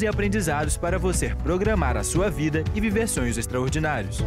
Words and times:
e 0.00 0.06
aprendizados 0.06 0.74
para 0.78 0.98
você 0.98 1.34
programar 1.42 1.98
a 1.98 2.02
sua 2.02 2.30
vida 2.30 2.64
e 2.74 2.80
viver 2.80 3.06
sonhos 3.06 3.36
extraordinários. 3.36 4.24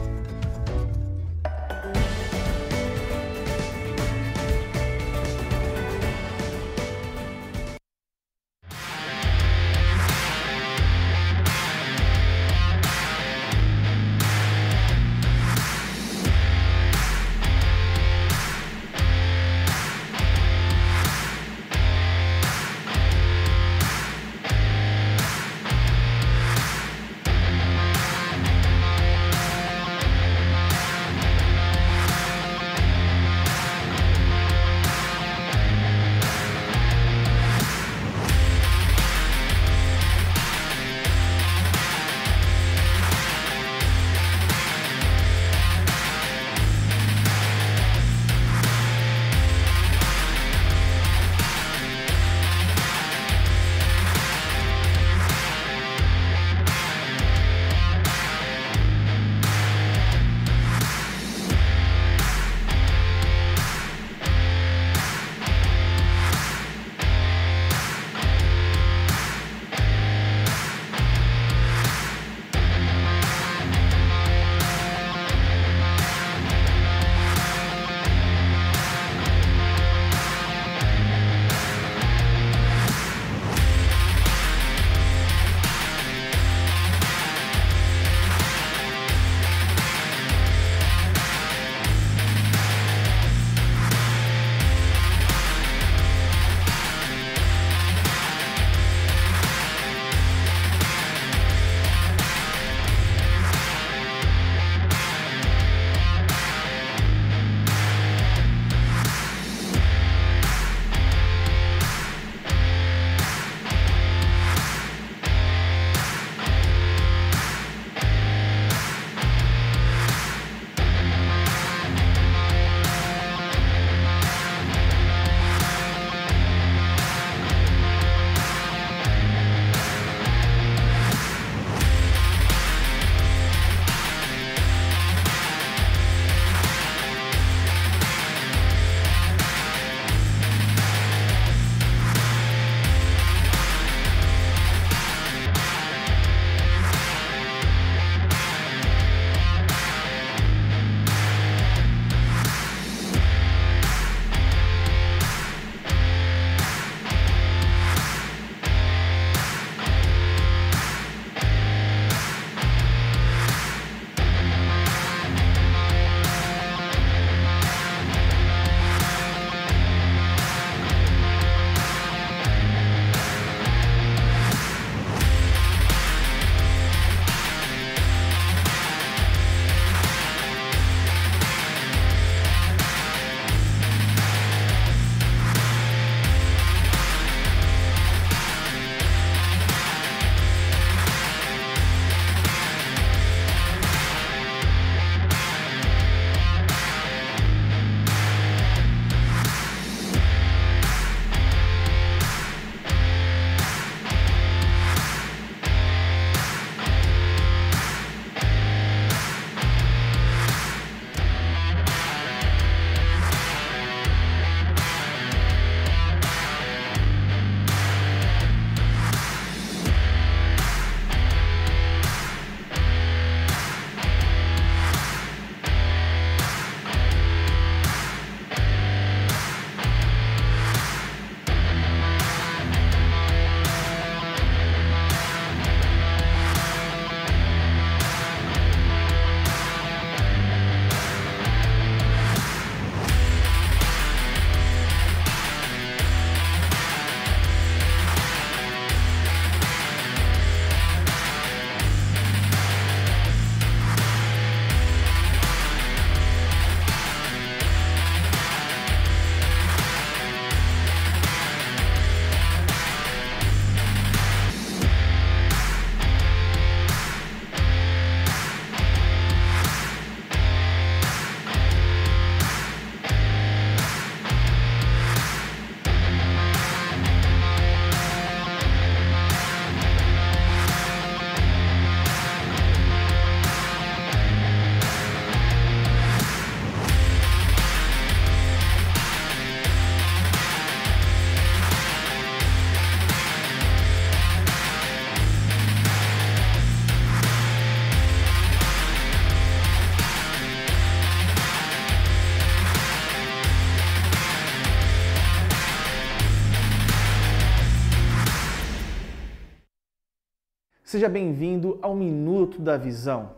Seja 310.99 311.07
bem-vindo 311.07 311.79
ao 311.81 311.95
Minuto 311.95 312.59
da 312.59 312.75
Visão. 312.75 313.31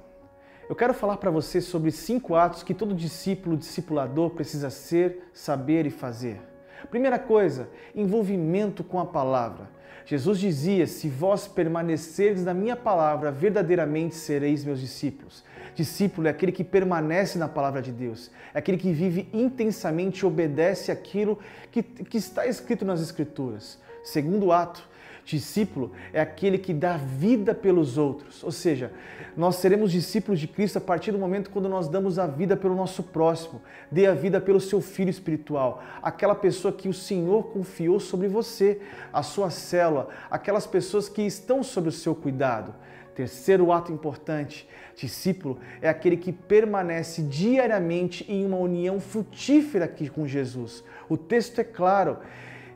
Eu 0.68 0.76
quero 0.76 0.96
falar 0.96 1.18
para 1.18 1.30
você 1.30 1.62
sobre 1.62 1.92
cinco 1.92 2.34
atos 2.34 2.64
que 2.64 2.74
todo 2.74 2.92
discípulo, 2.92 3.56
discipulador 3.56 4.32
precisa 4.32 4.72
ser, 4.72 5.30
saber 5.32 5.86
e 5.86 5.92
fazer. 5.92 6.42
Primeira 6.90 7.20
coisa, 7.20 7.70
envolvimento 7.94 8.84
com 8.84 9.00
a 9.00 9.06
palavra. 9.06 9.70
Jesus 10.08 10.40
dizia: 10.40 10.88
Se 10.88 11.08
vós 11.08 11.48
permanecerdes 11.48 12.44
na 12.44 12.54
minha 12.56 12.76
palavra, 12.76 13.32
verdadeiramente 13.32 14.16
sereis 14.16 14.66
meus 14.66 14.80
discípulos. 14.80 15.44
Discípulo 15.76 16.26
é 16.26 16.32
aquele 16.32 16.52
que 16.52 16.64
permanece 16.64 17.38
na 17.38 17.48
palavra 17.48 17.80
de 17.80 17.92
Deus, 17.92 18.32
é 18.56 18.58
aquele 18.58 18.80
que 18.80 18.92
vive 18.92 19.30
intensamente 19.32 20.22
e 20.22 20.26
obedece 20.26 20.92
aquilo 20.92 21.38
que, 21.72 21.84
que 21.84 22.18
está 22.18 22.48
escrito 22.48 22.84
nas 22.84 23.02
Escrituras. 23.02 23.80
Segundo 24.04 24.52
ato, 24.52 24.90
Discípulo 25.24 25.92
é 26.12 26.20
aquele 26.20 26.58
que 26.58 26.74
dá 26.74 26.98
vida 26.98 27.54
pelos 27.54 27.98
outros. 27.98 28.44
Ou 28.44 28.52
seja, 28.52 28.92
nós 29.38 29.58
seremos 29.58 29.92
discípulos 29.92 30.40
de 30.40 30.48
Cristo 30.48 30.78
a 30.78 30.82
partir 30.82 31.12
do 31.12 31.20
momento 31.20 31.50
quando 31.50 31.70
nós 31.70 31.88
damos 31.88 32.18
a 32.18 32.28
vida 32.28 32.58
pelo 32.58 32.76
nosso 32.76 33.04
próximo, 33.04 33.62
dê 33.92 34.08
a 34.08 34.14
vida 34.14 34.42
pelo 34.42 34.60
seu 34.60 34.82
filho 34.82 35.10
espiritual, 35.10 35.84
aquela 36.02 36.36
pessoa 36.36 36.74
que 36.74 36.90
o 36.90 36.94
Senhor 36.94 37.44
confiou 37.52 38.00
sobre 38.00 38.28
você, 38.28 38.82
a 39.14 39.24
sua 39.24 39.50
célula, 39.50 40.10
aquelas 40.30 40.66
pessoas 40.66 41.08
que 41.08 41.22
estão 41.22 41.64
sob 41.64 41.90
o 41.90 41.92
seu 41.92 42.16
cuidado. 42.16 42.74
Terceiro 43.16 43.72
ato 43.72 43.92
importante: 43.92 44.68
discípulo 44.96 45.60
é 45.82 45.90
aquele 45.90 46.18
que 46.18 46.32
permanece 46.32 47.22
diariamente 47.22 48.26
em 48.30 48.46
uma 48.46 48.58
união 48.58 49.00
frutífera 49.00 49.86
aqui 49.86 50.10
com 50.10 50.28
Jesus. 50.28 50.84
O 51.08 51.18
texto 51.18 51.60
é 51.60 51.64
claro: 51.64 52.18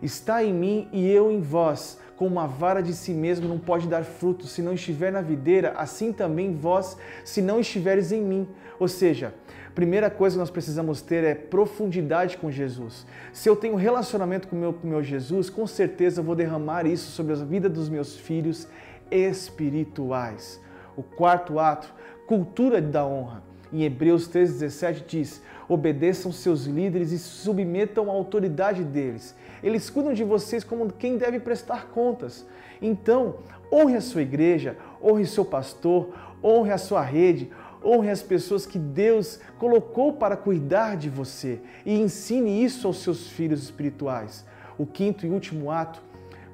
está 0.01 0.43
em 0.43 0.53
mim 0.53 0.89
e 0.91 1.09
eu 1.09 1.31
em 1.31 1.41
vós 1.41 1.99
com 2.15 2.27
uma 2.27 2.47
vara 2.47 2.81
de 2.81 2.93
si 2.93 3.11
mesmo 3.11 3.47
não 3.47 3.59
pode 3.59 3.87
dar 3.87 4.03
fruto 4.03 4.47
se 4.47 4.61
não 4.61 4.73
estiver 4.73 5.11
na 5.11 5.21
videira, 5.21 5.73
assim 5.77 6.13
também 6.13 6.55
vós, 6.55 6.97
se 7.23 7.41
não 7.41 7.59
estiveres 7.59 8.11
em 8.11 8.21
mim. 8.21 8.47
Ou 8.79 8.87
seja, 8.87 9.33
primeira 9.73 10.09
coisa 10.09 10.35
que 10.35 10.39
nós 10.39 10.49
precisamos 10.49 11.01
ter 11.01 11.23
é 11.23 11.35
profundidade 11.35 12.37
com 12.37 12.49
Jesus. 12.49 13.05
Se 13.33 13.49
eu 13.49 13.55
tenho 13.55 13.75
relacionamento 13.75 14.47
com 14.47 14.55
o 14.55 14.59
meu, 14.59 14.73
com 14.73 14.87
meu 14.87 15.03
Jesus, 15.03 15.49
com 15.49 15.67
certeza 15.67 16.21
eu 16.21 16.25
vou 16.25 16.35
derramar 16.35 16.85
isso 16.85 17.11
sobre 17.11 17.33
a 17.33 17.35
vida 17.35 17.67
dos 17.67 17.89
meus 17.89 18.15
filhos 18.15 18.67
espirituais. 19.11 20.61
O 20.95 21.03
quarto 21.03 21.59
ato, 21.59 21.93
cultura 22.25 22.81
da 22.81 23.05
honra. 23.05 23.43
Em 23.73 23.83
Hebreus 23.83 24.29
3,17 24.29 25.03
diz: 25.05 25.41
obedeçam 25.67 26.31
seus 26.31 26.65
líderes 26.65 27.11
e 27.11 27.19
submetam 27.19 28.09
a 28.09 28.13
autoridade 28.13 28.83
deles. 28.83 29.35
Eles 29.65 29.89
cuidam 29.89 30.13
de 30.13 30.23
vocês 30.23 30.63
como 30.63 30.93
quem 30.93 31.17
deve 31.17 31.39
prestar 31.39 31.87
contas. 31.87 32.45
Então, 32.79 33.37
honre 33.73 33.95
a 33.95 34.01
sua 34.01 34.21
igreja, 34.21 34.77
honre 35.03 35.25
seu 35.25 35.43
pastor, 35.43 36.13
honre 36.43 36.71
a 36.71 36.77
sua 36.77 37.01
rede, 37.01 37.49
honre 37.83 38.11
as 38.11 38.21
pessoas 38.21 38.67
que 38.67 38.77
Deus 38.77 39.39
colocou 39.57 40.13
para 40.13 40.37
cuidar 40.37 40.95
de 40.95 41.09
você 41.09 41.59
e 41.83 41.99
ensine 41.99 42.63
isso 42.63 42.85
aos 42.85 42.97
seus 42.97 43.27
filhos 43.27 43.63
espirituais. 43.63 44.45
O 44.77 44.85
quinto 44.85 45.25
e 45.25 45.29
último 45.31 45.71
ato, 45.71 45.99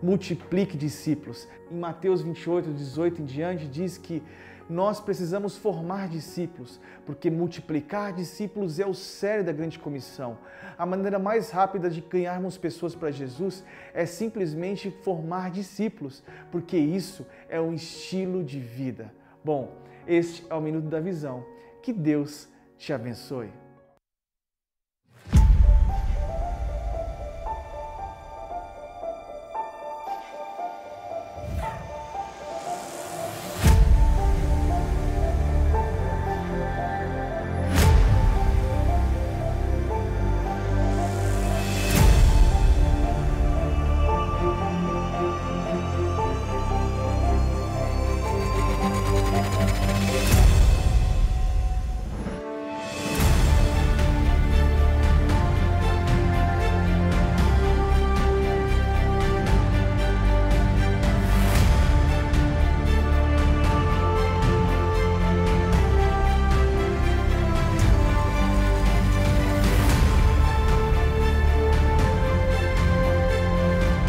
multiplique 0.02 0.78
discípulos. 0.78 1.50
Em 1.70 1.78
Mateus 1.78 2.22
28, 2.22 2.72
18 2.72 3.22
em 3.22 3.26
diante, 3.26 3.68
diz 3.68 3.98
que 3.98 4.24
nós 4.72 5.02
precisamos 5.02 5.58
formar 5.58 6.08
discípulos, 6.08 6.80
porque 7.06 7.30
multiplicar 7.30 8.14
discípulos 8.14 8.80
é 8.80 8.86
o 8.86 8.94
sério 8.94 9.44
da 9.44 9.52
grande 9.52 9.78
comissão. 9.78 10.38
A 10.78 10.86
maneira 10.86 11.20
mais 11.20 11.52
rápida 11.52 11.90
de 11.90 12.00
ganharmos 12.02 12.58
pessoas 12.58 12.96
para 12.96 13.12
Jesus 13.12 13.64
é 13.94 14.06
simplesmente 14.06 14.90
formar 15.04 15.52
discípulos, 15.52 16.24
porque 16.50 16.78
isso 16.78 17.28
é 17.50 17.60
um 17.60 17.74
estilo 17.74 18.44
de 18.44 18.60
vida. 18.60 19.14
Bom, 19.44 19.76
este 20.08 20.46
é 20.50 20.56
o 20.56 20.62
Minuto 20.62 20.88
da 20.88 21.00
Visão. 21.00 21.46
Que 21.84 21.92
Deus 21.92 22.48
te 22.78 22.94
abençoe. 22.94 23.61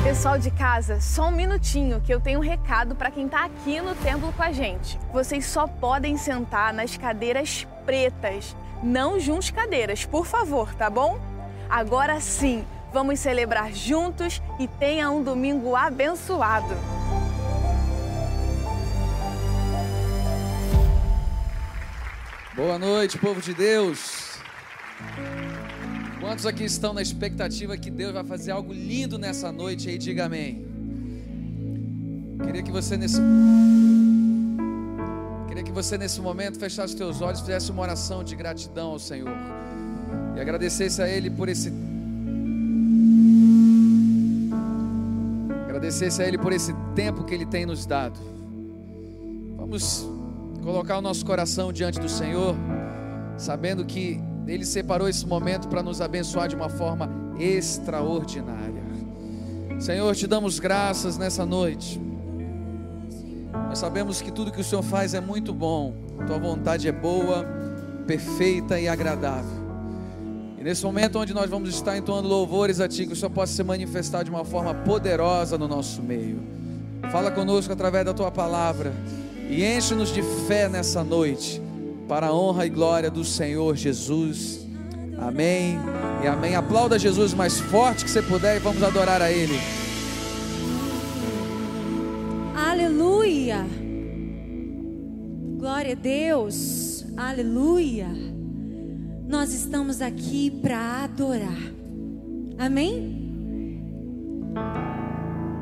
Pessoal 0.02 0.36
de 0.36 0.50
casa, 0.50 1.00
só 1.00 1.28
um 1.28 1.30
minutinho 1.30 2.00
que 2.00 2.12
eu 2.12 2.20
tenho 2.20 2.40
um 2.40 2.42
recado 2.42 2.96
para 2.96 3.08
quem 3.08 3.26
está 3.26 3.44
aqui 3.44 3.80
no 3.80 3.94
templo 3.94 4.32
com 4.32 4.42
a 4.42 4.50
gente. 4.50 4.98
Vocês 5.12 5.46
só 5.46 5.68
podem 5.68 6.16
sentar 6.16 6.74
nas 6.74 6.96
cadeiras 6.96 7.68
pretas, 7.86 8.56
não 8.82 9.20
juntos 9.20 9.52
cadeiras, 9.52 10.04
por 10.04 10.26
favor, 10.26 10.74
tá 10.74 10.90
bom? 10.90 11.20
Agora 11.70 12.18
sim, 12.18 12.66
vamos 12.92 13.20
celebrar 13.20 13.72
juntos 13.72 14.42
e 14.58 14.66
tenha 14.66 15.08
um 15.08 15.22
domingo 15.22 15.76
abençoado. 15.76 16.74
Boa 22.56 22.76
noite, 22.76 23.18
povo 23.18 23.40
de 23.40 23.54
Deus. 23.54 24.21
Quantos 26.32 26.46
aqui 26.46 26.64
estão 26.64 26.94
na 26.94 27.02
expectativa 27.02 27.76
que 27.76 27.90
Deus 27.90 28.10
vai 28.10 28.24
fazer 28.24 28.52
algo 28.52 28.72
lindo 28.72 29.18
nessa 29.18 29.52
noite 29.52 29.90
aí? 29.90 29.98
Diga 29.98 30.24
amém. 30.24 30.66
Queria 32.42 32.62
que 32.62 32.72
você 32.72 32.96
nesse 32.96 33.20
Queria 35.46 35.62
que 35.62 35.70
você 35.70 35.98
nesse 35.98 36.22
momento 36.22 36.58
fechasse 36.58 36.94
os 36.94 36.98
teus 36.98 37.20
olhos, 37.20 37.40
fizesse 37.40 37.70
uma 37.70 37.82
oração 37.82 38.24
de 38.24 38.34
gratidão 38.34 38.92
ao 38.92 38.98
Senhor. 38.98 39.28
E 40.34 40.40
agradecesse 40.40 41.02
a 41.02 41.06
ele 41.06 41.28
por 41.28 41.50
esse 41.50 41.70
Agradecesse 45.66 46.22
a 46.22 46.26
ele 46.26 46.38
por 46.38 46.54
esse 46.54 46.72
tempo 46.94 47.24
que 47.24 47.34
ele 47.34 47.44
tem 47.44 47.66
nos 47.66 47.84
dado. 47.84 48.18
Vamos 49.58 50.08
colocar 50.62 50.96
o 50.96 51.02
nosso 51.02 51.26
coração 51.26 51.70
diante 51.70 52.00
do 52.00 52.08
Senhor, 52.08 52.56
sabendo 53.36 53.84
que 53.84 54.31
ele 54.46 54.64
separou 54.64 55.08
esse 55.08 55.26
momento 55.26 55.68
para 55.68 55.82
nos 55.82 56.00
abençoar 56.00 56.48
de 56.48 56.56
uma 56.56 56.68
forma 56.68 57.10
extraordinária. 57.38 58.82
Senhor, 59.78 60.14
te 60.14 60.26
damos 60.26 60.58
graças 60.58 61.16
nessa 61.18 61.44
noite. 61.44 62.00
Nós 63.68 63.78
sabemos 63.78 64.20
que 64.20 64.30
tudo 64.30 64.52
que 64.52 64.60
o 64.60 64.64
Senhor 64.64 64.82
faz 64.82 65.14
é 65.14 65.20
muito 65.20 65.52
bom, 65.52 65.94
tua 66.26 66.38
vontade 66.38 66.88
é 66.88 66.92
boa, 66.92 67.44
perfeita 68.06 68.78
e 68.78 68.88
agradável. 68.88 69.62
E 70.58 70.62
nesse 70.62 70.84
momento 70.84 71.18
onde 71.18 71.34
nós 71.34 71.50
vamos 71.50 71.70
estar 71.70 71.96
entoando 71.96 72.28
louvores 72.28 72.80
a 72.80 72.88
Ti, 72.88 73.06
que 73.06 73.12
o 73.12 73.16
Senhor 73.16 73.30
possa 73.30 73.52
se 73.52 73.62
manifestar 73.64 74.22
de 74.22 74.30
uma 74.30 74.44
forma 74.44 74.74
poderosa 74.74 75.58
no 75.58 75.66
nosso 75.66 76.02
meio. 76.02 76.40
Fala 77.10 77.30
conosco 77.30 77.72
através 77.72 78.04
da 78.04 78.14
Tua 78.14 78.30
palavra 78.30 78.92
e 79.50 79.64
enche-nos 79.64 80.10
de 80.10 80.22
fé 80.46 80.68
nessa 80.68 81.02
noite 81.02 81.60
para 82.08 82.28
a 82.28 82.34
honra 82.34 82.66
e 82.66 82.68
glória 82.68 83.10
do 83.10 83.24
Senhor 83.24 83.76
Jesus. 83.76 84.66
Amém 85.18 85.78
e 86.22 86.26
amém. 86.26 86.54
Aplauda 86.54 86.98
Jesus 86.98 87.32
mais 87.32 87.60
forte 87.60 88.04
que 88.04 88.10
você 88.10 88.22
puder 88.22 88.56
e 88.56 88.58
vamos 88.58 88.82
adorar 88.82 89.22
a 89.22 89.30
Ele. 89.30 89.58
Aleluia. 92.56 93.64
Glória 95.58 95.92
a 95.92 95.96
Deus. 95.96 97.04
Aleluia. 97.16 98.08
Nós 99.28 99.54
estamos 99.54 100.02
aqui 100.02 100.50
para 100.50 101.04
adorar. 101.04 101.72
Amém? 102.58 103.22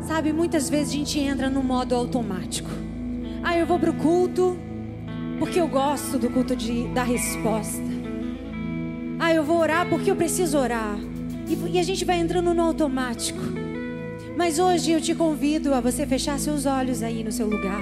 Sabe, 0.07 0.33
muitas 0.33 0.69
vezes 0.69 0.89
a 0.89 0.97
gente 0.97 1.19
entra 1.19 1.51
no 1.51 1.63
modo 1.63 1.95
automático. 1.95 2.71
Ah, 3.43 3.57
eu 3.57 3.67
vou 3.67 3.79
para 3.79 3.91
o 3.91 3.95
culto 3.95 4.57
porque 5.41 5.59
eu 5.59 5.67
gosto 5.67 6.19
do 6.19 6.29
culto 6.29 6.55
de, 6.55 6.87
da 6.89 7.03
resposta. 7.03 7.83
Ah, 9.19 9.33
eu 9.33 9.43
vou 9.43 9.59
orar 9.59 9.89
porque 9.89 10.11
eu 10.11 10.15
preciso 10.15 10.59
orar. 10.59 10.99
E, 11.49 11.77
e 11.77 11.79
a 11.79 11.83
gente 11.83 12.05
vai 12.05 12.21
entrando 12.21 12.53
no 12.53 12.63
automático. 12.63 13.41
Mas 14.37 14.59
hoje 14.59 14.93
eu 14.93 15.01
te 15.01 15.15
convido 15.15 15.73
a 15.75 15.81
você 15.81 16.07
fechar 16.07 16.39
seus 16.39 16.67
olhos 16.67 17.03
aí 17.03 17.25
no 17.25 17.33
seu 17.33 17.49
lugar. 17.49 17.81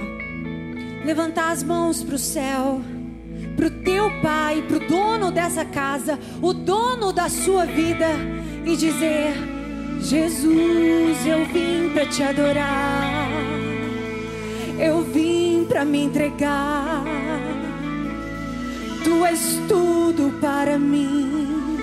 levantar 1.05 1.51
as 1.51 1.63
mãos 1.65 2.03
para 2.03 2.15
o 2.15 2.19
céu, 2.19 2.81
para 3.57 3.67
o 3.67 3.71
teu 3.71 4.09
pai, 4.23 4.63
para 4.63 4.77
o 4.77 4.89
dono 4.89 5.33
dessa 5.33 5.65
casa, 5.65 6.17
o 6.41 6.53
dono 6.53 7.13
da 7.13 7.29
sua 7.29 7.67
vida, 7.67 8.07
e 8.65 8.77
dizer: 8.77 9.35
Jesus, 10.01 11.27
eu 11.27 11.45
vim 11.47 11.91
para 11.93 12.07
te 12.07 12.23
adorar, 12.23 13.29
eu 14.79 15.03
vim 15.03 15.65
para 15.69 15.85
me 15.85 16.03
entregar, 16.03 17.05
tu 19.09 19.25
és 19.25 19.59
tudo 19.67 20.31
para 20.39 20.79
mim. 20.79 21.79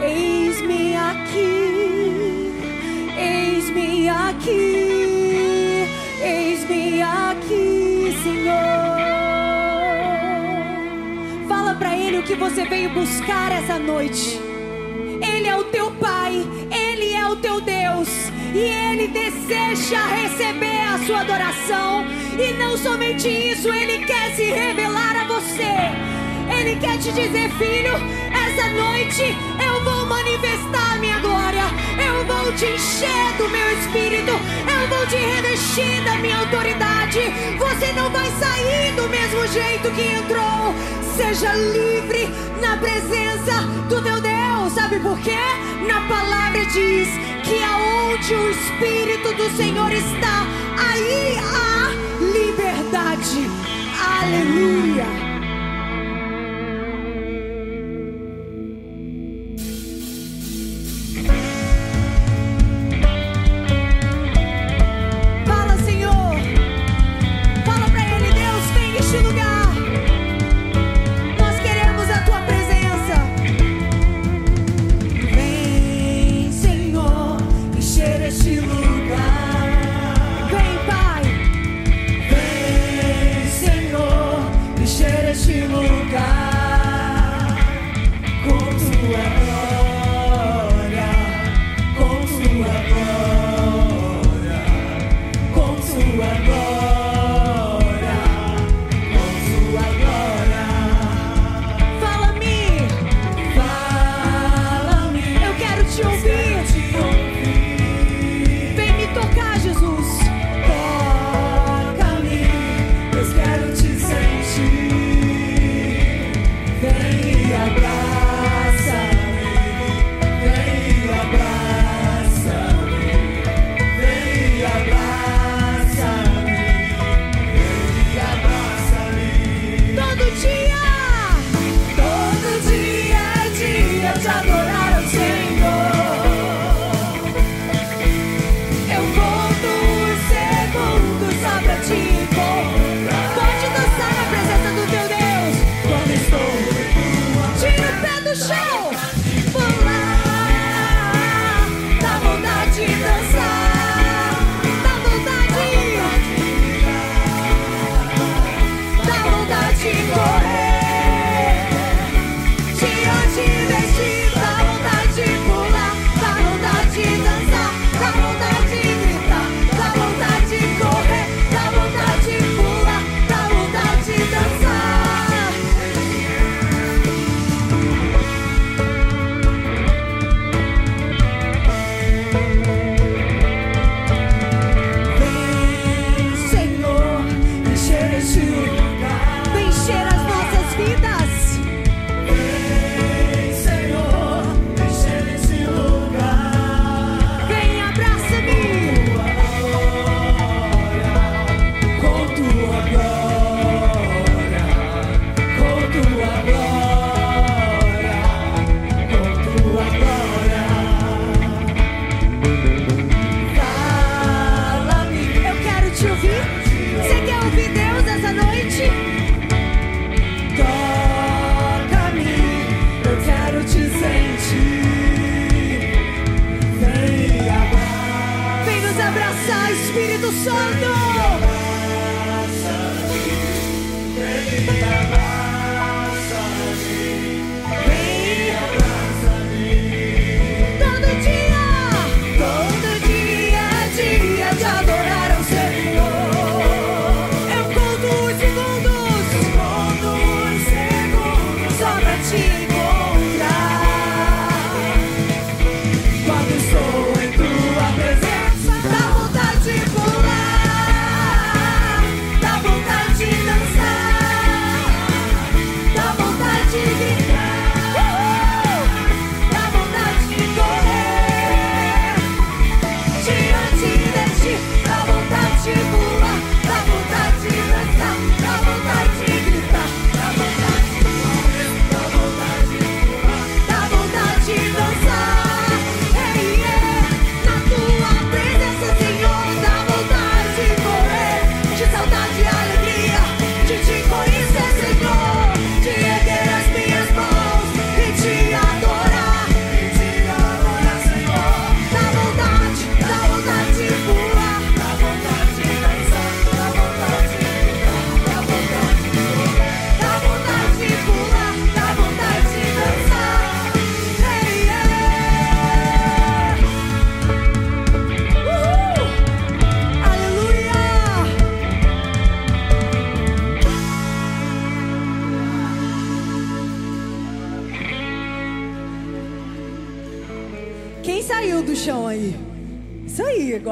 Eis-me 0.00 0.96
aqui, 0.96 2.50
eis-me 3.18 4.08
aqui, 4.08 5.86
eis-me 6.22 7.02
aqui, 7.02 8.16
Senhor. 8.22 8.96
Fala 11.46 11.74
para 11.74 11.94
Ele 11.94 12.18
o 12.20 12.22
que 12.22 12.34
você 12.34 12.64
veio 12.64 12.88
buscar 12.94 13.52
essa 13.52 13.78
noite. 13.78 14.40
Ele 15.20 15.46
é 15.46 15.56
o 15.56 15.64
teu 15.64 15.90
Pai, 15.92 16.42
Ele 16.70 17.12
é 17.12 17.26
o 17.26 17.36
teu 17.36 17.60
Deus, 17.60 18.08
e 18.54 18.58
Ele 18.58 19.08
deseja 19.08 20.06
receber 20.06 20.82
a 20.82 20.98
sua 21.06 21.20
adoração. 21.20 22.04
E 22.38 22.52
não 22.54 22.76
somente 22.76 23.28
isso, 23.28 23.72
Ele 23.72 24.04
quer 24.04 24.34
se 24.34 24.44
revelar 24.44 25.16
a 25.16 25.24
você. 25.24 26.20
Ele 26.58 26.76
quer 26.80 26.98
te 26.98 27.12
dizer, 27.12 27.48
filho, 27.52 27.92
essa 28.32 28.68
noite 28.70 29.36
eu 29.64 29.84
vou 29.84 30.06
manifestar 30.06 30.98
minha 30.98 31.18
glória. 31.20 31.64
Eu 31.98 32.24
vou 32.24 32.52
te 32.52 32.66
encher 32.66 33.36
do 33.38 33.48
meu 33.48 33.78
espírito. 33.78 34.32
Eu 34.32 34.88
vou 34.88 35.06
te 35.06 35.16
revestir 35.16 36.02
da 36.04 36.16
minha 36.16 36.38
autoridade. 36.38 37.20
Você 37.58 37.92
não 37.92 38.10
vai 38.10 38.28
sair 38.32 38.92
do 38.96 39.08
mesmo 39.08 39.46
jeito 39.48 39.90
que 39.92 40.02
entrou. 40.02 40.74
Seja 41.16 41.54
livre 41.54 42.28
na 42.60 42.76
presença 42.78 43.62
do 43.88 44.02
teu 44.02 44.20
Deus. 44.20 44.72
Sabe 44.74 44.98
por 45.00 45.18
quê? 45.20 45.38
Na 45.86 46.00
palavra 46.08 46.64
diz 46.66 47.29
que 47.50 47.60
aonde 47.64 48.32
o 48.32 48.50
Espírito 48.50 49.34
do 49.34 49.50
Senhor 49.56 49.92
está, 49.92 50.46
aí 50.78 51.36
há 51.38 51.90
liberdade. 52.20 53.50
Aleluia. 53.98 55.29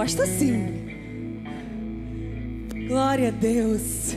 Gosta 0.09 0.27
sim. 0.27 1.37
Glória 2.89 3.29
a 3.29 3.31
Deus. 3.31 4.17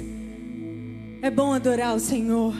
É 1.21 1.29
bom 1.29 1.51
adorar 1.51 1.93
o 1.93 1.99
Senhor. 1.99 2.55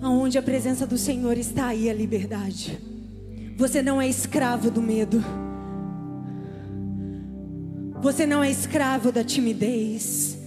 Aonde 0.00 0.38
a 0.38 0.42
presença 0.42 0.86
do 0.86 0.96
Senhor 0.96 1.36
está 1.36 1.66
aí 1.66 1.90
a 1.90 1.92
liberdade. 1.92 2.78
Você 3.56 3.82
não 3.82 4.00
é 4.00 4.06
escravo 4.06 4.70
do 4.70 4.80
medo. 4.80 5.24
Você 8.00 8.24
não 8.24 8.44
é 8.44 8.48
escravo 8.48 9.10
da 9.10 9.24
timidez. 9.24 10.38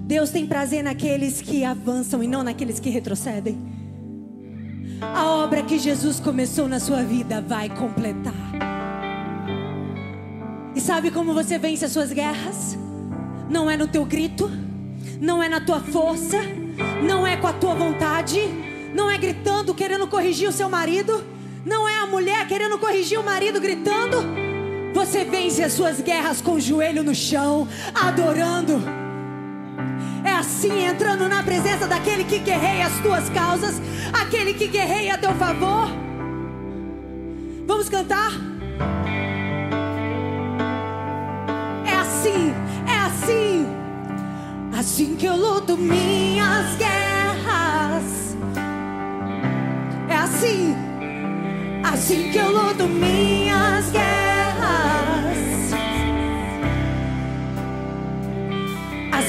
Deus 0.00 0.30
tem 0.30 0.48
prazer 0.48 0.82
naqueles 0.82 1.40
que 1.40 1.62
avançam 1.62 2.24
e 2.24 2.26
não 2.26 2.42
naqueles 2.42 2.80
que 2.80 2.90
retrocedem. 2.90 3.75
A 5.00 5.26
obra 5.26 5.62
que 5.62 5.78
Jesus 5.78 6.18
começou 6.20 6.68
na 6.68 6.80
sua 6.80 7.02
vida 7.02 7.40
vai 7.40 7.68
completar. 7.68 8.34
E 10.74 10.80
sabe 10.80 11.10
como 11.10 11.34
você 11.34 11.58
vence 11.58 11.84
as 11.84 11.92
suas 11.92 12.12
guerras? 12.12 12.76
Não 13.48 13.70
é 13.70 13.76
no 13.76 13.86
teu 13.86 14.04
grito, 14.04 14.50
não 15.20 15.42
é 15.42 15.48
na 15.48 15.60
tua 15.60 15.80
força, 15.80 16.38
não 17.06 17.26
é 17.26 17.36
com 17.36 17.46
a 17.46 17.52
tua 17.52 17.74
vontade, 17.74 18.40
não 18.94 19.10
é 19.10 19.18
gritando 19.18 19.74
querendo 19.74 20.06
corrigir 20.06 20.48
o 20.48 20.52
seu 20.52 20.68
marido, 20.68 21.24
não 21.64 21.88
é 21.88 21.98
a 21.98 22.06
mulher 22.06 22.46
querendo 22.46 22.78
corrigir 22.78 23.18
o 23.18 23.24
marido 23.24 23.60
gritando. 23.60 24.18
Você 24.94 25.24
vence 25.24 25.62
as 25.62 25.74
suas 25.74 26.00
guerras 26.00 26.40
com 26.40 26.52
o 26.52 26.60
joelho 26.60 27.02
no 27.02 27.14
chão, 27.14 27.68
adorando. 27.94 28.95
Assim, 30.38 30.84
entrando 30.84 31.30
na 31.30 31.42
presença 31.42 31.86
daquele 31.86 32.22
que 32.22 32.38
guerreia 32.38 32.86
as 32.86 33.00
tuas 33.00 33.30
causas, 33.30 33.80
aquele 34.12 34.52
que 34.52 34.66
guerreia 34.66 35.14
a 35.14 35.18
teu 35.18 35.34
favor. 35.34 35.88
Vamos 37.66 37.88
cantar? 37.88 38.32
É 41.86 41.94
assim, 41.94 42.52
é 42.86 42.98
assim. 43.06 43.66
Assim 44.78 45.16
que 45.16 45.24
eu 45.24 45.36
luto 45.36 45.74
minhas 45.74 46.76
guerras. 46.76 48.36
É 50.06 50.16
assim, 50.16 50.76
assim 51.82 52.30
que 52.30 52.36
eu 52.36 52.52
luto 52.52 52.86
minhas 52.86 53.90
guerras. 53.90 54.25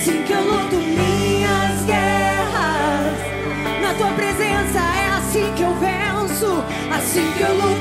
Assim 0.08 0.24
que 0.24 0.32
eu 0.32 0.40
luto 0.40 0.78
minhas 0.78 1.84
guerras. 1.84 3.12
Na 3.82 3.94
tua 3.96 4.14
presença 4.14 4.80
é 4.80 5.10
assim 5.18 5.54
que 5.54 5.64
eu 5.64 5.76
venço. 5.76 6.64
Assim 6.90 7.30
que 7.34 7.42
eu 7.42 7.54
luto 7.54 7.77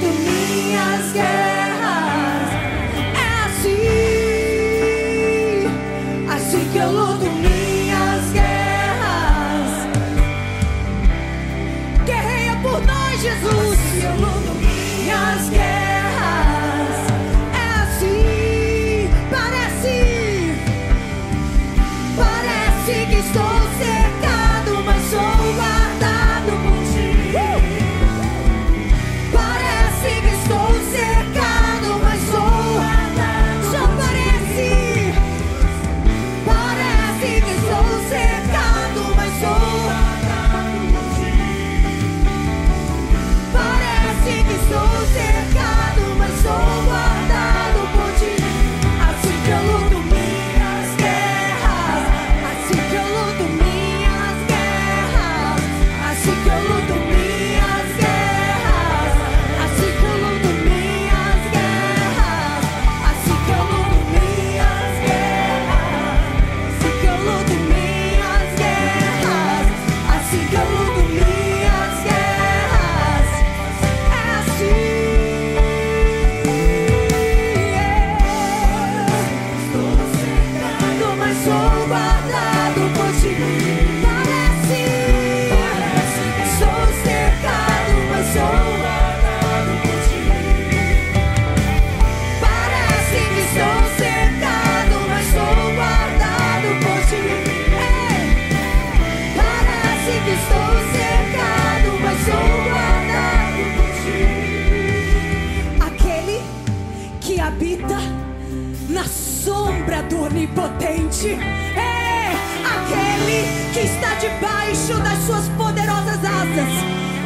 onipotente. 111.16 111.38
É 111.76 112.33
aquele 112.64 113.46
que 113.72 113.81
está 113.81 114.14
debaixo 114.14 114.94
das 115.02 115.18
suas 115.24 115.48
poderosas 115.50 116.22
asas. 116.24 116.68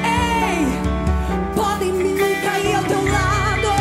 Ei, 0.05 0.66
podem 1.55 1.92
mil 1.92 2.16
cair 2.42 2.76
ao 2.76 2.85
teu 2.85 3.05
lado, 3.05 3.72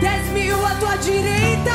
dez 0.00 0.28
mil 0.32 0.64
à 0.64 0.74
tua 0.76 0.96
direita. 0.96 1.72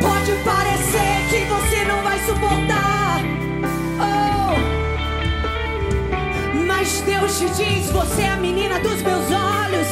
Pode 0.00 0.32
parecer 0.44 1.26
que 1.30 1.44
você 1.46 1.84
não 1.84 2.02
vai 2.02 2.18
suportar. 2.20 3.20
Oh. 4.00 4.56
Mas 6.66 7.00
Deus 7.02 7.38
te 7.38 7.48
diz: 7.50 7.90
você 7.90 8.22
é 8.22 8.30
a 8.30 8.36
menina 8.36 8.78
dos 8.80 9.02
meus 9.02 9.30
olhos. 9.30 9.88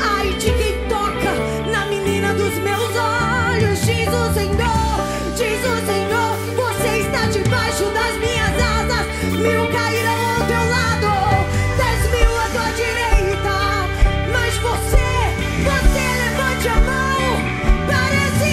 Ai 0.00 0.32
de 0.34 0.52
quem 0.52 0.88
toca 1.14 1.34
na 1.70 1.86
menina 1.86 2.34
dos 2.34 2.54
meus 2.58 2.90
olhos. 2.96 3.80
Diz 3.80 4.08
o 4.08 4.32
Senhor, 4.32 4.96
diz 5.36 5.60
o 5.64 5.76
Senhor: 5.86 6.36
você 6.56 6.98
está 7.00 7.26
debaixo 7.26 7.84
das 7.90 8.16
minhas 8.18 8.54
asas. 8.62 9.06
Mil 9.32 9.66
cairão 9.72 10.20
ao 10.34 10.46
teu 10.46 10.64
lado, 10.70 11.46
dez 11.76 12.10
mil 12.10 12.32
à 12.38 12.48
tua 12.52 12.70
direita. 12.72 13.56
Mas 14.32 14.54
você, 14.56 15.10
você 15.64 16.04
levante 16.24 16.68
a 16.68 16.80
mão. 16.80 17.22
Parece, 17.86 18.52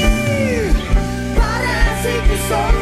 parece 1.36 2.12
que 2.28 2.38
sou 2.48 2.81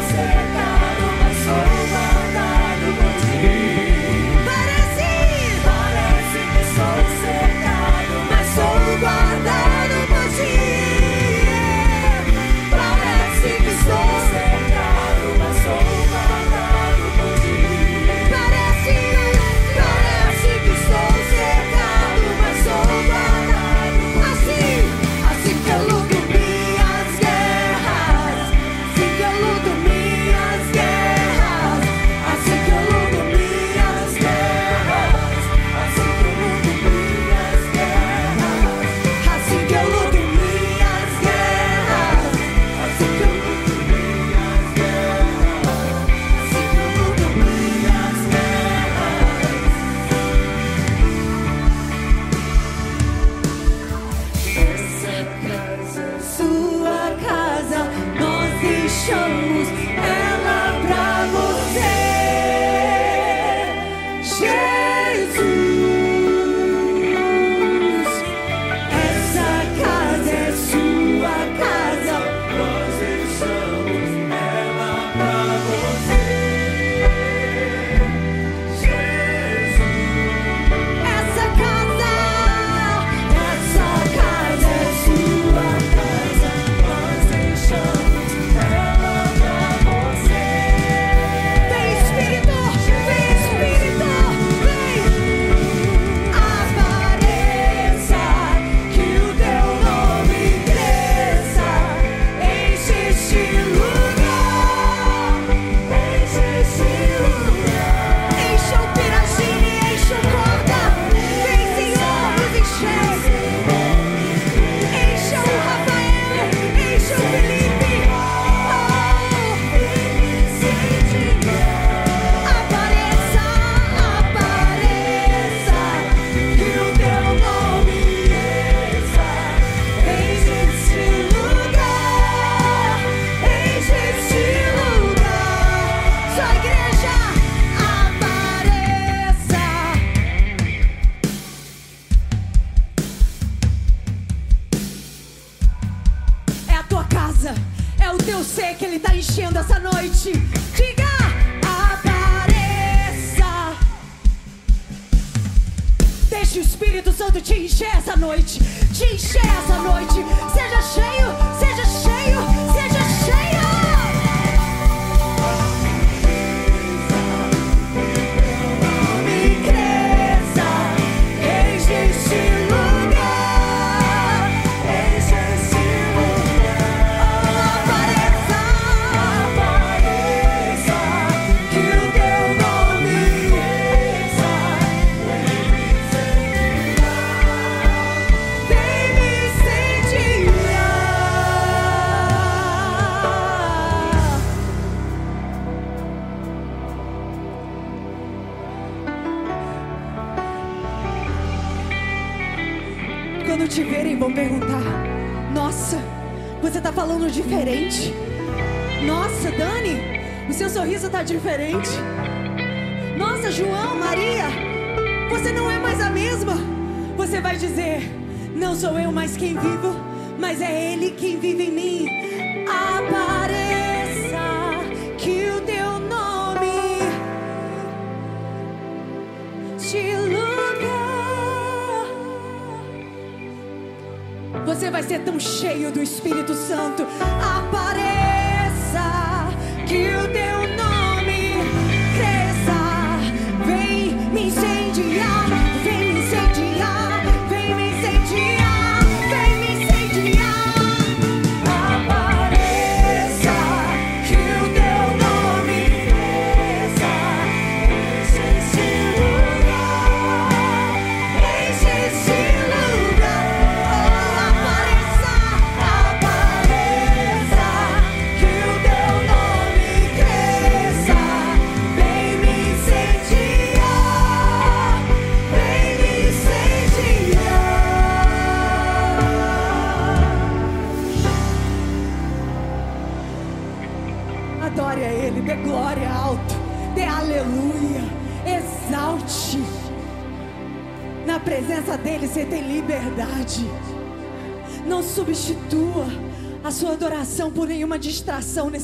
diferente. 211.29 211.88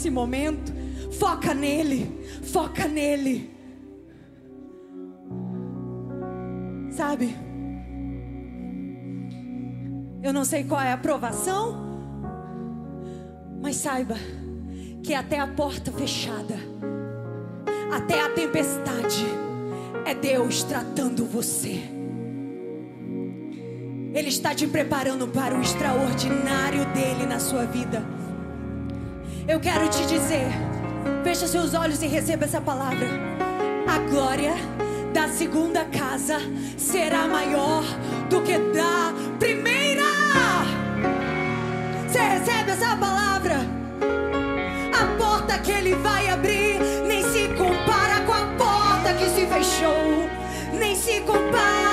nesse 0.06 0.10
momento, 0.12 0.72
foca 1.14 1.54
nele, 1.54 2.24
foca 2.44 2.88
nele. 2.88 3.50
Sabe? 6.92 7.36
Eu 10.22 10.32
não 10.32 10.46
sei 10.46 10.64
qual 10.64 10.82
é 10.82 10.92
a 10.92 10.98
provação, 10.98 11.76
mas 13.62 13.78
saiba 13.78 14.16
que 15.04 15.14
até 15.14 15.40
a 15.40 15.48
porta 15.48 15.92
fechada, 15.92 16.56
até 17.92 18.22
a 18.22 18.30
tempestade, 18.30 19.26
é 20.06 20.14
Deus 20.14 20.64
tratando 20.64 21.26
você. 21.26 21.82
Ele 24.14 24.30
está 24.30 24.54
te 24.54 24.68
preparando 24.68 25.28
para 25.28 25.58
o 25.58 25.62
extraordinário 25.62 26.86
dele 26.94 27.26
na 27.26 27.40
sua 27.40 27.66
vida. 27.66 28.25
Eu 29.48 29.60
quero 29.60 29.88
te 29.90 30.04
dizer: 30.08 30.48
feche 31.24 31.48
seus 31.48 31.76
olhos 31.76 32.02
e 32.02 32.08
receba 32.08 32.46
essa 32.46 32.60
palavra. 32.60 33.08
A 33.88 34.00
glória 34.10 34.54
da 35.14 35.28
segunda 35.28 35.86
casa 35.86 36.40
será 36.78 37.28
maior 37.28 37.84
do 38.28 38.42
que 38.42 38.58
da 38.58 39.14
primeira. 39.40 40.04
Você 42.08 42.20
recebe 42.20 42.72
essa 42.72 42.96
palavra? 42.96 43.58
A 45.00 45.18
porta 45.18 45.60
que 45.60 45.72
ele 45.72 45.94
vai 45.96 46.28
abrir 46.28 46.80
nem 47.08 47.22
se 47.24 47.48
compara 47.50 48.22
com 48.26 48.34
a 48.34 48.46
porta 48.58 49.14
que 49.14 49.30
se 49.30 49.46
fechou, 49.46 50.28
nem 50.74 50.96
se 50.96 51.22
compara. 51.22 51.85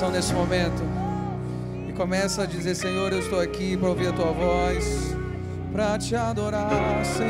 Coração 0.00 0.10
nesse 0.10 0.32
momento 0.32 0.82
e 1.86 1.92
começa 1.92 2.44
a 2.44 2.46
dizer: 2.46 2.74
Senhor, 2.74 3.12
eu 3.12 3.18
estou 3.18 3.38
aqui 3.38 3.76
para 3.76 3.88
ouvir 3.90 4.08
a 4.08 4.12
tua 4.12 4.32
voz, 4.32 5.14
para 5.72 5.98
te 5.98 6.16
adorar, 6.16 7.04
Senhor. 7.04 7.28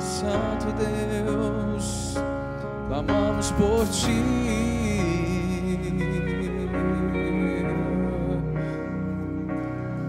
Santo 0.00 0.66
Deus, 0.72 2.14
clamamos 2.88 3.52
por 3.52 3.86
ti. 3.88 4.10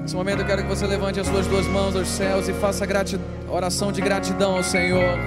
Nesse 0.02 0.15
momento 0.15 0.39
eu 0.39 0.46
quero 0.46 0.63
que 0.63 0.68
você 0.68 0.88
levante 0.88 1.20
as 1.20 1.28
suas 1.28 1.46
duas 1.46 1.68
mãos 1.68 1.96
aos 1.96 2.08
céus 2.08 2.48
e 2.48 2.54
faça 2.54 2.86
oração 3.50 3.91
de 3.91 4.02
gratidão 4.02 4.58
ao 4.58 4.63
Senhor. 4.63 5.18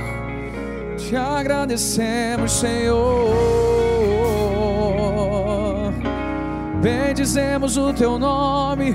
Te 0.97 1.15
agradecemos, 1.15 2.53
Senhor. 2.53 3.68
Bendizemos 6.81 7.77
o 7.77 7.93
teu 7.93 8.19
nome, 8.19 8.95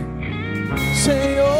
Senhor. 1.03 1.53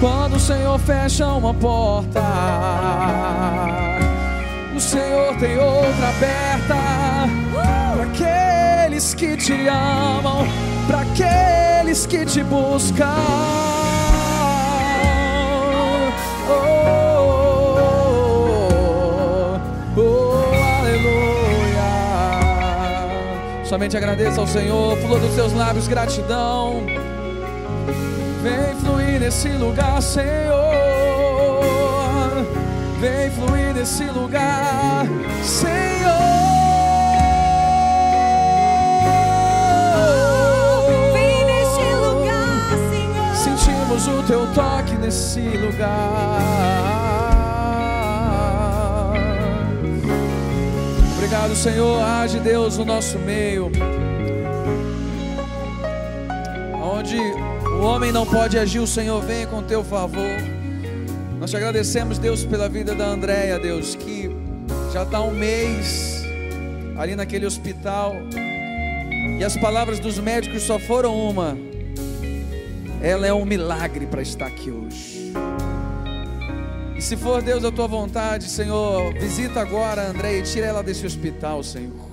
Quando 0.00 0.36
o 0.36 0.40
Senhor 0.40 0.78
fecha 0.80 1.26
uma 1.28 1.54
porta 1.54 2.20
Senhor 4.82 5.34
tem 5.36 5.56
outra 5.58 6.08
aberta 6.08 6.74
para 7.54 8.02
aqueles 8.02 9.14
que 9.14 9.36
te 9.36 9.68
amam, 9.68 10.44
para 10.86 11.00
aqueles 11.00 12.04
que 12.04 12.26
te 12.26 12.42
buscam. 12.42 13.06
Somente 23.72 23.96
agradeça 23.96 24.38
ao 24.38 24.46
Senhor, 24.46 24.98
flor 24.98 25.18
dos 25.18 25.34
seus 25.34 25.54
lábios, 25.54 25.88
gratidão. 25.88 26.84
Vem 28.42 28.76
fluir 28.82 29.18
nesse 29.18 29.48
lugar, 29.48 30.02
Senhor. 30.02 30.26
Vem 33.00 33.30
fluir 33.30 33.72
nesse 33.72 34.04
lugar, 34.04 35.06
Senhor. 35.42 35.72
Vem 41.14 41.46
nesse 41.46 41.94
lugar, 41.94 42.76
Senhor. 42.90 43.36
Sentimos 43.36 44.06
o 44.06 44.22
teu 44.24 44.52
toque 44.52 44.96
nesse 44.96 45.40
lugar. 45.40 47.01
Obrigado, 51.32 51.56
Senhor. 51.56 52.02
Age 52.02 52.40
Deus 52.40 52.76
no 52.76 52.84
nosso 52.84 53.18
meio. 53.18 53.72
Onde 56.74 57.16
o 57.16 57.80
homem 57.80 58.12
não 58.12 58.26
pode 58.26 58.58
agir, 58.58 58.80
o 58.80 58.86
Senhor 58.86 59.18
vem 59.22 59.46
com 59.46 59.62
teu 59.62 59.82
favor. 59.82 60.36
Nós 61.40 61.50
te 61.50 61.56
agradecemos, 61.56 62.18
Deus, 62.18 62.44
pela 62.44 62.68
vida 62.68 62.94
da 62.94 63.06
Andréia, 63.06 63.58
Deus, 63.58 63.94
que 63.94 64.30
já 64.92 65.04
está 65.04 65.22
um 65.22 65.30
mês 65.30 66.22
ali 66.98 67.16
naquele 67.16 67.46
hospital 67.46 68.14
e 69.38 69.42
as 69.42 69.56
palavras 69.56 69.98
dos 69.98 70.18
médicos 70.18 70.64
só 70.64 70.78
foram 70.78 71.16
uma: 71.16 71.56
ela 73.00 73.26
é 73.26 73.32
um 73.32 73.46
milagre 73.46 74.04
para 74.04 74.20
estar 74.20 74.48
aqui 74.48 74.70
hoje. 74.70 75.32
E 77.02 77.04
se 77.04 77.16
for 77.16 77.42
Deus 77.42 77.64
a 77.64 77.72
tua 77.72 77.88
vontade, 77.88 78.48
Senhor, 78.48 79.12
visita 79.14 79.60
agora 79.60 80.02
a 80.02 80.10
Andréia 80.10 80.38
e 80.38 80.42
tira 80.44 80.66
ela 80.66 80.84
desse 80.84 81.04
hospital, 81.04 81.60
Senhor, 81.64 82.08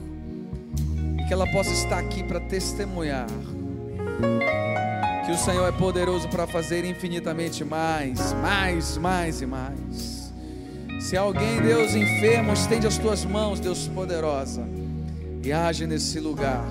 e 1.19 1.27
que 1.27 1.31
ela 1.31 1.45
possa 1.51 1.69
estar 1.69 1.99
aqui 1.99 2.23
para 2.23 2.39
testemunhar 2.39 3.27
que 5.27 5.31
o 5.31 5.37
Senhor 5.37 5.67
é 5.67 5.71
poderoso 5.71 6.27
para 6.27 6.47
fazer 6.47 6.83
infinitamente 6.85 7.63
mais, 7.63 8.33
mais, 8.33 8.97
mais 8.97 9.41
e 9.41 9.45
mais. 9.45 10.33
Se 11.01 11.15
alguém, 11.15 11.61
Deus, 11.61 11.93
enfermo, 11.93 12.51
estende 12.53 12.87
as 12.87 12.97
tuas 12.97 13.23
mãos, 13.23 13.59
Deus 13.59 13.87
poderosa, 13.89 14.67
e 15.43 15.53
age 15.53 15.85
nesse 15.85 16.19
lugar, 16.19 16.65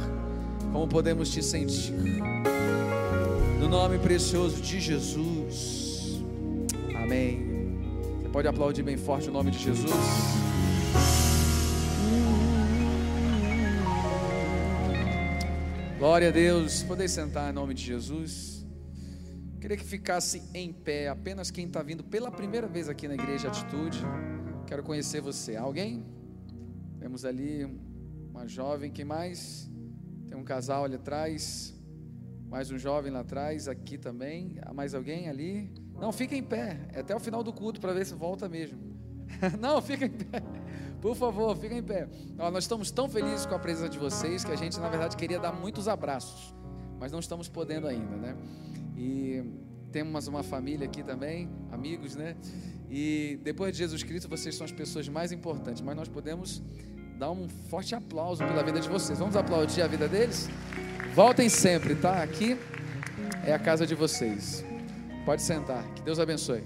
como 0.72 0.88
podemos 0.88 1.30
te 1.30 1.40
sentir. 1.40 1.94
No 3.60 3.68
nome 3.68 3.96
precioso 3.96 4.60
de 4.60 4.80
Jesus. 4.80 6.20
Amém. 7.00 7.47
Pode 8.38 8.46
aplaudir 8.46 8.84
bem 8.84 8.96
forte 8.96 9.28
o 9.28 9.32
nome 9.32 9.50
de 9.50 9.58
Jesus. 9.58 9.90
Glória 15.98 16.28
a 16.28 16.30
Deus. 16.30 16.84
Poder 16.84 17.08
sentar 17.08 17.50
em 17.50 17.52
nome 17.52 17.74
de 17.74 17.82
Jesus. 17.82 18.64
Queria 19.60 19.76
que 19.76 19.82
ficasse 19.82 20.40
em 20.54 20.72
pé 20.72 21.08
apenas 21.08 21.50
quem 21.50 21.66
está 21.66 21.82
vindo 21.82 22.04
pela 22.04 22.30
primeira 22.30 22.68
vez 22.68 22.88
aqui 22.88 23.08
na 23.08 23.14
Igreja 23.14 23.48
Atitude. 23.48 23.98
Quero 24.68 24.84
conhecer 24.84 25.20
você. 25.20 25.56
Alguém? 25.56 26.06
Temos 27.00 27.24
ali 27.24 27.64
uma 28.30 28.46
jovem. 28.46 28.92
Quem 28.92 29.04
mais? 29.04 29.68
Tem 30.28 30.38
um 30.38 30.44
casal 30.44 30.84
ali 30.84 30.94
atrás. 30.94 31.74
Mais 32.48 32.70
um 32.70 32.78
jovem 32.78 33.12
lá 33.12 33.20
atrás. 33.20 33.68
Aqui 33.68 33.98
também. 33.98 34.56
Mais 34.74 34.94
alguém 34.94 35.28
ali? 35.28 35.70
Não, 36.00 36.12
fica 36.12 36.34
em 36.34 36.42
pé. 36.42 36.78
É 36.92 37.00
até 37.00 37.14
o 37.14 37.20
final 37.20 37.42
do 37.42 37.52
culto 37.52 37.80
para 37.80 37.92
ver 37.92 38.06
se 38.06 38.14
volta 38.14 38.48
mesmo. 38.48 38.78
Não, 39.60 39.80
fica 39.82 40.06
em 40.06 40.10
pé. 40.10 40.42
Por 41.00 41.14
favor, 41.14 41.56
fica 41.56 41.74
em 41.74 41.82
pé. 41.82 42.08
Ó, 42.38 42.50
nós 42.50 42.64
estamos 42.64 42.90
tão 42.90 43.08
felizes 43.08 43.46
com 43.46 43.54
a 43.54 43.58
presença 43.58 43.88
de 43.88 43.98
vocês 43.98 44.44
que 44.44 44.50
a 44.50 44.56
gente, 44.56 44.78
na 44.80 44.88
verdade, 44.88 45.16
queria 45.16 45.38
dar 45.38 45.52
muitos 45.52 45.86
abraços, 45.86 46.54
mas 46.98 47.12
não 47.12 47.20
estamos 47.20 47.48
podendo 47.48 47.86
ainda, 47.86 48.16
né? 48.16 48.36
E 48.96 49.44
temos 49.92 50.26
uma 50.26 50.42
família 50.42 50.86
aqui 50.86 51.02
também, 51.02 51.48
amigos, 51.70 52.16
né? 52.16 52.36
E 52.90 53.38
depois 53.44 53.72
de 53.72 53.78
Jesus 53.78 54.02
Cristo, 54.02 54.28
vocês 54.28 54.54
são 54.56 54.64
as 54.64 54.72
pessoas 54.72 55.08
mais 55.08 55.30
importantes, 55.30 55.82
mas 55.82 55.94
nós 55.94 56.08
podemos 56.08 56.62
dar 57.18 57.30
um 57.30 57.48
forte 57.48 57.94
aplauso 57.94 58.44
pela 58.44 58.62
vida 58.62 58.80
de 58.80 58.88
vocês. 58.88 59.18
Vamos 59.18 59.36
aplaudir 59.36 59.82
a 59.82 59.86
vida 59.86 60.08
deles? 60.08 60.48
Voltem 61.18 61.48
sempre, 61.48 61.96
tá? 61.96 62.22
Aqui 62.22 62.56
é 63.44 63.52
a 63.52 63.58
casa 63.58 63.84
de 63.84 63.92
vocês. 63.92 64.64
Pode 65.24 65.42
sentar. 65.42 65.82
Que 65.94 66.02
Deus 66.02 66.20
abençoe. 66.20 66.60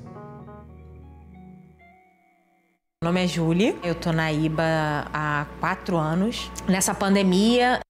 Meu 3.02 3.04
nome 3.04 3.24
é 3.24 3.26
Julie, 3.26 3.80
eu 3.82 3.98
tô 3.98 4.12
na 4.12 4.30
IBA 4.30 4.62
há 5.10 5.46
quatro 5.58 5.96
anos. 5.96 6.50
Nessa 6.68 6.94
pandemia, 6.94 7.80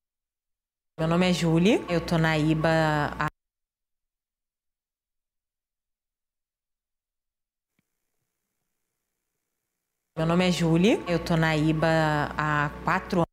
meu 1.00 1.08
nome 1.08 1.28
é 1.28 1.32
Julie, 1.32 1.84
eu 1.88 2.00
tô 2.00 2.16
na 2.16 2.38
IBA 2.38 2.68
há 3.18 3.26
Meu 10.16 10.26
nome 10.26 10.48
é 10.48 10.52
Julie, 10.52 11.02
eu 11.08 11.18
tô 11.18 11.36
na 11.36 11.56
IBA 11.56 11.88
há 12.38 12.70
quatro 12.84 13.18
anos. 13.18 13.31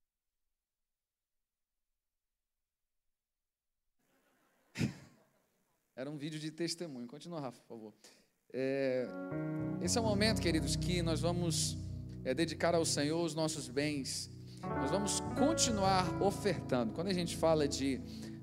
Era 5.99 6.09
um 6.09 6.15
vídeo 6.15 6.39
de 6.39 6.49
testemunho. 6.49 7.05
Continua, 7.05 7.41
Rafa, 7.41 7.59
por 7.59 7.67
favor. 7.67 7.93
É, 8.53 9.05
esse 9.81 9.97
é 9.97 10.01
o 10.01 10.03
momento, 10.05 10.41
queridos, 10.41 10.77
que 10.77 11.01
nós 11.01 11.19
vamos 11.19 11.77
é, 12.23 12.33
dedicar 12.33 12.73
ao 12.73 12.85
Senhor 12.85 13.21
os 13.21 13.35
nossos 13.35 13.67
bens. 13.67 14.31
Nós 14.62 14.91
vamos 14.91 15.19
continuar 15.38 16.21
ofertando. 16.21 16.93
Quando 16.93 17.09
a 17.09 17.13
gente 17.13 17.35
fala 17.35 17.67
de 17.67 17.99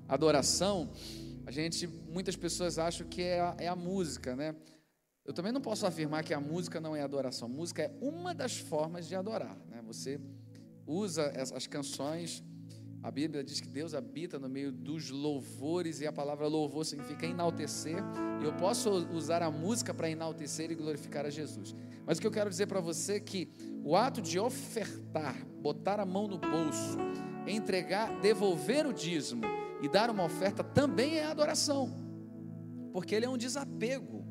adoração, 0.07 0.91
a 1.47 1.51
gente, 1.51 1.87
muitas 1.87 2.35
pessoas 2.35 2.77
acham 2.77 3.07
que 3.07 3.23
é 3.23 3.39
a, 3.39 3.55
é 3.57 3.67
a 3.67 3.75
música, 3.75 4.35
né? 4.35 4.55
Eu 5.25 5.33
também 5.33 5.51
não 5.51 5.59
posso 5.59 5.87
afirmar 5.87 6.23
que 6.23 6.35
a 6.35 6.39
música 6.39 6.79
não 6.79 6.95
é 6.95 7.01
adoração. 7.01 7.49
Música 7.49 7.81
é 7.81 7.91
uma 7.99 8.35
das 8.35 8.55
formas 8.55 9.07
de 9.07 9.15
adorar, 9.15 9.57
né? 9.67 9.81
Você 9.87 10.21
usa 10.85 11.33
as 11.55 11.65
canções 11.65 12.43
a 13.01 13.11
Bíblia 13.11 13.43
diz 13.43 13.61
que 13.61 13.69
Deus 13.69 13.93
habita 13.93 14.39
no 14.39 14.49
meio 14.49 14.71
dos 14.71 15.09
louvores 15.09 16.01
e 16.01 16.07
a 16.07 16.11
palavra 16.11 16.47
louvor 16.47 16.85
significa 16.85 17.25
enaltecer. 17.25 17.97
E 18.41 18.45
eu 18.45 18.53
posso 18.53 18.89
usar 18.89 19.41
a 19.41 19.51
música 19.51 19.93
para 19.93 20.09
enaltecer 20.09 20.71
e 20.71 20.75
glorificar 20.75 21.25
a 21.25 21.29
Jesus. 21.29 21.75
Mas 22.05 22.17
o 22.17 22.21
que 22.21 22.27
eu 22.27 22.31
quero 22.31 22.49
dizer 22.49 22.67
para 22.67 22.81
você 22.81 23.13
é 23.13 23.19
que 23.19 23.49
o 23.83 23.95
ato 23.95 24.21
de 24.21 24.39
ofertar, 24.39 25.45
botar 25.61 25.99
a 25.99 26.05
mão 26.05 26.27
no 26.27 26.37
bolso, 26.37 26.97
entregar, 27.47 28.19
devolver 28.19 28.85
o 28.85 28.93
dízimo 28.93 29.43
e 29.81 29.87
dar 29.87 30.09
uma 30.09 30.23
oferta 30.23 30.63
também 30.63 31.17
é 31.17 31.25
adoração, 31.25 31.93
porque 32.91 33.13
ele 33.13 33.25
é 33.25 33.29
um 33.29 33.37
desapego. 33.37 34.25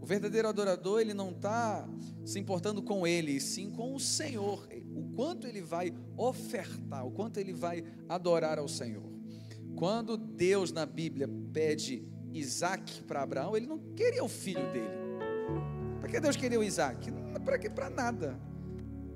O 0.00 0.06
verdadeiro 0.06 0.48
adorador, 0.48 1.00
ele 1.00 1.14
não 1.14 1.30
está 1.30 1.88
se 2.24 2.38
importando 2.38 2.82
com 2.82 3.06
ele, 3.06 3.38
sim 3.40 3.70
com 3.70 3.94
o 3.94 4.00
Senhor. 4.00 4.66
O 5.02 5.14
quanto 5.14 5.46
ele 5.46 5.60
vai 5.60 5.92
ofertar, 6.16 7.04
o 7.04 7.10
quanto 7.10 7.38
ele 7.38 7.52
vai 7.52 7.84
adorar 8.08 8.58
ao 8.58 8.68
Senhor. 8.68 9.02
Quando 9.76 10.16
Deus 10.16 10.70
na 10.70 10.86
Bíblia 10.86 11.28
pede 11.52 12.06
Isaac 12.32 13.02
para 13.02 13.22
Abraão, 13.22 13.56
ele 13.56 13.66
não 13.66 13.78
queria 13.96 14.22
o 14.22 14.28
filho 14.28 14.72
dele. 14.72 15.02
Para 16.00 16.08
que 16.08 16.20
Deus 16.20 16.36
queria 16.36 16.58
o 16.58 16.62
Isaac? 16.64 17.10
Para 17.44 17.58
que? 17.58 17.68
Para 17.68 17.90
nada. 17.90 18.38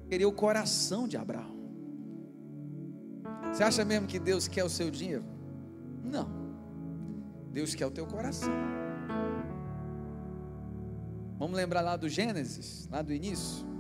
Queria 0.08 0.28
o 0.28 0.32
coração 0.32 1.06
de 1.06 1.16
Abraão. 1.16 1.54
Você 3.52 3.62
acha 3.62 3.84
mesmo 3.84 4.06
que 4.06 4.18
Deus 4.18 4.48
quer 4.48 4.64
o 4.64 4.68
seu 4.68 4.90
dinheiro? 4.90 5.24
Não. 6.02 6.28
Deus 7.52 7.74
quer 7.74 7.86
o 7.86 7.90
teu 7.90 8.06
coração. 8.06 8.52
Vamos 11.38 11.56
lembrar 11.56 11.80
lá 11.80 11.96
do 11.96 12.08
Gênesis, 12.08 12.88
lá 12.90 13.02
do 13.02 13.12
início? 13.12 13.75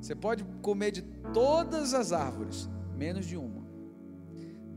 Você 0.00 0.14
pode 0.14 0.44
comer 0.62 0.92
de 0.92 1.02
todas 1.32 1.94
as 1.94 2.12
árvores, 2.12 2.68
menos 2.96 3.26
de 3.26 3.36
uma. 3.36 3.66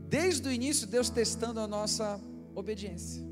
Desde 0.08 0.48
o 0.48 0.52
início, 0.52 0.86
Deus 0.86 1.08
testando 1.08 1.60
a 1.60 1.66
nossa 1.66 2.20
obediência. 2.54 3.24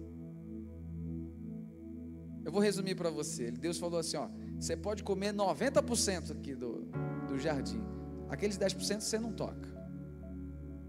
Eu 2.44 2.50
vou 2.50 2.60
resumir 2.60 2.94
para 2.94 3.10
você. 3.10 3.50
Deus 3.50 3.78
falou 3.78 3.98
assim: 3.98 4.16
ó, 4.16 4.28
você 4.58 4.76
pode 4.76 5.02
comer 5.02 5.32
90% 5.32 6.32
aqui 6.32 6.54
do, 6.54 6.86
do 7.28 7.38
jardim, 7.38 7.82
aqueles 8.28 8.58
10% 8.58 9.00
você 9.00 9.18
não 9.18 9.32
toca. 9.32 9.68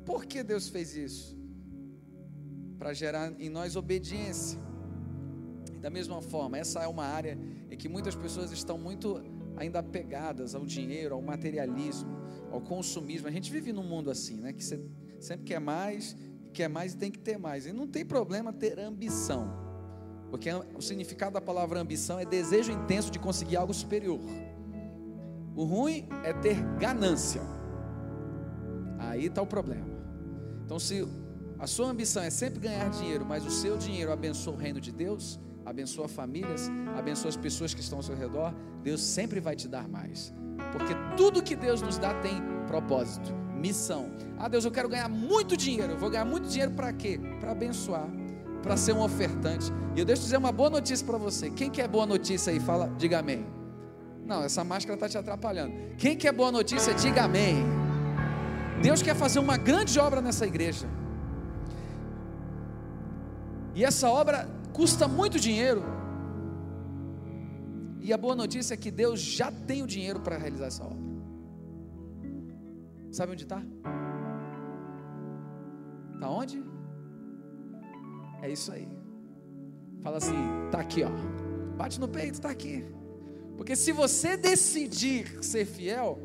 Por 0.05 0.25
que 0.25 0.43
Deus 0.43 0.69
fez 0.69 0.95
isso? 0.95 1.37
Para 2.77 2.93
gerar 2.93 3.33
em 3.39 3.49
nós 3.49 3.75
obediência. 3.75 4.59
Da 5.79 5.89
mesma 5.89 6.21
forma, 6.21 6.57
essa 6.57 6.81
é 6.81 6.87
uma 6.87 7.05
área 7.05 7.37
em 7.69 7.77
que 7.77 7.89
muitas 7.89 8.15
pessoas 8.15 8.51
estão 8.51 8.77
muito 8.77 9.21
ainda 9.61 9.79
apegadas 9.79 10.55
ao 10.55 10.65
dinheiro, 10.65 11.15
ao 11.15 11.21
materialismo, 11.21 12.09
ao 12.51 12.61
consumismo. 12.61 13.27
A 13.27 13.31
gente 13.31 13.51
vive 13.51 13.71
num 13.71 13.83
mundo 13.83 14.09
assim, 14.09 14.37
né? 14.37 14.51
Que 14.53 14.63
você 14.63 14.83
sempre 15.19 15.45
quer 15.45 15.59
mais, 15.59 16.15
quer 16.53 16.67
mais 16.67 16.93
e 16.93 16.97
tem 16.97 17.11
que 17.11 17.19
ter 17.19 17.37
mais. 17.37 17.65
E 17.65 17.71
não 17.71 17.87
tem 17.87 18.05
problema 18.05 18.51
ter 18.51 18.79
ambição, 18.79 19.49
porque 20.29 20.49
o 20.75 20.81
significado 20.81 21.33
da 21.33 21.41
palavra 21.41 21.79
ambição 21.79 22.19
é 22.19 22.25
desejo 22.25 22.71
intenso 22.71 23.11
de 23.11 23.19
conseguir 23.19 23.57
algo 23.57 23.73
superior. 23.73 24.19
O 25.55 25.63
ruim 25.63 26.07
é 26.23 26.33
ter 26.33 26.61
ganância. 26.79 27.41
Aí 28.97 29.25
está 29.25 29.41
o 29.41 29.47
problema. 29.47 29.89
Então, 30.65 30.79
se 30.79 31.05
a 31.59 31.67
sua 31.67 31.87
ambição 31.87 32.23
é 32.23 32.29
sempre 32.29 32.59
ganhar 32.59 32.89
dinheiro, 32.89 33.25
mas 33.25 33.45
o 33.45 33.51
seu 33.51 33.77
dinheiro 33.77 34.11
abençoa 34.11 34.53
o 34.53 34.57
reino 34.57 34.79
de 34.79 34.91
Deus, 34.91 35.39
abençoa 35.65 36.07
famílias, 36.07 36.69
abençoa 36.97 37.29
as 37.29 37.37
pessoas 37.37 37.73
que 37.73 37.81
estão 37.81 37.99
ao 37.99 38.03
seu 38.03 38.15
redor, 38.15 38.53
Deus 38.83 39.01
sempre 39.01 39.39
vai 39.39 39.55
te 39.55 39.67
dar 39.67 39.87
mais. 39.87 40.33
Porque 40.71 40.93
tudo 41.17 41.41
que 41.41 41.55
Deus 41.55 41.81
nos 41.81 41.97
dá 41.97 42.13
tem 42.15 42.41
propósito, 42.67 43.33
missão. 43.55 44.11
Ah, 44.37 44.47
Deus, 44.47 44.65
eu 44.65 44.71
quero 44.71 44.89
ganhar 44.89 45.09
muito 45.09 45.55
dinheiro. 45.57 45.93
Eu 45.93 45.97
vou 45.97 46.09
ganhar 46.09 46.25
muito 46.25 46.47
dinheiro 46.47 46.71
para 46.71 46.91
quê? 46.93 47.19
Para 47.39 47.51
abençoar, 47.51 48.07
para 48.63 48.77
ser 48.77 48.93
um 48.93 49.01
ofertante. 49.01 49.71
E 49.95 49.99
eu 49.99 50.05
deixo 50.05 50.23
dizer 50.23 50.37
uma 50.37 50.51
boa 50.51 50.69
notícia 50.69 51.05
para 51.05 51.17
você. 51.17 51.49
Quem 51.49 51.69
quer 51.69 51.87
boa 51.87 52.05
notícia 52.05 52.51
aí? 52.51 52.59
Fala, 52.59 52.91
diga 52.97 53.19
amém. 53.19 53.45
Não, 54.25 54.43
essa 54.43 54.63
máscara 54.63 54.95
está 54.95 55.09
te 55.09 55.17
atrapalhando. 55.17 55.73
Quem 55.97 56.15
quer 56.15 56.31
boa 56.31 56.51
notícia, 56.51 56.93
diga 56.93 57.23
amém. 57.23 57.65
Deus 58.81 59.01
quer 59.01 59.15
fazer 59.15 59.39
uma 59.39 59.57
grande 59.57 59.99
obra 59.99 60.21
nessa 60.21 60.45
igreja. 60.45 60.87
E 63.75 63.85
essa 63.85 64.09
obra 64.09 64.49
custa 64.73 65.07
muito 65.07 65.39
dinheiro. 65.39 65.83
E 67.99 68.11
a 68.11 68.17
boa 68.17 68.35
notícia 68.35 68.73
é 68.73 68.77
que 68.77 68.89
Deus 68.89 69.19
já 69.19 69.51
tem 69.51 69.83
o 69.83 69.87
dinheiro 69.87 70.19
para 70.19 70.37
realizar 70.37 70.67
essa 70.67 70.83
obra. 70.83 71.11
Sabe 73.11 73.33
onde 73.33 73.43
está? 73.43 73.61
Está 76.13 76.29
onde? 76.29 76.63
É 78.41 78.49
isso 78.49 78.71
aí. 78.71 78.87
Fala 80.01 80.17
assim, 80.17 80.35
está 80.65 80.79
aqui, 80.79 81.03
ó. 81.03 81.09
Bate 81.77 81.99
no 81.99 82.07
peito, 82.07 82.33
está 82.33 82.49
aqui. 82.49 82.83
Porque 83.55 83.75
se 83.75 83.91
você 83.91 84.35
decidir 84.35 85.43
ser 85.43 85.65
fiel, 85.65 86.17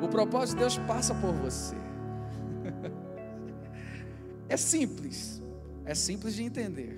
o 0.00 0.08
propósito 0.08 0.56
de 0.56 0.60
Deus 0.60 0.78
passa 0.78 1.14
por 1.14 1.32
você. 1.34 1.76
É 4.48 4.56
simples. 4.56 5.39
É 5.84 5.94
simples 5.94 6.34
de 6.34 6.42
entender. 6.42 6.96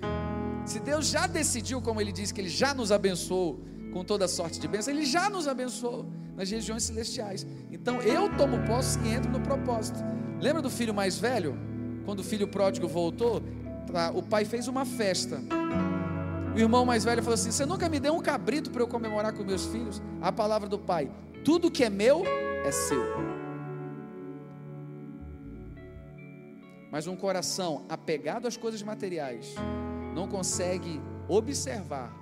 Se 0.65 0.79
Deus 0.79 1.07
já 1.07 1.27
decidiu, 1.27 1.81
como 1.81 1.99
Ele 1.99 2.11
disse, 2.11 2.33
que 2.33 2.41
Ele 2.41 2.49
já 2.49 2.73
nos 2.73 2.91
abençoou 2.91 3.59
com 3.91 4.03
toda 4.03 4.27
sorte 4.27 4.59
de 4.59 4.67
bênção, 4.67 4.93
Ele 4.93 5.05
já 5.05 5.29
nos 5.29 5.47
abençoou 5.47 6.05
nas 6.35 6.49
regiões 6.49 6.83
celestiais. 6.83 7.45
Então 7.71 8.01
eu 8.01 8.29
tomo 8.37 8.59
posse 8.65 8.99
e 8.99 9.09
entro 9.09 9.31
no 9.31 9.39
propósito. 9.39 9.99
Lembra 10.39 10.61
do 10.61 10.69
filho 10.69 10.93
mais 10.93 11.17
velho? 11.17 11.57
Quando 12.05 12.19
o 12.19 12.23
filho 12.23 12.47
pródigo 12.47 12.87
voltou, 12.87 13.41
tá, 13.91 14.11
o 14.11 14.21
pai 14.21 14.45
fez 14.45 14.67
uma 14.67 14.85
festa. 14.85 15.41
O 16.55 16.59
irmão 16.59 16.85
mais 16.85 17.03
velho 17.03 17.21
falou 17.23 17.35
assim: 17.35 17.51
Você 17.51 17.65
nunca 17.65 17.89
me 17.89 17.99
deu 17.99 18.13
um 18.13 18.21
cabrito 18.21 18.69
para 18.69 18.81
eu 18.81 18.87
comemorar 18.87 19.33
com 19.33 19.43
meus 19.43 19.65
filhos? 19.65 20.01
A 20.21 20.31
palavra 20.31 20.67
do 20.67 20.77
pai: 20.77 21.09
Tudo 21.43 21.71
que 21.71 21.83
é 21.83 21.89
meu 21.89 22.23
é 22.65 22.71
seu. 22.71 23.42
Mas 26.93 27.07
um 27.07 27.15
coração 27.15 27.85
apegado 27.89 28.47
às 28.47 28.55
coisas 28.55 28.83
materiais 28.83 29.55
não 30.13 30.27
consegue 30.27 31.01
observar 31.27 32.15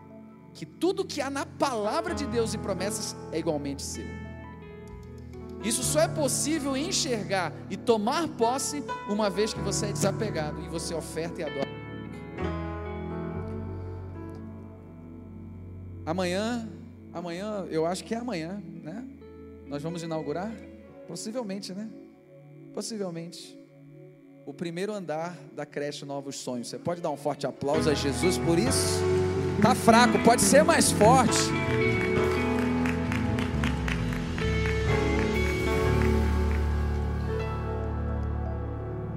que 0.54 0.66
tudo 0.66 1.04
que 1.04 1.20
há 1.20 1.30
na 1.30 1.46
palavra 1.46 2.16
de 2.16 2.26
Deus 2.26 2.54
e 2.54 2.58
promessas 2.58 3.14
é 3.34 3.40
igualmente 3.40 3.82
seu. 3.82 4.06
Isso 5.62 5.84
só 5.84 6.00
é 6.00 6.08
possível 6.08 6.78
enxergar 6.78 7.52
e 7.70 7.76
tomar 7.76 8.30
posse 8.30 8.82
uma 9.10 9.30
vez 9.30 9.54
que 9.54 9.60
você 9.60 9.88
é 9.88 9.92
desapegado 9.92 10.64
e 10.64 10.70
você 10.70 10.94
oferta 10.94 11.42
e 11.42 11.44
adora. 11.44 11.70
Amanhã, 16.06 16.70
amanhã, 17.12 17.68
eu 17.70 17.86
acho 17.86 18.06
que 18.06 18.16
é 18.16 18.20
amanhã, 18.20 18.64
né? 18.82 19.06
Nós 19.68 19.84
vamos 19.84 20.02
inaugurar? 20.02 20.50
Possivelmente, 21.10 21.74
né? 21.74 21.90
Possivelmente. 22.74 23.61
O 24.46 24.54
primeiro 24.54 24.92
andar 24.92 25.38
da 25.54 25.66
creche 25.66 26.04
Novos 26.04 26.36
Sonhos. 26.38 26.68
Você 26.68 26.80
pode 26.80 27.00
dar 27.00 27.12
um 27.12 27.18
forte 27.18 27.46
aplauso 27.46 27.90
a 27.90 27.94
Jesus 27.94 28.40
por 28.40 28.58
isso? 28.58 29.00
Tá 29.62 29.76
fraco, 29.76 30.18
pode 30.24 30.42
ser 30.42 30.64
mais 30.64 30.92
forte. 30.92 31.38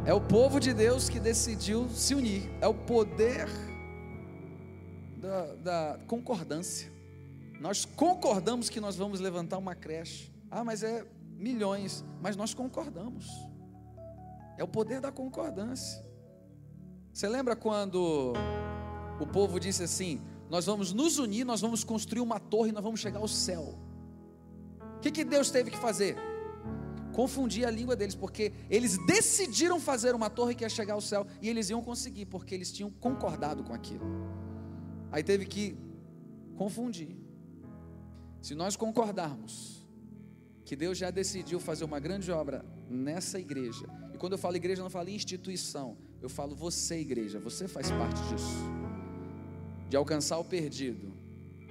É 0.05 0.12
o 0.12 0.20
povo 0.20 0.61
de 0.61 0.75
Deus 0.75 1.09
que 1.09 1.18
decidiu 1.18 1.89
se 1.89 2.14
unir. 2.14 2.51
É 2.61 2.68
o 2.68 2.75
poder 2.75 3.49
da, 5.16 5.55
da, 5.55 5.99
concordância. 6.07 6.93
Nós 7.59 7.87
concordamos 7.87 8.68
que 8.68 8.79
nós 8.79 8.95
vamos 8.95 9.20
levantar 9.20 9.57
uma 9.57 9.75
creche. 9.75 10.31
Ah, 10.51 10.62
mas 10.62 10.83
é 10.83 11.07
milhões. 11.39 12.05
Mas 12.20 12.37
nós 12.37 12.53
concordamos. 12.53 13.54
É 14.57 14.65
o 14.65 14.69
poder 14.69 15.01
da 15.01 15.11
concordância. 15.11 16.05
Você 17.13 17.29
lembra 17.29 17.55
quando 17.55 18.33
o 19.21 19.27
povo 19.27 19.59
disse 19.59 19.83
assim: 19.83 20.21
Nós 20.49 20.67
vamos 20.67 20.93
nos 20.93 21.19
unir, 21.19 21.45
nós 21.45 21.61
vamos 21.61 21.85
construir 21.85 22.21
uma 22.21 22.41
torre, 22.41 22.73
nós 22.73 22.83
vamos 22.83 23.01
chegar 23.01 23.21
ao 23.21 23.29
céu. 23.29 23.79
O 24.97 25.01
que, 25.01 25.11
que 25.11 25.25
Deus 25.25 25.51
teve 25.51 25.71
que 25.71 25.79
fazer? 25.79 26.17
Confundir 27.13 27.67
a 27.67 27.71
língua 27.71 27.95
deles, 27.95 28.15
porque 28.15 28.53
eles 28.69 28.99
decidiram 29.07 29.79
fazer 29.79 30.15
uma 30.15 30.29
torre 30.29 30.55
que 30.55 30.65
ia 30.65 30.69
chegar 30.69 30.95
ao 30.95 31.01
céu 31.01 31.27
e 31.41 31.49
eles 31.49 31.71
iam 31.71 31.83
conseguir, 31.83 32.27
porque 32.27 32.55
eles 32.55 32.73
tinham 32.73 32.91
concordado 32.91 33.63
com 33.63 33.73
aquilo. 33.73 34.05
Aí 35.13 35.23
teve 35.23 35.47
que 35.47 35.77
confundir. 36.57 37.17
Se 38.43 38.55
nós 38.55 38.77
concordarmos 38.77 39.87
que 40.65 40.75
Deus 40.75 40.99
já 40.99 41.11
decidiu 41.11 41.61
fazer 41.61 41.85
uma 41.85 42.01
grande 42.01 42.33
obra 42.33 42.65
nessa 42.89 43.39
igreja, 43.39 43.87
e 44.15 44.17
quando 44.17 44.33
eu 44.35 44.39
falo 44.39 44.55
igreja, 44.55 44.81
eu 44.81 44.85
não 44.85 44.91
falo 44.91 45.11
instituição, 45.11 45.97
eu 46.23 46.29
falo 46.29 46.55
você, 46.55 47.01
igreja, 47.01 47.41
você 47.41 47.67
faz 47.67 47.91
parte 47.91 48.23
disso. 48.29 48.47
De 49.91 49.97
alcançar 49.97 50.39
o 50.39 50.45
perdido, 50.45 51.12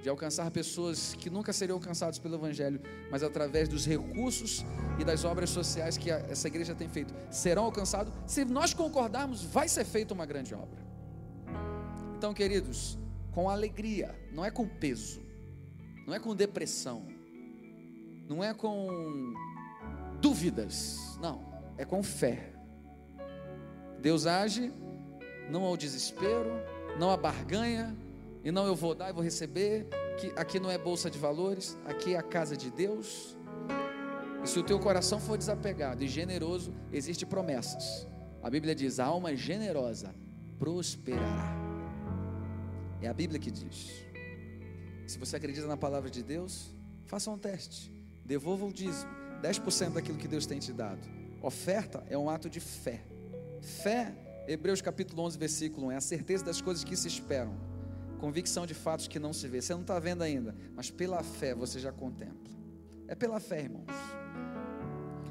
de 0.02 0.10
alcançar 0.10 0.50
pessoas 0.50 1.14
que 1.14 1.30
nunca 1.30 1.54
seriam 1.54 1.76
alcançadas 1.76 2.18
pelo 2.18 2.34
Evangelho, 2.34 2.82
mas 3.10 3.22
através 3.22 3.66
dos 3.66 3.86
recursos 3.86 4.62
e 5.00 5.04
das 5.04 5.24
obras 5.24 5.48
sociais 5.48 5.96
que 5.96 6.10
essa 6.10 6.46
igreja 6.46 6.74
tem 6.74 6.86
feito, 6.86 7.14
serão 7.30 7.64
alcançados. 7.64 8.12
Se 8.26 8.44
nós 8.44 8.74
concordarmos, 8.74 9.42
vai 9.42 9.66
ser 9.66 9.86
feita 9.86 10.12
uma 10.12 10.26
grande 10.26 10.54
obra. 10.54 10.84
Então, 12.18 12.34
queridos, 12.34 12.98
com 13.32 13.48
alegria, 13.48 14.14
não 14.30 14.44
é 14.44 14.50
com 14.50 14.68
peso, 14.68 15.22
não 16.06 16.14
é 16.14 16.20
com 16.20 16.36
depressão, 16.36 17.06
não 18.28 18.44
é 18.44 18.52
com 18.52 19.32
dúvidas, 20.20 21.16
não, 21.20 21.53
é 21.76 21.84
com 21.84 22.02
fé. 22.02 22.52
Deus 24.00 24.26
age 24.26 24.72
não 25.50 25.62
ao 25.64 25.76
desespero, 25.76 26.50
não 26.98 27.10
à 27.10 27.16
barganha, 27.16 27.96
e 28.42 28.50
não 28.50 28.66
eu 28.66 28.74
vou 28.74 28.94
dar 28.94 29.10
e 29.10 29.12
vou 29.12 29.22
receber, 29.22 29.86
que 30.18 30.32
aqui 30.36 30.60
não 30.60 30.70
é 30.70 30.76
bolsa 30.76 31.10
de 31.10 31.18
valores, 31.18 31.78
aqui 31.84 32.14
é 32.14 32.18
a 32.18 32.22
casa 32.22 32.56
de 32.56 32.70
Deus. 32.70 33.36
E 34.42 34.48
se 34.48 34.58
o 34.58 34.62
teu 34.62 34.78
coração 34.78 35.18
for 35.18 35.38
desapegado 35.38 36.04
e 36.04 36.08
generoso, 36.08 36.74
existe 36.92 37.24
promessas. 37.24 38.06
A 38.42 38.50
Bíblia 38.50 38.74
diz: 38.74 39.00
a 39.00 39.06
alma 39.06 39.34
generosa 39.34 40.14
prosperará. 40.58 41.54
É 43.00 43.08
a 43.08 43.14
Bíblia 43.14 43.40
que 43.40 43.50
diz. 43.50 44.04
Se 45.06 45.18
você 45.18 45.36
acredita 45.36 45.66
na 45.66 45.76
palavra 45.76 46.10
de 46.10 46.22
Deus, 46.22 46.74
faça 47.06 47.30
um 47.30 47.38
teste. 47.38 47.92
Devolva 48.24 48.64
o 48.64 48.72
dízimo, 48.72 49.10
10% 49.42 49.92
daquilo 49.92 50.16
que 50.16 50.28
Deus 50.28 50.46
tem 50.46 50.58
te 50.58 50.72
dado. 50.72 51.23
Oferta 51.44 52.02
é 52.08 52.16
um 52.16 52.30
ato 52.30 52.48
de 52.48 52.58
fé. 52.58 53.02
Fé, 53.60 54.14
Hebreus 54.48 54.80
capítulo 54.80 55.22
11, 55.24 55.36
versículo 55.36 55.88
1, 55.88 55.92
é 55.92 55.96
a 55.96 56.00
certeza 56.00 56.42
das 56.42 56.62
coisas 56.62 56.82
que 56.82 56.96
se 56.96 57.06
esperam. 57.06 57.54
Convicção 58.18 58.64
de 58.64 58.72
fatos 58.72 59.06
que 59.06 59.18
não 59.18 59.34
se 59.34 59.46
vê. 59.46 59.60
Você 59.60 59.74
não 59.74 59.82
está 59.82 59.98
vendo 59.98 60.22
ainda, 60.22 60.56
mas 60.74 60.90
pela 60.90 61.22
fé 61.22 61.54
você 61.54 61.78
já 61.78 61.92
contempla. 61.92 62.50
É 63.06 63.14
pela 63.14 63.38
fé, 63.38 63.60
irmãos. 63.60 63.84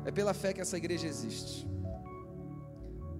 É 0.05 0.11
pela 0.11 0.35
fé 0.35 0.53
que 0.53 0.61
essa 0.61 0.77
igreja 0.77 1.07
existe. 1.07 1.67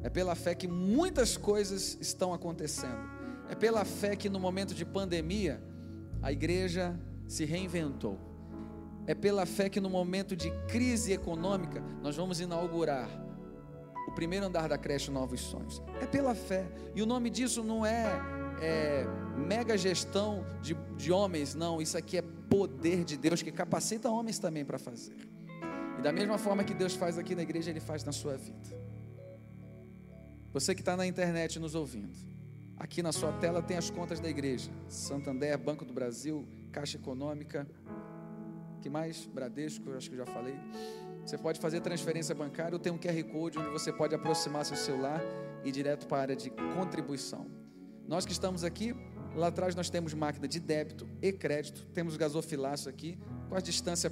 É 0.04 0.10
pela 0.10 0.36
fé 0.36 0.54
que 0.54 0.68
muitas 0.68 1.36
coisas 1.36 1.98
estão 2.00 2.32
acontecendo. 2.32 3.10
É 3.50 3.56
pela 3.56 3.84
fé 3.84 4.16
que 4.16 4.30
no 4.30 4.39
momento 4.39 4.76
de 4.76 4.86
pandemia 4.86 5.60
a 6.22 6.32
igreja 6.32 6.96
se 7.28 7.44
reinventou. 7.44 8.20
É 9.06 9.14
pela 9.14 9.45
fé 9.45 9.70
que 9.70 9.80
no 9.80 9.89
momento 9.89 10.36
de 10.36 10.49
crise 10.68 11.12
econômica 11.12 11.82
nós 12.01 12.16
vamos 12.16 12.39
inaugurar 12.39 13.10
o 14.08 14.12
primeiro 14.12 14.45
andar 14.45 14.70
da 14.70 14.78
creche 14.78 15.10
Novos 15.12 15.41
Sonhos. 15.41 15.82
É 16.01 16.06
pela 16.06 16.36
fé. 16.36 16.66
E 16.95 17.01
o 17.01 17.06
nome 17.06 17.30
disso 17.30 17.64
não 17.64 17.86
é, 17.86 18.22
é 18.62 19.06
mega 19.38 19.78
gestão 19.78 20.45
de, 20.62 20.74
de 20.95 21.12
homens, 21.12 21.56
não. 21.56 21.82
Isso 21.82 21.97
aqui 21.97 22.18
é 22.18 22.22
poder 22.22 23.04
de 23.04 23.18
Deus 23.18 23.41
que 23.41 23.51
capacita 23.51 24.10
homens 24.10 24.39
também 24.39 24.64
para 24.64 24.78
fazer. 24.78 25.16
E 25.97 26.01
da 26.01 26.12
mesma 26.12 26.38
forma 26.38 26.64
que 26.64 26.74
Deus 26.74 26.95
faz 26.95 27.18
aqui 27.18 27.36
na 27.36 27.41
igreja, 27.41 27.72
Ele 27.72 27.80
faz 27.80 28.04
na 28.04 28.12
sua 28.12 28.38
vida. 28.38 28.78
Você 30.51 30.76
que 30.76 30.82
está 30.82 30.95
na 30.95 31.08
internet 31.08 31.60
nos 31.60 31.74
ouvindo, 31.74 32.16
aqui 32.78 33.01
na 33.01 33.12
sua 33.12 33.32
tela 33.34 33.62
tem 33.62 33.78
as 33.78 33.89
contas 33.89 34.20
da 34.20 34.30
igreja: 34.30 34.70
Santander, 34.88 35.58
Banco 35.58 35.84
do 35.84 35.93
Brasil, 35.93 36.47
Caixa 36.72 36.97
Econômica, 36.97 37.68
que 38.84 38.90
mais? 38.90 39.26
Bradesco, 39.26 39.90
acho 39.94 40.10
que 40.10 40.18
já 40.18 40.26
falei. 40.26 40.56
Você 41.26 41.38
pode 41.38 41.58
fazer 41.58 41.80
transferência 41.80 42.36
bancária 42.36 42.76
ou 42.76 42.80
tem 42.80 42.92
um 42.92 42.98
QR 42.98 43.24
Code 43.32 43.58
onde 43.58 43.70
você 43.70 43.94
pode 43.94 44.14
aproximar 44.14 44.66
seu 44.66 44.76
celular 44.76 45.22
e 45.64 45.70
ir 45.70 45.72
direto 45.72 46.06
para 46.06 46.18
a 46.18 46.22
área 46.22 46.36
de 46.36 46.50
contribuição. 46.50 47.48
Nós 48.06 48.26
que 48.26 48.34
estamos 48.34 48.66
aqui, 48.66 48.94
lá 49.34 49.48
atrás 49.48 49.74
nós 49.74 49.90
temos 49.90 50.14
máquina 50.14 50.50
de 50.50 50.60
débito 50.60 51.08
e 51.22 51.32
crédito, 51.32 51.86
temos 51.94 52.18
gasofilaço 52.18 52.90
aqui, 52.90 53.18
com 53.48 53.56
a 53.56 53.62
distância 53.62 54.12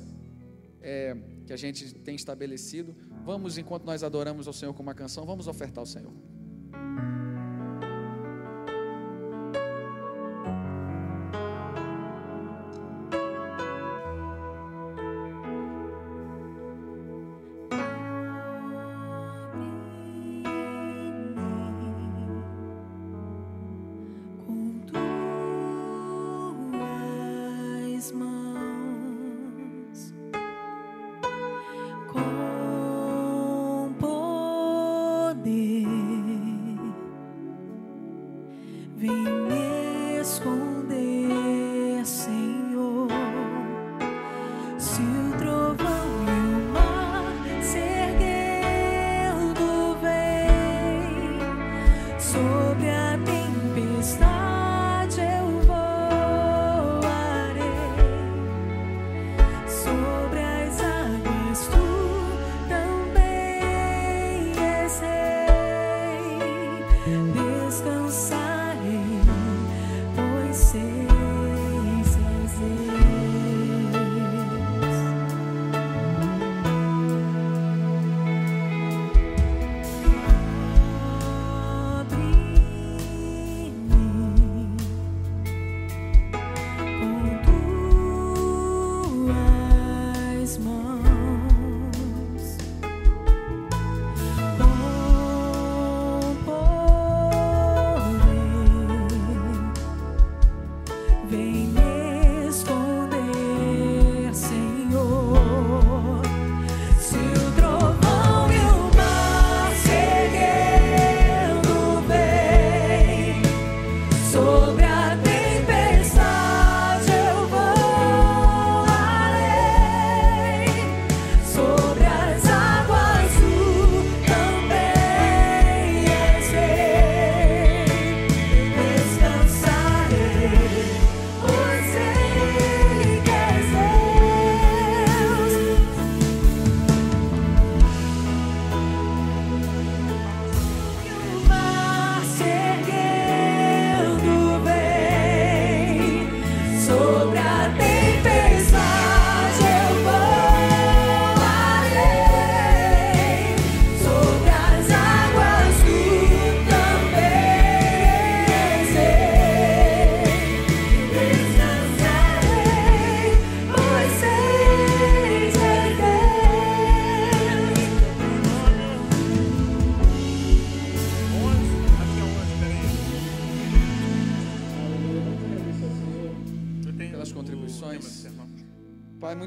é, 0.82 1.18
que 1.46 1.52
a 1.52 1.58
gente 1.58 1.94
tem 1.96 2.16
estabelecido. 2.16 2.96
Vamos, 3.26 3.58
enquanto 3.58 3.84
nós 3.84 4.04
adoramos 4.04 4.48
ao 4.48 4.54
Senhor 4.54 4.74
com 4.74 4.82
uma 4.82 4.96
canção, 4.96 5.26
vamos 5.26 5.48
ofertar 5.48 5.80
ao 5.80 5.86
Senhor. 5.86 6.14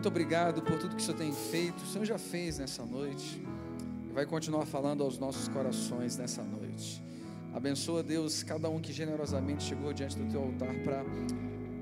Obrigado 0.08 0.60
por 0.60 0.76
tudo 0.76 0.96
que 0.96 1.02
o 1.02 1.04
Senhor 1.04 1.16
tem 1.16 1.32
feito, 1.32 1.84
o 1.84 1.86
Senhor 1.86 2.04
já 2.04 2.18
fez 2.18 2.58
nessa 2.58 2.84
noite 2.84 3.40
e 4.08 4.12
vai 4.12 4.26
continuar 4.26 4.66
falando 4.66 5.04
aos 5.04 5.18
nossos 5.18 5.46
corações 5.46 6.16
nessa 6.16 6.42
noite. 6.42 7.00
Abençoa, 7.54 8.02
Deus, 8.02 8.42
cada 8.42 8.68
um 8.68 8.80
que 8.80 8.92
generosamente 8.92 9.62
chegou 9.62 9.92
diante 9.92 10.18
do 10.18 10.28
teu 10.28 10.42
altar 10.42 10.74
para 10.82 11.04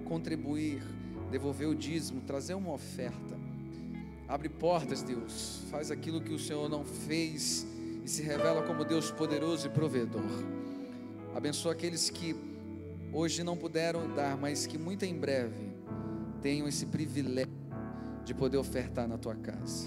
contribuir, 0.04 0.82
devolver 1.30 1.68
o 1.68 1.74
dízimo, 1.74 2.20
trazer 2.20 2.52
uma 2.52 2.72
oferta. 2.72 3.34
Abre 4.28 4.50
portas, 4.50 5.02
Deus, 5.02 5.62
faz 5.70 5.90
aquilo 5.90 6.20
que 6.20 6.34
o 6.34 6.38
Senhor 6.38 6.68
não 6.68 6.84
fez 6.84 7.66
e 8.04 8.08
se 8.10 8.22
revela 8.22 8.62
como 8.62 8.84
Deus 8.84 9.10
poderoso 9.10 9.68
e 9.68 9.70
provedor. 9.70 10.44
Abençoa 11.34 11.72
aqueles 11.72 12.10
que 12.10 12.36
hoje 13.10 13.42
não 13.42 13.56
puderam 13.56 14.14
dar, 14.14 14.36
mas 14.36 14.66
que 14.66 14.76
muito 14.76 15.06
em 15.06 15.14
breve 15.14 15.71
tenham 16.42 16.66
esse 16.66 16.86
privilégio 16.86 17.52
de 18.24 18.34
poder 18.34 18.58
ofertar 18.58 19.08
na 19.08 19.16
tua 19.16 19.34
casa. 19.34 19.86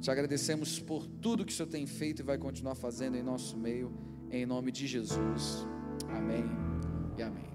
Te 0.00 0.10
agradecemos 0.10 0.78
por 0.78 1.06
tudo 1.06 1.44
que 1.44 1.52
o 1.52 1.56
Senhor 1.56 1.68
tem 1.68 1.86
feito 1.86 2.20
e 2.20 2.22
vai 2.22 2.36
continuar 2.36 2.74
fazendo 2.74 3.16
em 3.16 3.22
nosso 3.22 3.56
meio, 3.56 3.90
em 4.30 4.44
nome 4.44 4.70
de 4.70 4.86
Jesus. 4.86 5.66
Amém 6.10 6.44
e 7.16 7.22
amém. 7.22 7.48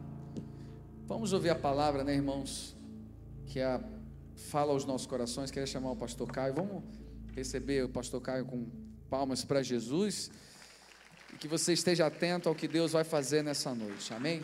Vamos 1.06 1.34
ouvir 1.34 1.50
a 1.50 1.56
palavra, 1.56 2.04
né, 2.04 2.16
irmãos? 2.16 2.76
Que 3.46 3.62
a, 3.62 3.84
fala 4.36 4.72
aos 4.72 4.86
nossos 4.86 5.06
corações. 5.06 5.52
Queria 5.52 5.68
chamar 5.68 5.92
o 5.92 5.96
pastor 5.96 6.32
Caio. 6.32 6.54
Vamos 6.54 6.84
receber 7.36 7.84
o 7.84 7.90
pastor 7.90 8.22
Caio 8.22 8.46
com 8.46 8.68
palmas 9.10 9.44
para 9.44 9.62
Jesus. 9.62 10.32
E 11.34 11.38
que 11.38 11.48
você 11.48 11.74
esteja 11.74 12.08
atento 12.08 12.50
ao 12.50 12.56
que 12.56 12.68
Deus 12.68 12.94
vai 12.94 13.04
fazer 13.04 13.44
nessa 13.44 13.76
noite. 13.76 14.14
Amém? 14.14 14.42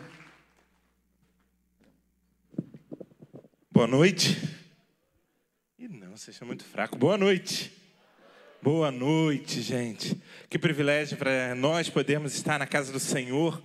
Boa 3.76 3.86
noite. 3.86 4.38
E 5.78 5.86
não, 5.86 6.14
está 6.14 6.46
muito 6.46 6.64
fraco. 6.64 6.96
Boa 6.96 7.18
noite. 7.18 7.70
Boa 8.62 8.90
noite, 8.90 9.60
gente. 9.60 10.18
Que 10.48 10.58
privilégio 10.58 11.18
para 11.18 11.54
nós 11.54 11.90
podermos 11.90 12.34
estar 12.34 12.58
na 12.58 12.66
casa 12.66 12.90
do 12.90 12.98
Senhor. 12.98 13.62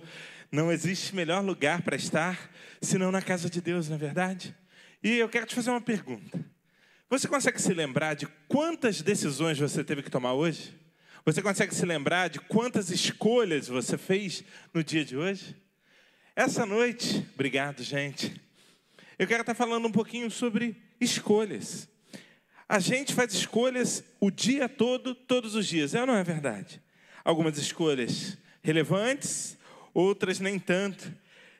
Não 0.50 0.70
existe 0.70 1.16
melhor 1.16 1.42
lugar 1.42 1.80
para 1.80 1.96
estar 1.96 2.38
senão 2.82 3.10
na 3.10 3.22
casa 3.22 3.48
de 3.48 3.62
Deus, 3.62 3.88
não 3.88 3.96
é 3.96 3.98
verdade? 3.98 4.54
E 5.02 5.16
eu 5.16 5.30
quero 5.30 5.46
te 5.46 5.54
fazer 5.54 5.70
uma 5.70 5.80
pergunta. 5.80 6.44
Você 7.08 7.26
consegue 7.26 7.58
se 7.58 7.72
lembrar 7.72 8.12
de 8.12 8.26
quantas 8.48 9.00
decisões 9.00 9.58
você 9.58 9.82
teve 9.82 10.02
que 10.02 10.10
tomar 10.10 10.34
hoje? 10.34 10.78
Você 11.24 11.40
consegue 11.40 11.74
se 11.74 11.86
lembrar 11.86 12.28
de 12.28 12.38
quantas 12.38 12.90
escolhas 12.90 13.66
você 13.66 13.96
fez 13.96 14.44
no 14.74 14.84
dia 14.84 15.06
de 15.06 15.16
hoje? 15.16 15.56
Essa 16.36 16.66
noite, 16.66 17.26
obrigado, 17.32 17.82
gente. 17.82 18.51
Eu 19.22 19.28
quero 19.28 19.42
estar 19.42 19.54
falando 19.54 19.86
um 19.86 19.92
pouquinho 19.92 20.28
sobre 20.32 20.74
escolhas. 21.00 21.88
A 22.68 22.80
gente 22.80 23.14
faz 23.14 23.32
escolhas 23.32 24.02
o 24.18 24.32
dia 24.32 24.68
todo, 24.68 25.14
todos 25.14 25.54
os 25.54 25.64
dias, 25.64 25.94
é 25.94 26.00
ou 26.00 26.08
não 26.08 26.16
é 26.16 26.24
verdade? 26.24 26.82
Algumas 27.24 27.56
escolhas 27.56 28.36
relevantes, 28.64 29.56
outras 29.94 30.40
nem 30.40 30.58
tanto. 30.58 31.14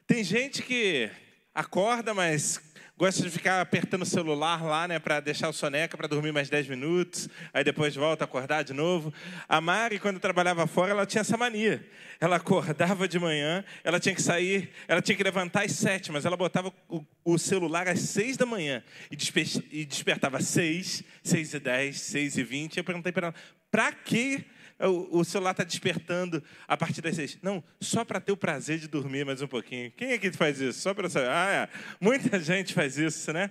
Tem 0.08 0.24
gente 0.24 0.60
que 0.60 1.08
acorda, 1.54 2.12
mas 2.12 2.60
gosta 2.97 3.22
de 3.22 3.30
ficar 3.30 3.61
apertando 3.61 4.03
o 4.03 4.07
celular 4.07 4.62
lá, 4.62 4.86
né, 4.86 4.99
para 4.99 5.18
deixar 5.20 5.49
o 5.49 5.53
soneca 5.53 5.97
para 5.97 6.07
dormir 6.07 6.32
mais 6.32 6.49
10 6.49 6.68
minutos, 6.68 7.28
aí 7.53 7.64
depois 7.64 7.95
volta 7.97 8.24
a 8.24 8.26
acordar 8.26 8.62
de 8.62 8.72
novo. 8.72 9.12
A 9.49 9.61
Mari, 9.61 9.99
quando 9.99 10.20
trabalhava 10.20 10.66
fora, 10.66 10.93
ela 10.93 11.07
tinha 11.07 11.22
essa 11.22 11.36
mania. 11.36 11.84
Ela 12.20 12.36
acordava 12.36 13.09
de 13.09 13.18
manhã, 13.18 13.64
ela 13.82 13.99
tinha 13.99 14.14
que 14.14 14.22
sair, 14.22 14.70
ela 14.86 15.03
tinha 15.03 15.16
que 15.16 15.22
levantar 15.24 15.64
às 15.64 15.72
sete, 15.72 16.12
mas 16.12 16.24
ela 16.24 16.36
botava 16.36 16.72
o, 16.88 17.05
o 17.24 17.38
celular 17.38 17.88
às 17.88 18.01
seis 18.01 18.36
da 18.36 18.47
manhã 18.47 18.82
e, 19.11 19.16
desper, 19.16 19.47
e 19.70 19.84
despertava 19.84 20.38
às 20.38 20.47
seis, 20.47 21.03
seis 21.22 21.53
e 21.55 21.59
dez, 21.59 22.01
seis 22.01 22.36
e 22.36 22.45
vinte. 22.45 22.76
Eu 22.76 22.84
perguntei 22.84 23.11
para 23.11 23.28
ela, 23.28 23.34
para 23.70 23.90
que 23.93 24.45
o, 24.89 25.24
celular 25.24 25.53
está 25.53 25.64
despertando 25.64 26.43
a 26.66 26.76
partir 26.76 27.01
das 27.01 27.14
seis. 27.14 27.39
Não, 27.43 27.62
só 27.80 28.05
para 28.05 28.20
ter 28.20 28.33
o 28.33 28.37
prazer 28.37 28.78
de 28.78 28.89
dormir 28.89 29.24
mais 29.24 29.41
um 29.41 29.47
pouquinho. 29.47 29.91
Quem 29.97 30.12
é 30.12 30.18
que 30.18 30.33
faz 30.33 30.61
isso? 30.61 30.80
Só 30.80 30.93
para 30.93 31.09
saber. 31.09 31.28
Ah, 31.28 31.68
é. 31.70 31.78
muita 32.01 32.39
gente 32.43 32.74
faz 32.74 32.99
isso, 32.99 33.33
né? 33.33 33.51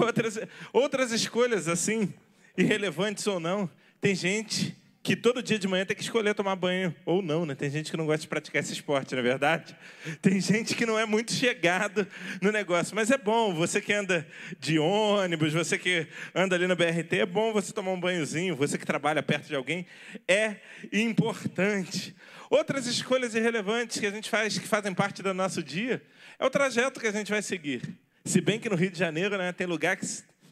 Outras, 0.00 0.38
outras 0.72 1.12
escolhas 1.12 1.68
assim, 1.68 2.12
irrelevantes 2.56 3.26
ou 3.26 3.40
não. 3.40 3.68
Tem 4.00 4.14
gente 4.14 4.76
que 5.08 5.16
todo 5.16 5.42
dia 5.42 5.58
de 5.58 5.66
manhã 5.66 5.86
tem 5.86 5.96
que 5.96 6.02
escolher 6.02 6.34
tomar 6.34 6.54
banho, 6.54 6.94
ou 7.06 7.22
não, 7.22 7.46
né? 7.46 7.54
Tem 7.54 7.70
gente 7.70 7.90
que 7.90 7.96
não 7.96 8.04
gosta 8.04 8.20
de 8.20 8.28
praticar 8.28 8.60
esse 8.60 8.74
esporte, 8.74 9.14
não 9.14 9.20
é 9.20 9.22
verdade? 9.22 9.74
Tem 10.20 10.38
gente 10.38 10.74
que 10.74 10.84
não 10.84 10.98
é 10.98 11.06
muito 11.06 11.32
chegado 11.32 12.06
no 12.42 12.52
negócio, 12.52 12.94
mas 12.94 13.10
é 13.10 13.16
bom, 13.16 13.54
você 13.54 13.80
que 13.80 13.90
anda 13.90 14.28
de 14.60 14.78
ônibus, 14.78 15.54
você 15.54 15.78
que 15.78 16.06
anda 16.34 16.54
ali 16.56 16.66
no 16.66 16.76
BRT, 16.76 17.20
é 17.20 17.24
bom 17.24 17.54
você 17.54 17.72
tomar 17.72 17.92
um 17.92 17.98
banhozinho, 17.98 18.54
você 18.54 18.76
que 18.76 18.84
trabalha 18.84 19.22
perto 19.22 19.46
de 19.46 19.54
alguém, 19.54 19.86
é 20.28 20.56
importante. 20.92 22.14
Outras 22.50 22.86
escolhas 22.86 23.34
irrelevantes 23.34 23.98
que 23.98 24.06
a 24.06 24.10
gente 24.10 24.28
faz, 24.28 24.58
que 24.58 24.68
fazem 24.68 24.92
parte 24.92 25.22
do 25.22 25.32
nosso 25.32 25.62
dia, 25.62 26.02
é 26.38 26.44
o 26.44 26.50
trajeto 26.50 27.00
que 27.00 27.06
a 27.06 27.12
gente 27.12 27.30
vai 27.30 27.40
seguir. 27.40 27.80
Se 28.26 28.42
bem 28.42 28.60
que 28.60 28.68
no 28.68 28.76
Rio 28.76 28.90
de 28.90 28.98
Janeiro 28.98 29.38
né, 29.38 29.52
tem 29.52 29.66
lugar 29.66 29.96
que 29.96 30.04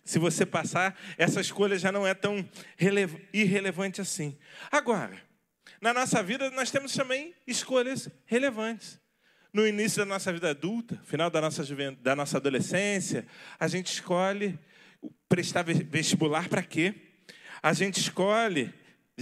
se 0.07 0.21
você 0.21 0.47
passar, 0.47 0.99
essa 1.19 1.41
escolha 1.41 1.77
já 1.77 1.91
não 1.91 2.07
é 2.07 2.15
tão 2.15 2.49
irrelevante 3.33 4.01
assim. 4.01 4.39
Agora, 4.71 5.21
na 5.81 5.93
nossa 5.93 6.23
vida, 6.23 6.49
nós 6.53 6.71
temos 6.71 6.95
também 6.95 7.35
escolhas 7.47 8.09
relevantes. 8.25 9.01
No 9.53 9.67
início 9.67 9.99
da 9.99 10.07
nossa 10.07 10.33
vida 10.33 10.51
adulta, 10.51 11.01
final 11.05 11.29
da 11.29 11.41
nossa, 11.41 11.65
da 12.01 12.15
nossa 12.15 12.37
adolescência, 12.37 13.27
a 13.59 13.67
gente 13.67 13.93
escolhe 13.93 14.59
prestar 15.29 15.63
vestibular 15.65 16.49
para 16.49 16.63
quê? 16.63 16.95
A 17.61 17.73
gente 17.73 17.99
escolhe, 17.99 18.73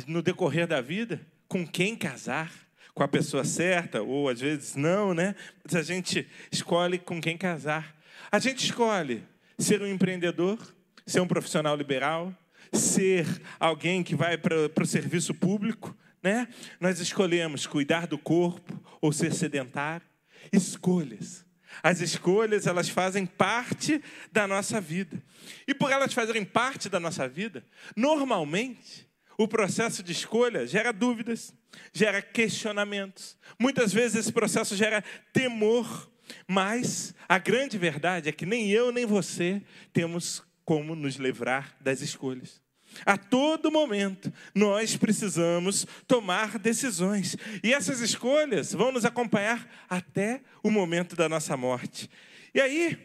no 0.06 0.20
decorrer 0.20 0.66
da 0.66 0.82
vida, 0.82 1.24
com 1.48 1.66
quem 1.66 1.96
casar, 1.96 2.52
com 2.92 3.02
a 3.02 3.08
pessoa 3.08 3.44
certa, 3.44 4.02
ou 4.02 4.28
às 4.28 4.40
vezes 4.40 4.76
não, 4.76 5.14
né? 5.14 5.34
Mas 5.64 5.74
a 5.74 5.82
gente 5.82 6.28
escolhe 6.52 6.98
com 6.98 7.22
quem 7.22 7.38
casar. 7.38 7.96
A 8.30 8.38
gente 8.38 8.64
escolhe 8.64 9.24
ser 9.58 9.80
um 9.82 9.86
empreendedor, 9.86 10.73
ser 11.06 11.20
um 11.20 11.26
profissional 11.26 11.76
liberal, 11.76 12.34
ser 12.72 13.26
alguém 13.58 14.02
que 14.02 14.14
vai 14.14 14.36
para 14.38 14.82
o 14.82 14.86
serviço 14.86 15.34
público, 15.34 15.96
né? 16.22 16.48
Nós 16.80 17.00
escolhemos 17.00 17.66
cuidar 17.66 18.06
do 18.06 18.18
corpo 18.18 18.82
ou 19.00 19.12
ser 19.12 19.32
sedentário. 19.34 20.06
Escolhas. 20.52 21.44
As 21.82 22.00
escolhas, 22.00 22.66
elas 22.66 22.88
fazem 22.88 23.26
parte 23.26 24.02
da 24.32 24.46
nossa 24.46 24.80
vida. 24.80 25.22
E 25.66 25.74
por 25.74 25.90
elas 25.90 26.14
fazerem 26.14 26.44
parte 26.44 26.88
da 26.88 27.00
nossa 27.00 27.28
vida, 27.28 27.64
normalmente, 27.96 29.08
o 29.36 29.48
processo 29.48 30.02
de 30.02 30.12
escolha 30.12 30.66
gera 30.66 30.92
dúvidas, 30.92 31.52
gera 31.92 32.22
questionamentos. 32.22 33.36
Muitas 33.58 33.92
vezes 33.92 34.16
esse 34.16 34.32
processo 34.32 34.76
gera 34.76 35.02
temor, 35.32 36.10
mas 36.46 37.14
a 37.28 37.38
grande 37.38 37.76
verdade 37.76 38.28
é 38.28 38.32
que 38.32 38.46
nem 38.46 38.70
eu 38.70 38.92
nem 38.92 39.04
você 39.04 39.60
temos 39.92 40.42
como 40.64 40.94
nos 40.94 41.16
livrar 41.16 41.76
das 41.80 42.00
escolhas. 42.00 42.62
A 43.04 43.16
todo 43.16 43.70
momento, 43.70 44.32
nós 44.54 44.96
precisamos 44.96 45.86
tomar 46.06 46.58
decisões. 46.58 47.36
E 47.62 47.72
essas 47.72 48.00
escolhas 48.00 48.72
vão 48.72 48.92
nos 48.92 49.04
acompanhar 49.04 49.68
até 49.88 50.42
o 50.62 50.70
momento 50.70 51.16
da 51.16 51.28
nossa 51.28 51.56
morte. 51.56 52.08
E 52.54 52.60
aí, 52.60 52.98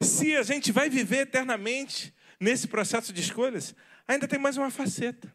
se 0.00 0.34
a 0.36 0.42
gente 0.42 0.72
vai 0.72 0.88
viver 0.88 1.20
eternamente 1.20 2.14
nesse 2.40 2.66
processo 2.68 3.12
de 3.12 3.20
escolhas, 3.20 3.74
ainda 4.06 4.26
tem 4.26 4.38
mais 4.38 4.56
uma 4.56 4.70
faceta. 4.70 5.32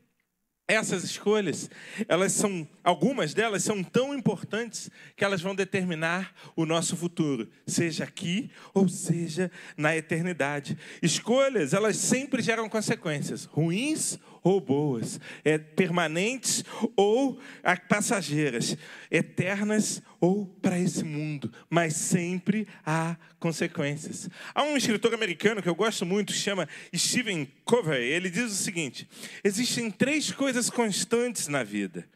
Essas 0.65 1.03
escolhas, 1.03 1.69
elas 2.07 2.31
são, 2.31 2.65
algumas 2.81 3.33
delas 3.33 3.63
são 3.63 3.83
tão 3.83 4.15
importantes 4.15 4.89
que 5.13 5.25
elas 5.25 5.41
vão 5.41 5.53
determinar 5.53 6.33
o 6.55 6.65
nosso 6.65 6.95
futuro, 6.95 7.49
seja 7.67 8.05
aqui 8.05 8.49
ou 8.73 8.87
seja 8.87 9.51
na 9.75 9.93
eternidade. 9.95 10.77
Escolhas, 11.01 11.73
elas 11.73 11.97
sempre 11.97 12.41
geram 12.41 12.69
consequências, 12.69 13.43
ruins 13.43 14.17
ou 14.43 14.59
boas, 14.59 15.19
é, 15.43 15.57
permanentes 15.57 16.63
ou 16.95 17.39
passageiras, 17.87 18.77
eternas 19.09 20.01
ou 20.19 20.45
para 20.45 20.77
esse 20.77 21.03
mundo, 21.03 21.51
mas 21.69 21.95
sempre 21.95 22.67
há 22.85 23.15
consequências. 23.39 24.29
Há 24.53 24.63
um 24.63 24.75
escritor 24.75 25.13
americano 25.13 25.61
que 25.61 25.69
eu 25.69 25.75
gosto 25.75 26.05
muito, 26.05 26.33
chama 26.33 26.67
Stephen 26.95 27.47
Covey, 27.63 28.03
ele 28.03 28.29
diz 28.29 28.51
o 28.51 28.55
seguinte: 28.55 29.07
existem 29.43 29.89
três 29.89 30.31
coisas 30.31 30.69
constantes 30.69 31.47
na 31.47 31.63
vida: 31.63 32.07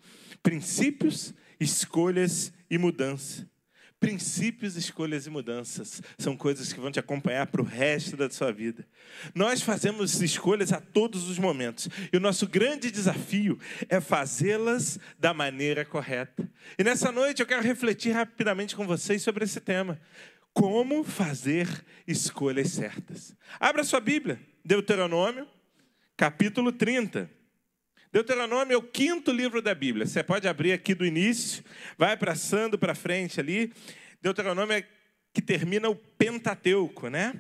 princípios, 0.44 1.34
escolhas 1.60 2.52
e 2.70 2.78
mudança. 2.78 3.48
Princípios, 4.00 4.76
escolhas 4.76 5.26
e 5.26 5.30
mudanças 5.30 6.04
são 6.20 6.38
coisas 6.38 6.72
que 6.72 6.80
vão 6.80 6.92
te 6.92 7.00
acompanhar 7.00 7.48
para 7.48 7.62
o 7.62 7.66
resto 7.66 8.16
da 8.16 8.30
sua 8.30 8.52
vida. 8.52 8.88
Nós 9.34 9.64
fazemos 9.64 10.22
escolhas 10.22 10.72
a 10.72 10.80
todos 10.80 11.28
os 11.28 11.40
momentos 11.40 11.90
e 12.14 12.18
o 12.18 12.20
nosso 12.20 12.48
grande 12.48 12.92
desafio 12.92 13.58
é 13.90 14.00
fazê-las 14.00 15.00
da 15.18 15.34
maneira 15.34 15.84
correta. 15.84 16.48
E 16.78 16.84
nessa 16.84 17.12
noite 17.12 17.42
eu 17.42 17.48
quero 17.48 17.64
refletir 17.64 18.12
rapidamente 18.12 18.76
com 18.76 18.86
vocês 18.86 19.24
sobre 19.24 19.46
esse 19.46 19.60
tema: 19.60 20.00
como 20.54 21.04
fazer 21.04 21.68
escolhas 22.08 22.70
certas. 22.70 23.36
Abra 23.60 23.84
sua 23.84 24.00
Bíblia, 24.00 24.40
Deuteronômio, 24.64 25.48
capítulo 26.16 26.72
30. 26.72 27.37
Deuteronômio 28.18 28.74
é 28.74 28.78
o 28.78 28.82
quinto 28.82 29.32
livro 29.32 29.62
da 29.62 29.76
Bíblia. 29.76 30.04
Você 30.04 30.24
pode 30.24 30.48
abrir 30.48 30.72
aqui 30.72 30.96
do 30.96 31.06
início, 31.06 31.64
vai 32.00 32.18
passando 32.18 32.76
para 32.76 32.96
frente 32.96 33.40
ali. 33.40 33.72
Deuteronômio 34.20 34.76
é 34.76 34.84
que 35.32 35.40
termina 35.40 35.88
o 35.88 35.96
Pentateuco, 35.96 37.10
né? 37.10 37.40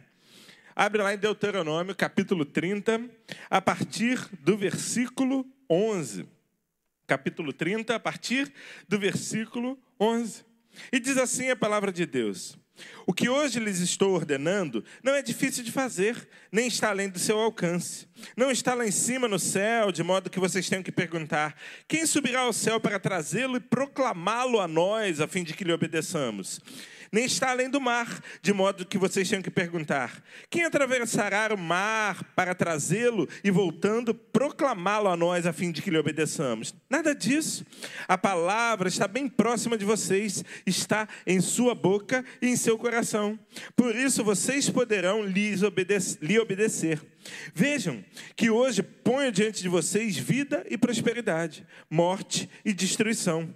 Abre 0.76 1.02
lá 1.02 1.16
em 1.16 1.18
Deuteronômio, 1.18 1.96
capítulo 1.96 2.46
30, 2.46 3.10
a 3.50 3.60
partir 3.60 4.20
do 4.42 4.56
versículo 4.56 5.48
11. 5.68 6.28
Capítulo 7.08 7.52
30, 7.52 7.96
a 7.96 8.00
partir 8.00 8.54
do 8.88 9.00
versículo 9.00 9.80
11. 10.00 10.46
E 10.92 11.00
diz 11.00 11.18
assim 11.18 11.50
a 11.50 11.56
palavra 11.56 11.92
de 11.92 12.06
Deus: 12.06 12.56
O 13.10 13.14
que 13.14 13.30
hoje 13.30 13.58
lhes 13.58 13.80
estou 13.80 14.14
ordenando 14.14 14.84
não 15.02 15.16
é 15.16 15.22
difícil 15.22 15.64
de 15.64 15.72
fazer, 15.72 16.28
nem 16.52 16.68
está 16.68 16.90
além 16.90 17.08
do 17.08 17.18
seu 17.18 17.40
alcance. 17.40 18.06
Não 18.36 18.52
está 18.52 18.74
lá 18.74 18.86
em 18.86 18.92
cima 18.92 19.30
no 19.30 19.40
céu, 19.40 19.94
de 19.94 20.04
modo 20.04 20.30
que 20.30 20.42
vocês 20.42 20.68
tenham 20.68 20.84
que 20.84 20.92
perguntar: 20.92 21.56
quem 21.88 22.06
subirá 22.06 22.42
ao 22.42 22.52
céu 22.52 22.82
para 22.82 23.00
trazê-lo 23.00 23.56
e 23.56 23.62
proclamá-lo 23.62 24.60
a 24.60 24.68
nós, 24.68 25.22
a 25.22 25.28
fim 25.28 25.46
de 25.46 25.54
que 25.54 25.64
lhe 25.64 25.72
obedeçamos? 25.72 26.60
nem 27.12 27.26
está 27.26 27.52
além 27.52 27.70
do 27.70 27.80
mar, 27.80 28.22
de 28.42 28.54
modo 28.54 28.86
que 28.86 28.98
vocês 28.98 29.28
tenham 29.28 29.42
que 29.42 29.50
perguntar: 29.50 30.22
quem 30.50 30.64
atravessará 30.64 31.54
o 31.54 31.58
mar 31.58 32.24
para 32.36 32.54
trazê-lo 32.54 33.28
e, 33.44 33.52
voltando, 33.52 34.14
proclamá-lo 34.14 35.10
a 35.10 35.18
nós, 35.18 35.46
a 35.46 35.54
fim 35.54 35.72
de 35.72 35.82
que 35.82 35.90
lhe 35.90 35.98
obedeçamos? 35.98 36.74
Nada 36.90 37.14
disso. 37.14 37.66
A 38.08 38.18
palavra 38.18 38.88
está 38.88 39.08
bem 39.08 39.28
próxima 39.28 39.78
de 39.78 39.86
vocês, 39.86 40.44
está 40.66 41.08
em 41.26 41.40
sua 41.42 41.74
boca 41.74 42.24
e 42.42 42.48
em 42.48 42.56
seu 42.56 42.78
coração. 42.78 42.97
Por 43.76 43.96
isso 43.96 44.24
vocês 44.24 44.70
poderão 44.70 45.24
lhes 45.24 45.64
obedece, 45.64 46.18
lhe 46.22 46.40
obedecer. 46.40 47.02
Vejam 47.54 48.04
que 48.36 48.50
hoje 48.50 48.82
ponho 48.82 49.32
diante 49.32 49.62
de 49.62 49.70
vocês 49.70 50.18
vida 50.18 50.66
e 50.70 50.78
prosperidade, 50.78 51.66
morte 51.90 52.50
e 52.64 52.74
destruição. 52.74 53.54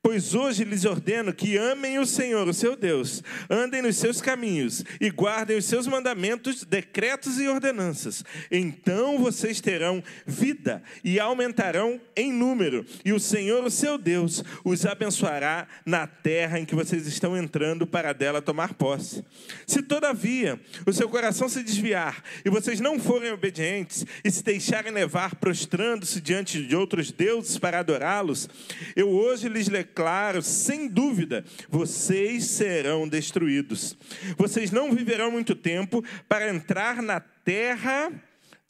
Pois 0.00 0.32
hoje 0.32 0.62
lhes 0.62 0.84
ordeno 0.84 1.34
que 1.34 1.56
amem 1.56 1.98
o 1.98 2.06
Senhor, 2.06 2.46
o 2.46 2.54
seu 2.54 2.76
Deus, 2.76 3.20
andem 3.50 3.82
nos 3.82 3.96
seus 3.96 4.20
caminhos 4.20 4.84
e 5.00 5.10
guardem 5.10 5.56
os 5.56 5.64
seus 5.64 5.88
mandamentos, 5.88 6.62
decretos 6.62 7.40
e 7.40 7.48
ordenanças. 7.48 8.24
Então 8.48 9.18
vocês 9.18 9.60
terão 9.60 10.02
vida 10.24 10.84
e 11.02 11.18
aumentarão 11.18 12.00
em 12.16 12.32
número, 12.32 12.86
e 13.04 13.12
o 13.12 13.18
Senhor, 13.18 13.64
o 13.64 13.70
seu 13.70 13.98
Deus, 13.98 14.44
os 14.64 14.86
abençoará 14.86 15.66
na 15.84 16.06
terra 16.06 16.60
em 16.60 16.64
que 16.64 16.76
vocês 16.76 17.06
estão 17.08 17.36
entrando 17.36 17.84
para 17.84 18.12
dela 18.12 18.40
tomar 18.40 18.74
posse. 18.74 19.24
Se 19.66 19.82
todavia 19.82 20.60
o 20.86 20.92
seu 20.92 21.08
coração 21.08 21.48
se 21.48 21.62
desviar 21.62 22.22
e 22.44 22.50
vocês 22.50 22.78
não 22.78 23.00
forem 23.00 23.32
obedientes 23.32 24.06
e 24.24 24.30
se 24.30 24.44
deixarem 24.44 24.92
levar 24.92 25.34
prostrando-se 25.34 26.20
diante 26.20 26.64
de 26.64 26.76
outros 26.76 27.10
deuses 27.10 27.58
para 27.58 27.80
adorá-los, 27.80 28.48
eu 28.94 29.08
hoje 29.08 29.48
lhes 29.48 29.66
declaro, 29.98 30.40
sem 30.40 30.86
dúvida, 30.86 31.44
vocês 31.68 32.44
serão 32.44 33.08
destruídos. 33.08 33.98
Vocês 34.36 34.70
não 34.70 34.92
viverão 34.92 35.28
muito 35.28 35.56
tempo 35.56 36.04
para 36.28 36.48
entrar 36.54 37.02
na 37.02 37.18
terra 37.18 38.12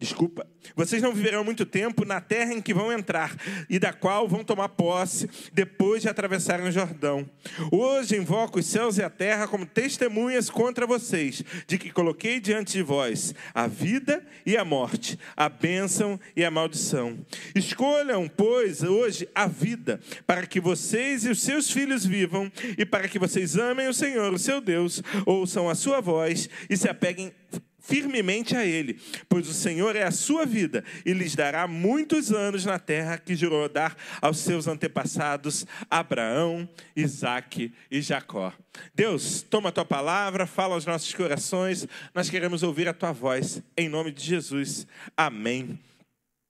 Desculpa. 0.01 0.46
Vocês 0.76 1.03
não 1.03 1.12
viverão 1.12 1.42
muito 1.42 1.66
tempo 1.66 2.05
na 2.05 2.20
terra 2.20 2.55
em 2.55 2.62
que 2.62 2.72
vão 2.72 2.92
entrar 2.92 3.36
e 3.68 3.80
da 3.80 3.92
qual 3.92 4.28
vão 4.28 4.44
tomar 4.44 4.68
posse 4.68 5.28
depois 5.53 6.03
de 6.03 6.09
atravessarem 6.09 6.68
o 6.68 6.70
Jordão. 6.70 7.28
Hoje 7.72 8.16
invoco 8.16 8.61
os 8.61 8.66
céus 8.66 8.96
e 8.96 9.03
a 9.03 9.11
terra 9.11 9.49
como 9.49 9.66
testemunhas 9.66 10.49
contra 10.49 10.86
vocês, 10.86 11.42
de 11.66 11.76
que 11.78 11.90
coloquei 11.90 12.38
diante 12.38 12.74
de 12.74 12.82
vós 12.82 13.34
a 13.53 13.66
vida 13.66 14.24
e 14.46 14.57
a 14.57 14.64
morte, 14.64 15.18
a 15.36 15.49
bênção 15.49 16.20
e 16.36 16.44
a 16.44 16.51
maldição. 16.51 17.18
Escolham, 17.53 18.28
pois, 18.28 18.84
hoje 18.84 19.28
a 19.34 19.49
vida, 19.49 19.99
para 20.24 20.46
que 20.46 20.61
vocês 20.61 21.24
e 21.24 21.30
os 21.30 21.42
seus 21.42 21.72
filhos 21.72 22.07
vivam 22.07 22.53
e 22.76 22.86
para 22.86 23.09
que 23.09 23.18
vocês 23.18 23.57
amem 23.57 23.88
o 23.88 23.94
Senhor, 23.94 24.32
o 24.32 24.38
seu 24.38 24.61
Deus, 24.61 25.03
ouçam 25.26 25.68
a 25.68 25.74
sua 25.74 26.01
voz 26.01 26.49
e 26.70 26.76
se 26.76 26.88
apeguem 26.88 27.32
firmemente 27.89 28.55
a 28.55 28.66
Ele, 28.66 29.01
pois 29.28 29.49
o 29.49 29.55
Senhor 29.55 29.97
é 29.97 30.03
a 30.03 30.11
sua 30.11 30.45
vida 30.45 30.84
e 31.07 31.12
lhes 31.14 31.34
dará 31.34 31.66
muitos 31.66 32.30
anos 32.30 32.66
na 32.66 32.78
terra 32.78 33.16
que 33.16 33.34
jurou 33.34 33.66
dar 33.66 33.97
aos 34.20 34.39
seus 34.39 34.68
antepassados 34.68 35.66
Abraão, 35.91 36.68
Isaque 36.95 37.72
e 37.91 38.03
Jacó. 38.03 38.53
Deus, 38.95 39.41
toma 39.41 39.70
a 39.70 39.72
tua 39.72 39.86
palavra, 39.86 40.47
fala 40.47 40.74
aos 40.74 40.84
nossos 40.84 41.12
corações, 41.14 41.89
nós 42.14 42.28
queremos 42.28 42.62
ouvir 42.62 42.89
a 42.89 42.93
tua 42.93 43.12
voz, 43.12 43.62
em 43.76 43.89
nome 43.89 44.12
de 44.12 44.22
Jesus. 44.22 44.86
Amém. 45.16 45.78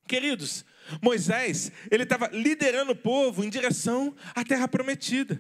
Queridos, 0.09 0.65
Moisés, 1.03 1.71
ele 1.91 2.03
estava 2.03 2.29
liderando 2.33 2.93
o 2.93 2.97
povo 2.97 3.45
em 3.45 3.51
direção 3.51 4.15
à 4.35 4.43
terra 4.43 4.67
prometida. 4.67 5.39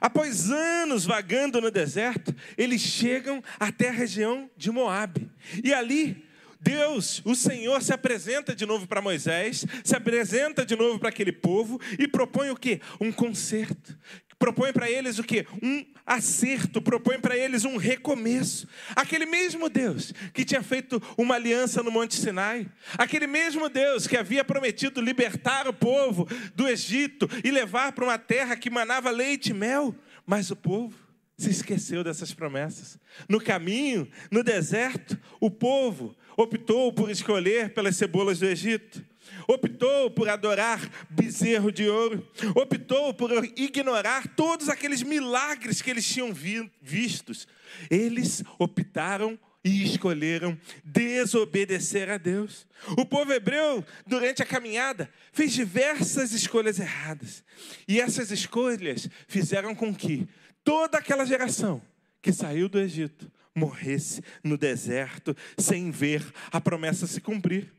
Após 0.00 0.50
anos 0.50 1.04
vagando 1.04 1.60
no 1.60 1.70
deserto, 1.70 2.34
eles 2.56 2.80
chegam 2.80 3.42
até 3.58 3.88
a 3.88 3.92
região 3.92 4.50
de 4.56 4.70
Moabe. 4.70 5.30
E 5.62 5.72
ali, 5.72 6.24
Deus, 6.60 7.22
o 7.24 7.34
Senhor, 7.34 7.80
se 7.82 7.92
apresenta 7.92 8.54
de 8.54 8.66
novo 8.66 8.86
para 8.86 9.00
Moisés, 9.00 9.64
se 9.84 9.94
apresenta 9.94 10.64
de 10.66 10.74
novo 10.74 10.98
para 10.98 11.10
aquele 11.10 11.32
povo 11.32 11.80
e 11.98 12.08
propõe 12.08 12.50
o 12.50 12.56
quê? 12.56 12.80
Um 13.00 13.12
concerto. 13.12 13.96
Propõe 14.38 14.72
para 14.72 14.90
eles 14.90 15.18
o 15.18 15.24
quê? 15.24 15.46
Um 15.62 15.84
acerto, 16.04 16.82
propõe 16.82 17.18
para 17.18 17.36
eles 17.36 17.64
um 17.64 17.76
recomeço. 17.76 18.68
Aquele 18.94 19.24
mesmo 19.24 19.68
Deus 19.68 20.12
que 20.34 20.44
tinha 20.44 20.62
feito 20.62 21.02
uma 21.16 21.36
aliança 21.36 21.82
no 21.82 21.90
Monte 21.90 22.16
Sinai, 22.16 22.70
aquele 22.98 23.26
mesmo 23.26 23.68
Deus 23.68 24.06
que 24.06 24.16
havia 24.16 24.44
prometido 24.44 25.00
libertar 25.00 25.66
o 25.66 25.72
povo 25.72 26.28
do 26.54 26.68
Egito 26.68 27.28
e 27.42 27.50
levar 27.50 27.92
para 27.92 28.04
uma 28.04 28.18
terra 28.18 28.56
que 28.56 28.68
manava 28.68 29.10
leite 29.10 29.50
e 29.50 29.54
mel, 29.54 29.94
mas 30.26 30.50
o 30.50 30.56
povo 30.56 30.94
se 31.38 31.50
esqueceu 31.50 32.04
dessas 32.04 32.32
promessas. 32.32 32.98
No 33.28 33.40
caminho, 33.40 34.08
no 34.30 34.42
deserto, 34.42 35.18
o 35.40 35.50
povo 35.50 36.14
optou 36.36 36.92
por 36.92 37.10
escolher 37.10 37.72
pelas 37.72 37.96
cebolas 37.96 38.38
do 38.38 38.46
Egito 38.46 39.02
optou 39.48 40.10
por 40.10 40.28
adorar 40.28 40.80
bezerro 41.10 41.70
de 41.70 41.88
ouro, 41.88 42.26
optou 42.54 43.14
por 43.14 43.30
ignorar 43.56 44.28
todos 44.34 44.68
aqueles 44.68 45.02
milagres 45.02 45.80
que 45.82 45.90
eles 45.90 46.06
tinham 46.06 46.32
vi 46.32 46.70
vistos. 46.80 47.46
Eles 47.90 48.42
optaram 48.58 49.38
e 49.66 49.82
escolheram 49.82 50.56
desobedecer 50.84 52.08
a 52.08 52.16
Deus. 52.16 52.68
O 52.96 53.04
povo 53.04 53.32
hebreu, 53.32 53.84
durante 54.06 54.40
a 54.40 54.46
caminhada, 54.46 55.10
fez 55.32 55.52
diversas 55.52 56.30
escolhas 56.30 56.78
erradas. 56.78 57.42
E 57.88 58.00
essas 58.00 58.30
escolhas 58.30 59.08
fizeram 59.26 59.74
com 59.74 59.92
que 59.92 60.28
toda 60.62 60.98
aquela 60.98 61.26
geração 61.26 61.82
que 62.22 62.32
saiu 62.32 62.68
do 62.68 62.78
Egito 62.78 63.30
morresse 63.56 64.22
no 64.44 64.56
deserto 64.56 65.36
sem 65.58 65.90
ver 65.90 66.24
a 66.52 66.60
promessa 66.60 67.06
se 67.06 67.20
cumprir. 67.20 67.72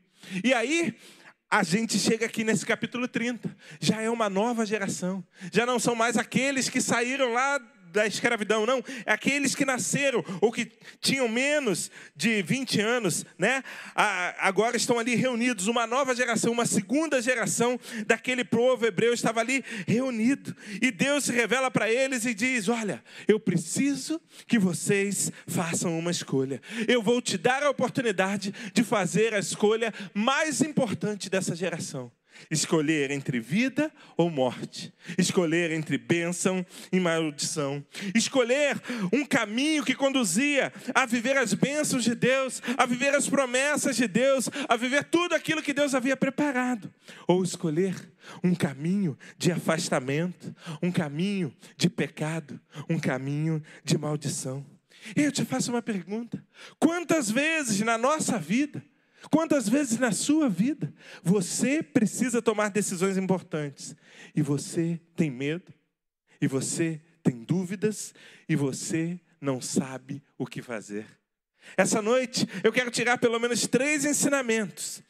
E 0.44 0.54
aí, 0.54 0.94
a 1.50 1.64
gente 1.64 1.98
chega 1.98 2.26
aqui 2.26 2.44
nesse 2.44 2.66
capítulo 2.66 3.08
30. 3.08 3.56
Já 3.80 4.02
é 4.02 4.10
uma 4.10 4.30
nova 4.30 4.66
geração. 4.66 5.24
Já 5.52 5.66
não 5.66 5.80
são 5.80 5.96
mais 5.96 6.18
aqueles 6.18 6.70
que 6.70 6.82
saíram 6.82 7.32
lá 7.32 7.60
da 7.92 8.06
escravidão, 8.08 8.66
não. 8.66 8.84
É 9.06 9.12
aqueles 9.12 9.56
que 9.56 9.66
nasceram 9.66 10.24
ou 10.42 10.52
que 10.52 10.72
tinham 11.00 11.28
menos 11.28 11.92
de 12.16 12.42
20 12.42 12.82
anos, 12.82 13.26
né? 13.38 13.64
Agora 14.40 14.78
estão 14.78 15.00
ali 15.00 15.16
reunidos. 15.16 15.68
Uma 15.68 15.88
nova 15.88 16.16
geração, 16.16 16.52
uma 16.52 16.66
segunda 16.66 17.22
geração 17.22 17.80
daquele 18.06 18.44
povo 18.44 18.86
hebreu 18.86 19.14
estava 19.14 19.40
ali 19.40 19.64
reunido. 19.88 20.56
E 20.82 20.92
Deus 20.92 21.26
se 21.26 21.32
revela 21.32 21.70
para 21.70 21.92
eles 21.92 22.26
e 22.26 22.34
diz: 22.34 22.70
Olha, 22.70 23.04
eu 23.28 23.40
preciso 23.40 24.22
que 24.48 24.60
vocês 24.60 25.32
façam 25.48 25.98
uma 25.98 26.12
escolha. 26.12 26.62
Eu 26.88 27.02
vou 27.02 27.22
te 27.22 27.38
dar 27.38 27.64
a 27.64 27.70
oportunidade 27.70 28.54
de 28.74 28.84
fazer 28.84 29.34
a 29.34 29.40
escolha 29.40 29.94
mais 30.14 30.62
importante 30.62 31.30
dessa 31.30 31.56
geração. 31.56 32.12
Escolher 32.50 33.12
entre 33.12 33.40
vida 33.40 33.92
ou 34.16 34.30
morte. 34.30 34.94
Escolher 35.18 35.72
entre 35.72 35.98
bênção 35.98 36.66
e 36.92 37.00
maldição. 37.00 37.84
Escolher 38.16 38.82
um 39.12 39.26
caminho 39.26 39.84
que 39.84 39.96
conduzia 39.96 40.72
a 40.94 41.06
viver 41.06 41.38
as 41.38 41.54
bênçãos 41.54 42.04
de 42.04 42.16
Deus, 42.16 42.62
a 42.78 42.86
viver 42.86 43.14
as 43.16 43.30
promessas 43.30 43.96
de 43.96 44.08
Deus, 44.08 44.50
a 44.68 44.76
viver 44.76 45.04
tudo 45.06 45.36
aquilo 45.36 45.62
que 45.62 45.74
Deus 45.74 45.94
havia 45.94 46.18
preparado. 46.18 46.94
Ou 47.28 47.44
escolher 47.44 47.96
um 48.44 48.54
caminho 48.54 49.18
de 49.38 49.52
afastamento, 49.52 50.56
um 50.82 50.92
caminho 50.92 51.54
de 51.78 51.90
pecado, 51.90 52.60
um 52.90 53.00
caminho 53.00 53.62
de 53.84 53.98
maldição. 53.98 54.66
Eu 55.16 55.32
te 55.32 55.46
faço 55.46 55.72
uma 55.72 55.82
pergunta: 55.82 56.44
quantas 56.80 57.30
vezes 57.30 57.80
na 57.82 57.98
nossa 57.98 58.38
vida, 58.38 58.84
Quantas 59.32 59.68
vezes 59.68 59.98
na 59.98 60.12
sua 60.12 60.48
vida 60.48 60.94
você 61.24 61.82
precisa 61.82 62.42
tomar 62.42 62.70
decisões 62.70 63.18
importantes 63.18 63.96
e 64.36 64.42
você 64.42 65.00
tem 65.16 65.30
medo, 65.32 65.74
e 66.40 66.48
você 66.48 67.02
tem 67.24 67.44
dúvidas, 67.44 68.14
e 68.48 68.56
você 68.56 69.20
não 69.42 69.60
sabe 69.60 70.24
o 70.38 70.46
que 70.46 70.62
fazer? 70.62 71.06
Essa 71.76 72.02
noite 72.02 72.48
eu 72.64 72.72
quero 72.72 72.92
tirar 72.92 73.18
pelo 73.18 73.40
menos 73.40 73.68
três 73.68 74.06
ensinamentos 74.06 75.02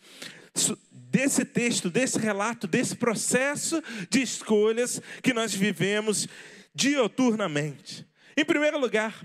desse 0.91 1.45
texto, 1.45 1.89
desse 1.89 2.17
relato, 2.17 2.65
desse 2.65 2.95
processo 2.95 3.81
de 4.09 4.21
escolhas 4.21 5.01
que 5.21 5.33
nós 5.33 5.53
vivemos 5.53 6.27
dioturnamente. 6.73 8.07
Em 8.35 8.45
primeiro 8.45 8.79
lugar, 8.79 9.15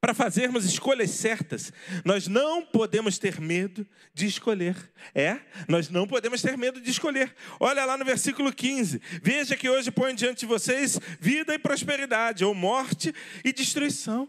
para 0.00 0.14
fazermos 0.14 0.64
escolhas 0.64 1.10
certas, 1.10 1.72
nós 2.04 2.28
não 2.28 2.64
podemos 2.64 3.18
ter 3.18 3.40
medo 3.40 3.86
de 4.14 4.26
escolher. 4.26 4.76
É, 5.14 5.40
nós 5.66 5.88
não 5.90 6.06
podemos 6.06 6.40
ter 6.40 6.56
medo 6.56 6.80
de 6.80 6.90
escolher. 6.90 7.34
Olha 7.58 7.84
lá 7.84 7.96
no 7.96 8.04
versículo 8.04 8.52
15. 8.52 9.00
Veja 9.22 9.56
que 9.56 9.68
hoje 9.68 9.90
põe 9.90 10.14
diante 10.14 10.40
de 10.40 10.46
vocês 10.46 10.98
vida 11.20 11.52
e 11.54 11.58
prosperidade, 11.58 12.44
ou 12.44 12.54
morte 12.54 13.12
e 13.44 13.52
destruição. 13.52 14.28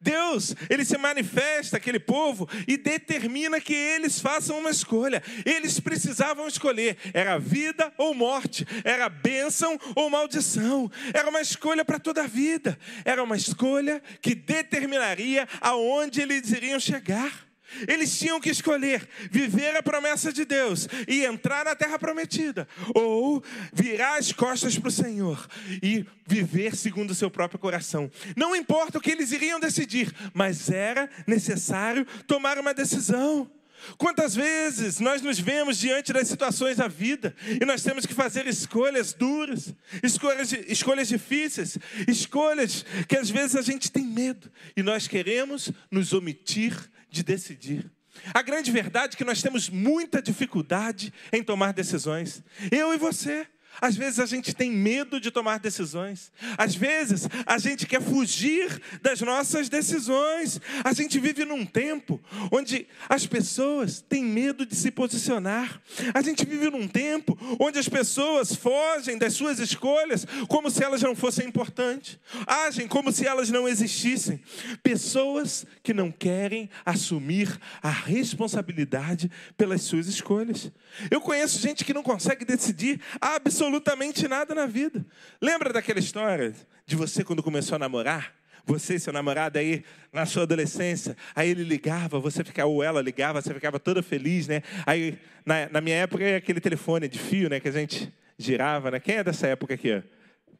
Deus, 0.00 0.54
ele 0.70 0.82
se 0.82 0.96
manifesta 0.96 1.76
aquele 1.76 2.00
povo 2.00 2.48
e 2.66 2.78
determina 2.78 3.60
que 3.60 3.74
eles 3.74 4.18
façam 4.18 4.58
uma 4.58 4.70
escolha. 4.70 5.22
Eles 5.44 5.78
precisavam 5.78 6.48
escolher: 6.48 6.96
era 7.12 7.38
vida 7.38 7.92
ou 7.98 8.14
morte, 8.14 8.66
era 8.82 9.10
bênção 9.10 9.78
ou 9.94 10.08
maldição. 10.08 10.90
Era 11.12 11.28
uma 11.28 11.42
escolha 11.42 11.84
para 11.84 11.98
toda 11.98 12.22
a 12.22 12.26
vida. 12.26 12.78
Era 13.04 13.22
uma 13.22 13.36
escolha 13.36 14.02
que 14.22 14.34
determinaria 14.34 15.46
aonde 15.60 16.22
eles 16.22 16.50
iriam 16.50 16.80
chegar. 16.80 17.49
Eles 17.86 18.18
tinham 18.18 18.40
que 18.40 18.50
escolher 18.50 19.08
viver 19.30 19.76
a 19.76 19.82
promessa 19.82 20.32
de 20.32 20.44
Deus 20.44 20.88
e 21.06 21.24
entrar 21.24 21.64
na 21.64 21.74
terra 21.74 21.98
prometida, 21.98 22.66
ou 22.94 23.42
virar 23.72 24.18
as 24.18 24.32
costas 24.32 24.78
para 24.78 24.88
o 24.88 24.92
Senhor 24.92 25.46
e 25.82 26.04
viver 26.26 26.76
segundo 26.76 27.10
o 27.10 27.14
seu 27.14 27.30
próprio 27.30 27.58
coração. 27.58 28.10
Não 28.36 28.54
importa 28.54 28.98
o 28.98 29.00
que 29.00 29.10
eles 29.10 29.32
iriam 29.32 29.60
decidir, 29.60 30.12
mas 30.32 30.70
era 30.70 31.08
necessário 31.26 32.06
tomar 32.26 32.58
uma 32.58 32.74
decisão. 32.74 33.50
Quantas 33.96 34.34
vezes 34.34 35.00
nós 35.00 35.22
nos 35.22 35.38
vemos 35.38 35.78
diante 35.78 36.12
das 36.12 36.28
situações 36.28 36.76
da 36.76 36.88
vida 36.88 37.34
e 37.60 37.64
nós 37.64 37.82
temos 37.82 38.06
que 38.06 38.14
fazer 38.14 38.46
escolhas 38.46 39.12
duras, 39.12 39.74
escolhas, 40.02 40.52
escolhas 40.52 41.08
difíceis, 41.08 41.78
escolhas 42.06 42.84
que 43.08 43.16
às 43.16 43.30
vezes 43.30 43.56
a 43.56 43.62
gente 43.62 43.90
tem 43.90 44.04
medo 44.04 44.50
e 44.76 44.82
nós 44.82 45.08
queremos 45.08 45.72
nos 45.90 46.12
omitir 46.12 46.76
de 47.10 47.22
decidir. 47.22 47.90
A 48.34 48.42
grande 48.42 48.70
verdade 48.70 49.14
é 49.14 49.16
que 49.16 49.24
nós 49.24 49.40
temos 49.40 49.68
muita 49.68 50.20
dificuldade 50.20 51.12
em 51.32 51.42
tomar 51.42 51.72
decisões. 51.72 52.42
Eu 52.70 52.92
e 52.92 52.98
você. 52.98 53.46
Às 53.80 53.96
vezes 53.96 54.20
a 54.20 54.26
gente 54.26 54.54
tem 54.54 54.70
medo 54.70 55.20
de 55.20 55.30
tomar 55.30 55.58
decisões. 55.58 56.30
Às 56.58 56.74
vezes 56.74 57.28
a 57.46 57.58
gente 57.58 57.86
quer 57.86 58.02
fugir 58.02 58.80
das 59.00 59.20
nossas 59.20 59.68
decisões. 59.68 60.60
A 60.84 60.92
gente 60.92 61.18
vive 61.18 61.44
num 61.44 61.64
tempo 61.64 62.20
onde 62.52 62.86
as 63.08 63.26
pessoas 63.26 64.04
têm 64.06 64.24
medo 64.24 64.66
de 64.66 64.74
se 64.76 64.90
posicionar. 64.90 65.80
A 66.12 66.20
gente 66.20 66.44
vive 66.44 66.68
num 66.70 66.86
tempo 66.86 67.38
onde 67.58 67.78
as 67.78 67.88
pessoas 67.88 68.54
fogem 68.54 69.16
das 69.16 69.34
suas 69.34 69.58
escolhas 69.58 70.26
como 70.48 70.70
se 70.70 70.84
elas 70.84 71.00
não 71.02 71.16
fossem 71.16 71.46
importantes. 71.46 72.18
Agem 72.46 72.86
como 72.86 73.10
se 73.10 73.26
elas 73.26 73.50
não 73.50 73.66
existissem. 73.66 74.40
Pessoas 74.82 75.64
que 75.82 75.94
não 75.94 76.10
querem 76.10 76.68
assumir 76.84 77.58
a 77.82 77.90
responsabilidade 77.90 79.30
pelas 79.56 79.82
suas 79.82 80.06
escolhas. 80.06 80.70
Eu 81.10 81.20
conheço 81.20 81.60
gente 81.60 81.84
que 81.84 81.94
não 81.94 82.02
consegue 82.02 82.44
decidir 82.44 83.00
absolutamente 83.20 83.69
absolutamente 83.70 84.26
nada 84.26 84.54
na 84.54 84.66
vida. 84.66 85.04
Lembra 85.40 85.72
daquela 85.72 86.00
história 86.00 86.52
de 86.84 86.96
você 86.96 87.22
quando 87.22 87.42
começou 87.42 87.76
a 87.76 87.78
namorar? 87.78 88.34
Você 88.66 88.96
e 88.96 89.00
seu 89.00 89.12
namorado 89.12 89.58
aí 89.58 89.84
na 90.12 90.26
sua 90.26 90.42
adolescência, 90.42 91.16
aí 91.34 91.48
ele 91.48 91.64
ligava, 91.64 92.20
você 92.20 92.44
ficava, 92.44 92.68
ou 92.68 92.82
ela 92.82 93.00
ligava, 93.00 93.40
você 93.40 93.54
ficava 93.54 93.80
toda 93.80 94.02
feliz, 94.02 94.46
né? 94.46 94.62
Aí, 94.86 95.18
na, 95.46 95.68
na 95.70 95.80
minha 95.80 95.96
época, 95.96 96.22
era 96.22 96.36
aquele 96.36 96.60
telefone 96.60 97.08
de 97.08 97.18
fio, 97.18 97.48
né? 97.48 97.58
Que 97.58 97.68
a 97.68 97.72
gente 97.72 98.12
girava, 98.36 98.90
né? 98.90 99.00
Quem 99.00 99.16
é 99.16 99.24
dessa 99.24 99.46
época 99.46 99.74
aqui? 99.74 100.02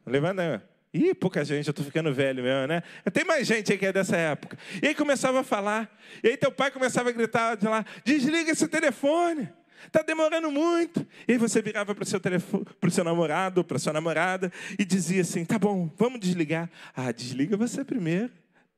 Levanta, 0.06 0.34
né? 0.34 0.62
Ih, 0.94 1.14
pouca 1.14 1.44
gente, 1.44 1.68
eu 1.68 1.74
tô 1.74 1.82
ficando 1.84 2.12
velho 2.12 2.42
mesmo, 2.42 2.66
né? 2.66 2.82
Tem 3.12 3.24
mais 3.24 3.46
gente 3.46 3.70
aí 3.70 3.78
que 3.78 3.86
é 3.86 3.92
dessa 3.92 4.16
época. 4.16 4.56
E 4.82 4.88
aí 4.88 4.94
começava 4.94 5.40
a 5.40 5.44
falar, 5.44 5.94
e 6.24 6.28
aí 6.28 6.36
teu 6.36 6.50
pai 6.50 6.70
começava 6.70 7.10
a 7.10 7.12
gritar 7.12 7.56
de 7.56 7.66
lá, 7.66 7.84
desliga 8.04 8.50
esse 8.50 8.66
telefone. 8.66 9.48
Está 9.86 10.02
demorando 10.02 10.50
muito. 10.50 11.06
E 11.26 11.32
aí 11.32 11.38
você 11.38 11.62
virava 11.62 11.94
para 11.94 12.02
o 12.02 12.06
seu, 12.06 12.20
telefone, 12.20 12.64
seu 12.90 13.04
namorado, 13.04 13.64
para 13.64 13.78
sua 13.78 13.92
namorada, 13.92 14.52
e 14.78 14.84
dizia 14.84 15.22
assim: 15.22 15.44
tá 15.44 15.58
bom, 15.58 15.90
vamos 15.96 16.20
desligar. 16.20 16.70
Ah, 16.94 17.12
desliga 17.12 17.56
você 17.56 17.84
primeiro. 17.84 18.30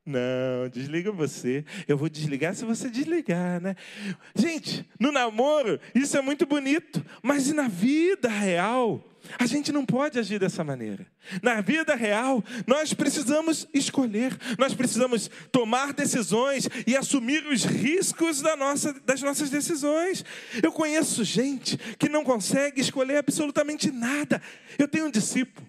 Não, 0.05 0.67
desliga 0.69 1.11
você. 1.11 1.63
Eu 1.87 1.97
vou 1.97 2.09
desligar 2.09 2.53
se 2.53 2.65
você 2.65 2.89
desligar, 2.89 3.61
né? 3.61 3.75
Gente, 4.35 4.87
no 4.99 5.11
namoro, 5.11 5.79
isso 5.95 6.17
é 6.17 6.21
muito 6.21 6.45
bonito, 6.45 7.03
mas 7.21 7.47
e 7.47 7.53
na 7.53 7.69
vida 7.69 8.27
real? 8.27 9.01
A 9.39 9.45
gente 9.45 9.71
não 9.71 9.85
pode 9.85 10.19
agir 10.19 10.39
dessa 10.39 10.63
maneira. 10.63 11.05
Na 11.41 11.61
vida 11.61 11.95
real, 11.95 12.43
nós 12.67 12.93
precisamos 12.93 13.67
escolher, 13.73 14.37
nós 14.57 14.73
precisamos 14.73 15.29
tomar 15.51 15.93
decisões 15.93 16.67
e 16.85 16.95
assumir 16.95 17.45
os 17.47 17.63
riscos 17.63 18.41
da 18.41 18.55
nossa, 18.55 18.93
das 19.05 19.21
nossas 19.21 19.49
decisões. 19.49 20.23
Eu 20.61 20.71
conheço 20.71 21.23
gente 21.23 21.77
que 21.97 22.09
não 22.09 22.23
consegue 22.23 22.81
escolher 22.81 23.17
absolutamente 23.17 23.91
nada. 23.91 24.41
Eu 24.77 24.87
tenho 24.87 25.05
um 25.05 25.11
discípulo 25.11 25.65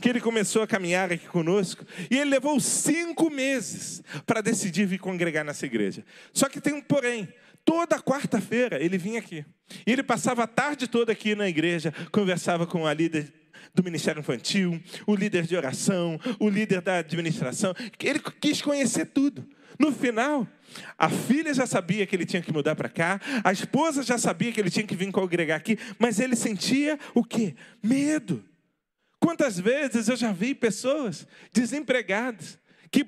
que 0.00 0.08
ele 0.08 0.20
começou 0.20 0.62
a 0.62 0.66
caminhar 0.66 1.12
aqui 1.12 1.26
conosco 1.26 1.84
e 2.10 2.18
ele 2.18 2.30
levou 2.30 2.58
cinco 2.60 3.30
meses 3.30 4.02
para 4.26 4.40
decidir 4.40 4.86
vir 4.86 4.98
congregar 4.98 5.44
nessa 5.44 5.64
igreja. 5.64 6.04
Só 6.32 6.48
que 6.48 6.60
tem 6.60 6.74
um 6.74 6.82
porém. 6.82 7.28
Toda 7.64 8.00
quarta-feira 8.00 8.82
ele 8.82 8.98
vinha 8.98 9.18
aqui. 9.18 9.44
E 9.86 9.92
ele 9.92 10.02
passava 10.02 10.44
a 10.44 10.46
tarde 10.46 10.88
toda 10.88 11.12
aqui 11.12 11.34
na 11.34 11.48
igreja, 11.48 11.92
conversava 12.10 12.66
com 12.66 12.86
a 12.86 12.94
líder 12.94 13.32
do 13.74 13.84
Ministério 13.84 14.20
Infantil, 14.20 14.80
o 15.06 15.14
líder 15.14 15.46
de 15.46 15.56
oração, 15.56 16.18
o 16.38 16.48
líder 16.48 16.80
da 16.80 16.98
administração. 16.98 17.74
Ele 18.02 18.20
quis 18.40 18.62
conhecer 18.62 19.06
tudo. 19.06 19.46
No 19.78 19.92
final, 19.92 20.46
a 20.96 21.08
filha 21.08 21.54
já 21.54 21.66
sabia 21.66 22.04
que 22.04 22.16
ele 22.16 22.26
tinha 22.26 22.42
que 22.42 22.52
mudar 22.52 22.74
para 22.74 22.88
cá, 22.88 23.20
a 23.44 23.52
esposa 23.52 24.02
já 24.02 24.18
sabia 24.18 24.50
que 24.50 24.60
ele 24.60 24.70
tinha 24.70 24.84
que 24.84 24.96
vir 24.96 25.12
congregar 25.12 25.56
aqui, 25.56 25.78
mas 25.98 26.18
ele 26.18 26.34
sentia 26.34 26.98
o 27.14 27.22
quê? 27.22 27.54
Medo. 27.82 28.44
Quantas 29.20 29.58
vezes 29.58 30.08
eu 30.08 30.16
já 30.16 30.32
vi 30.32 30.54
pessoas 30.54 31.26
desempregadas 31.52 32.58
que 32.90 33.06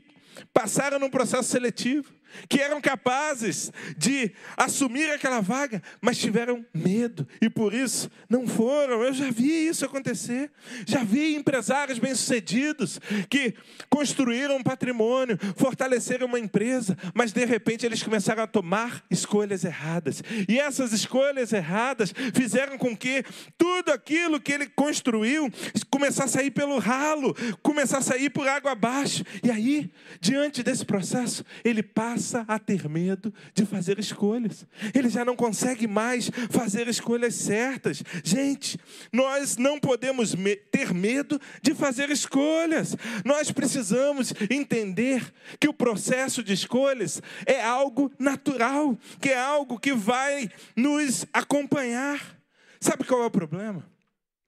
passaram 0.52 0.98
num 0.98 1.10
processo 1.10 1.48
seletivo, 1.48 2.12
que 2.48 2.60
eram 2.60 2.80
capazes 2.80 3.72
de 3.96 4.32
assumir 4.56 5.10
aquela 5.10 5.40
vaga, 5.40 5.82
mas 6.00 6.18
tiveram 6.18 6.64
medo 6.74 7.26
e 7.40 7.48
por 7.48 7.74
isso 7.74 8.10
não 8.28 8.46
foram. 8.46 9.02
Eu 9.02 9.12
já 9.12 9.30
vi 9.30 9.68
isso 9.68 9.84
acontecer. 9.84 10.50
Já 10.86 11.02
vi 11.02 11.34
empresários 11.34 11.98
bem-sucedidos 11.98 13.00
que 13.28 13.54
construíram 13.88 14.56
um 14.56 14.62
patrimônio, 14.62 15.38
fortaleceram 15.56 16.26
uma 16.26 16.38
empresa, 16.38 16.96
mas 17.14 17.32
de 17.32 17.44
repente 17.44 17.86
eles 17.86 18.02
começaram 18.02 18.42
a 18.42 18.46
tomar 18.46 19.04
escolhas 19.10 19.64
erradas. 19.64 20.22
E 20.48 20.58
essas 20.58 20.92
escolhas 20.92 21.52
erradas 21.52 22.12
fizeram 22.34 22.78
com 22.78 22.96
que 22.96 23.24
tudo 23.56 23.90
aquilo 23.90 24.40
que 24.40 24.52
ele 24.52 24.66
construiu 24.66 25.50
começasse 25.90 26.36
a 26.36 26.40
sair 26.40 26.50
pelo 26.50 26.78
ralo, 26.78 27.34
começasse 27.62 28.10
a 28.10 28.14
sair 28.14 28.30
por 28.30 28.46
água 28.46 28.72
abaixo. 28.72 29.24
E 29.42 29.50
aí, 29.50 29.90
diante 30.20 30.62
desse 30.62 30.84
processo, 30.84 31.44
ele 31.64 31.82
passa 31.82 32.19
passa 32.20 32.44
a 32.46 32.58
ter 32.58 32.86
medo 32.86 33.32
de 33.54 33.64
fazer 33.64 33.98
escolhas. 33.98 34.66
Ele 34.94 35.08
já 35.08 35.24
não 35.24 35.34
consegue 35.34 35.86
mais 35.86 36.30
fazer 36.50 36.86
escolhas 36.86 37.34
certas. 37.34 38.02
Gente, 38.22 38.78
nós 39.10 39.56
não 39.56 39.80
podemos 39.80 40.34
me 40.34 40.54
ter 40.54 40.92
medo 40.92 41.40
de 41.62 41.74
fazer 41.74 42.10
escolhas. 42.10 42.94
Nós 43.24 43.50
precisamos 43.50 44.34
entender 44.50 45.32
que 45.58 45.66
o 45.66 45.72
processo 45.72 46.42
de 46.42 46.52
escolhas 46.52 47.22
é 47.46 47.62
algo 47.62 48.12
natural, 48.18 48.98
que 49.18 49.30
é 49.30 49.40
algo 49.40 49.80
que 49.80 49.94
vai 49.94 50.50
nos 50.76 51.24
acompanhar. 51.32 52.38
Sabe 52.78 53.04
qual 53.04 53.22
é 53.22 53.26
o 53.26 53.30
problema? 53.30 53.84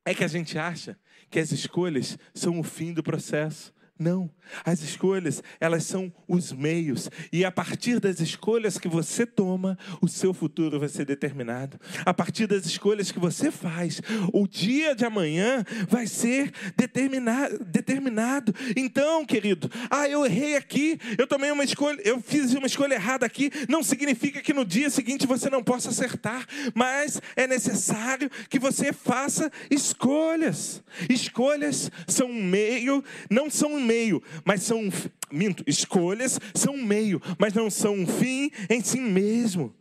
É 0.05 0.15
que 0.15 0.25
a 0.25 0.29
gente 0.29 0.59
acha 0.59 0.99
que 1.31 1.39
as 1.39 1.53
escolhas 1.53 2.19
são 2.35 2.61
o 2.61 2.63
fim 2.63 2.93
do 2.93 3.03
processo. 3.03 3.73
Não. 4.03 4.29
As 4.65 4.83
escolhas, 4.83 5.43
elas 5.61 5.85
são 5.85 6.13
os 6.29 6.53
meios. 6.53 7.09
E 7.33 7.45
a 7.45 7.51
partir 7.51 8.01
das 8.01 8.21
escolhas 8.21 8.77
que 8.77 8.89
você 8.89 9.25
toma, 9.25 9.79
o 10.01 10.09
seu 10.09 10.35
futuro 10.35 10.79
vai 10.79 10.89
ser 10.89 11.07
determinado. 11.07 11.79
A 12.05 12.13
partir 12.13 12.47
das 12.47 12.67
escolhas 12.67 13.11
que 13.11 13.19
você 13.19 13.51
faz, 13.51 14.03
o 14.33 14.47
dia 14.47 14.95
de 14.95 15.05
amanhã 15.05 15.65
vai 15.89 16.07
ser 16.07 16.53
determinado. 16.77 17.65
determinado. 17.65 18.55
Então, 18.77 19.25
querido, 19.25 19.71
ah, 19.89 20.09
eu 20.09 20.27
errei 20.27 20.57
aqui, 20.57 20.99
eu 21.17 21.27
tomei 21.27 21.51
uma 21.51 21.65
escolha, 21.65 22.01
eu 22.05 22.21
fiz 22.21 22.53
uma 22.53 22.67
escolha 22.67 22.95
errada 22.95 23.25
aqui, 23.25 23.51
não 23.69 23.83
significa 23.83 24.43
que 24.43 24.53
no 24.53 24.65
dia 24.65 24.91
seguinte 24.91 25.27
você 25.27 25.49
não 25.49 25.63
possa 25.63 25.91
acertar, 25.91 26.47
mas 26.75 27.23
é 27.37 27.47
necessário 27.47 28.29
que 28.51 28.59
você 28.59 28.93
faça 28.93 29.51
escolhas. 29.71 30.83
Escolhas 31.09 31.91
são 32.07 32.29
um 32.29 32.43
meio, 32.43 33.03
não 33.31 33.49
são 33.49 33.75
um 33.75 33.81
meio 33.81 33.92
meio, 33.93 34.23
mas 34.45 34.63
são 34.63 34.91
minto, 35.31 35.63
escolhas 35.67 36.41
são 36.55 36.75
um 36.75 36.85
meio, 36.85 37.21
mas 37.39 37.53
não 37.53 37.69
são 37.69 37.95
um 37.95 38.07
fim 38.07 38.51
em 38.71 38.83
si 38.83 38.99
mesmo. 38.99 39.75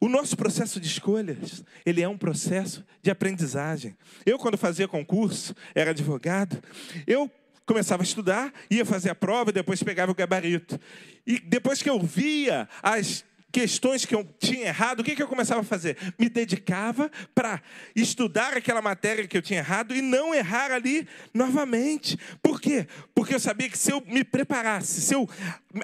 O 0.00 0.08
nosso 0.08 0.36
processo 0.36 0.80
de 0.80 0.86
escolhas, 0.86 1.62
ele 1.84 2.02
é 2.02 2.08
um 2.08 2.16
processo 2.16 2.84
de 3.02 3.10
aprendizagem. 3.10 3.96
Eu 4.24 4.38
quando 4.38 4.56
fazia 4.56 4.88
concurso, 4.88 5.54
era 5.74 5.90
advogado, 5.90 6.62
eu 7.06 7.30
começava 7.66 8.02
a 8.02 8.04
estudar, 8.04 8.52
ia 8.70 8.84
fazer 8.84 9.10
a 9.10 9.14
prova, 9.14 9.52
depois 9.52 9.82
pegava 9.82 10.12
o 10.12 10.14
gabarito. 10.14 10.78
E 11.26 11.38
depois 11.38 11.82
que 11.82 11.88
eu 11.88 12.00
via 12.00 12.68
as 12.82 13.24
questões 13.54 14.04
que 14.04 14.12
eu 14.12 14.28
tinha 14.40 14.66
errado, 14.66 14.98
o 14.98 15.04
que, 15.04 15.14
que 15.14 15.22
eu 15.22 15.28
começava 15.28 15.60
a 15.60 15.64
fazer? 15.64 15.96
Me 16.18 16.28
dedicava 16.28 17.08
para 17.32 17.62
estudar 17.94 18.56
aquela 18.56 18.82
matéria 18.82 19.28
que 19.28 19.36
eu 19.36 19.42
tinha 19.42 19.60
errado 19.60 19.94
e 19.94 20.02
não 20.02 20.34
errar 20.34 20.72
ali 20.72 21.06
novamente. 21.32 22.18
Por 22.42 22.60
quê? 22.60 22.88
Porque 23.14 23.32
eu 23.32 23.38
sabia 23.38 23.70
que 23.70 23.78
se 23.78 23.92
eu 23.92 24.02
me 24.08 24.24
preparasse, 24.24 25.00
se 25.00 25.14
eu 25.14 25.30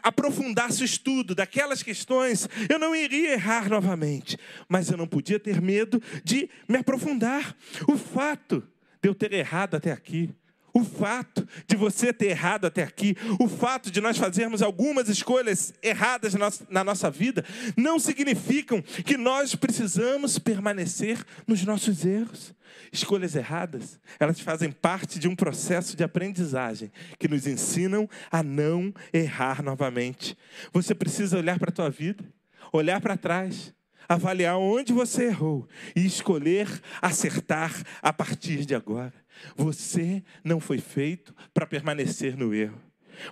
aprofundasse 0.03 0.83
o 0.83 0.85
estudo 0.85 1.33
daquelas 1.33 1.81
questões, 1.81 2.49
eu 2.69 2.77
não 2.77 2.93
iria 2.93 3.35
errar 3.35 3.69
novamente. 3.69 4.37
Mas 4.69 4.91
eu 4.91 4.97
não 4.97 5.07
podia 5.07 5.39
ter 5.39 5.61
medo 5.61 6.03
de 6.25 6.51
me 6.69 6.79
aprofundar. 6.79 7.57
O 7.87 7.97
fato 7.97 8.67
de 9.01 9.09
eu 9.09 9.15
ter 9.15 9.33
errado 9.33 9.77
até 9.77 9.93
aqui 9.93 10.29
o 10.73 10.85
fato 10.85 11.47
de 11.67 11.77
você 11.77 12.13
ter 12.13 12.29
errado 12.29 12.67
até 12.67 12.83
aqui, 12.83 13.17
o 13.39 13.49
fato 13.49 13.91
de 13.91 14.01
nós 14.01 14.17
fazermos 14.17 14.63
algumas 14.63 15.09
escolhas 15.09 15.73
erradas 15.83 16.35
na 16.69 16.85
nossa 16.85 17.11
vida, 17.11 17.45
não 17.77 17.99
significam 17.99 18.83
que 18.83 19.17
nós 19.17 19.55
precisamos 19.55 20.39
permanecer 20.39 21.25
nos 21.47 21.65
nossos 21.65 22.05
erros. 22.05 22.55
Escolhas 22.93 23.37
erradas, 23.37 24.01
elas 24.19 24.41
fazem 24.41 24.71
parte 24.71 25.19
de 25.19 25.29
um 25.29 25.37
processo 25.37 25.97
de 25.97 26.03
aprendizagem 26.03 26.91
que 27.19 27.29
nos 27.29 27.47
ensinam 27.47 28.09
a 28.31 28.43
não 28.43 28.93
errar 29.13 29.63
novamente. 29.63 30.37
Você 30.73 30.95
precisa 30.95 31.39
olhar 31.39 31.59
para 31.59 31.71
a 31.71 31.75
tua 31.75 31.91
vida, 31.91 32.25
olhar 32.73 33.01
para 33.01 33.17
trás, 33.17 33.75
avaliar 34.09 34.57
onde 34.57 34.93
você 34.93 35.27
errou 35.27 35.69
e 35.95 36.05
escolher 36.05 36.69
acertar 37.01 37.73
a 38.03 38.13
partir 38.13 38.65
de 38.65 38.75
agora. 38.75 39.20
Você 39.57 40.23
não 40.45 40.61
foi 40.61 40.79
feito 40.79 41.35
para 41.55 41.67
permanecer 41.67 42.37
no 42.37 42.55
erro. 42.55 42.81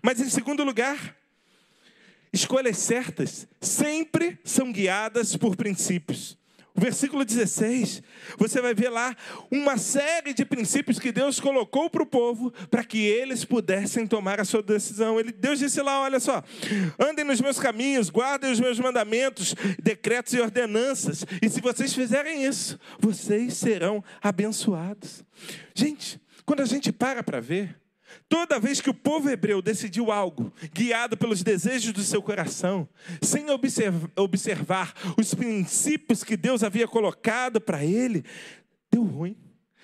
Mas, 0.03 0.21
em 0.21 0.29
segundo 0.29 0.65
lugar, 0.65 1.17
escolhas 2.33 2.79
certas 2.79 3.49
sempre 3.61 4.39
são 4.45 4.73
guiadas 4.73 5.37
por 5.37 5.57
princípios. 5.57 6.38
Versículo 6.79 7.25
16, 7.25 8.03
você 8.39 8.61
vai 8.61 8.73
ver 8.73 8.89
lá 8.89 9.17
uma 9.51 9.77
série 9.77 10.33
de 10.33 10.45
princípios 10.45 10.99
que 10.99 11.11
Deus 11.11 11.41
colocou 11.41 11.91
para 11.91 12.03
o 12.03 12.07
povo 12.07 12.53
para 12.71 12.85
que 12.85 12.99
eles 12.99 13.45
pudessem 13.45 14.07
tomar 14.07 14.41
a 14.41 14.45
sua 14.45 14.63
decisão. 14.63 15.19
Ele, 15.19 15.33
Deus 15.33 15.59
disse 15.59 15.83
lá: 15.83 16.01
olha 16.01 16.21
só, 16.21 16.43
andem 16.99 17.25
nos 17.25 17.41
meus 17.41 17.59
caminhos, 17.59 18.11
guardem 18.11 18.53
os 18.53 18.61
meus 18.61 18.79
mandamentos, 18.79 19.55
decretos 19.83 20.35
e 20.35 20.41
ordenanças, 20.41 21.25
e 21.43 21.49
se 21.49 21.61
vocês 21.61 21.93
fizerem 21.93 22.45
isso, 22.45 22.79
vocês 23.01 23.55
serão 23.55 24.03
abençoados. 24.23 25.25
Gente, 25.75 26.21
quando 26.47 26.61
a 26.61 26.67
gente 26.67 26.93
para 26.93 27.23
para 27.25 27.41
ver, 27.41 27.77
Toda 28.29 28.59
vez 28.59 28.81
que 28.81 28.91
o 28.91 28.95
povo 28.95 29.31
hebreu 29.31 29.63
decidiu 29.63 30.11
algo, 30.11 30.53
guiado 30.73 31.17
pelos 31.17 31.43
desejos 31.43 31.93
do 31.93 32.03
seu 32.03 32.23
coração, 32.23 32.89
sem 33.23 33.47
observar 34.17 34.95
os 35.19 35.35
princípios 35.35 36.25
que 36.25 36.37
Deus 36.37 36.63
havia 36.63 36.89
colocado 36.89 37.61
para 37.61 37.85
ele, 37.85 38.25
deu 38.91 39.03
ruim. 39.05 39.37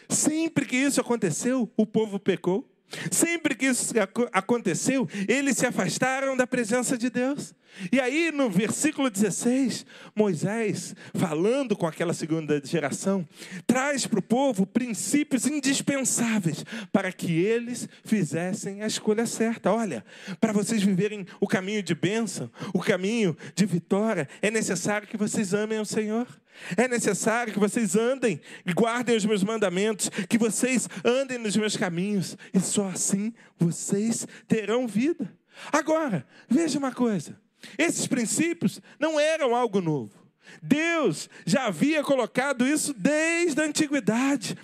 Sempre 0.09 0.67
que 0.67 0.77
isso 0.77 1.01
aconteceu, 1.01 1.71
o 1.77 1.87
povo 1.87 2.19
pecou. 2.19 2.74
Sempre 3.11 3.55
que 3.55 3.67
isso 3.67 3.93
aconteceu, 4.33 5.09
eles 5.29 5.57
se 5.57 5.67
afastaram 5.67 6.37
da 6.37 6.47
presença 6.47 6.97
de 6.97 7.11
Deus. 7.11 7.55
E 7.91 8.01
aí, 8.01 8.31
no 8.31 8.49
versículo 8.49 9.11
16, 9.11 9.85
Moisés, 10.15 10.95
falando 11.13 11.77
com 11.77 11.87
aquela 11.87 12.15
segunda 12.15 12.63
geração, 12.65 13.27
traz 13.67 14.07
para 14.07 14.21
o 14.21 14.23
povo 14.23 14.65
princípios 14.65 15.47
indispensáveis 15.47 16.65
para 16.93 17.11
que 17.11 17.33
eles 17.33 17.89
fizessem 18.05 18.83
a 18.83 18.87
escolha 18.87 19.27
certa. 19.27 19.73
Olha, 19.73 20.05
para 20.41 20.53
vocês 20.53 20.83
viverem 20.83 21.27
o 21.41 21.49
caminho 21.49 21.83
de 21.83 21.95
bênção, 21.95 22.51
o 22.73 22.81
caminho 22.81 23.37
de 23.55 23.67
vitória, 23.67 24.29
é 24.41 24.51
necessário 24.51 25.09
que 25.09 25.17
vocês 25.17 25.53
amem 25.53 25.81
o 25.81 25.85
Senhor. 25.85 26.29
É 26.77 26.89
necessário 26.89 27.53
que 27.53 27.59
vocês 27.59 27.97
andem 27.97 28.41
e 28.65 28.73
guardem 28.73 29.17
os 29.17 29.25
meus 29.25 29.43
mandamentos, 29.43 30.09
que 30.29 30.39
vocês 30.39 30.89
andem 31.05 31.39
nos 31.39 31.57
meus 31.57 31.77
caminhos, 31.77 32.37
e 32.53 32.61
só 32.61 32.89
assim 32.89 33.33
vocês 33.59 34.27
terão 34.47 34.87
vida. 34.87 35.33
Agora, 35.73 36.27
veja 36.49 36.79
uma 36.79 36.93
coisa: 36.93 37.39
esses 37.79 38.07
princípios 38.07 38.81
não 38.99 39.19
eram 39.19 39.55
algo 39.55 39.81
novo. 39.81 40.25
Deus 40.63 41.29
já 41.47 41.67
havia 41.67 42.03
colocado 42.03 42.67
isso 42.67 42.93
desde 42.95 43.61
a 43.61 43.65
antiguidade. 43.65 44.57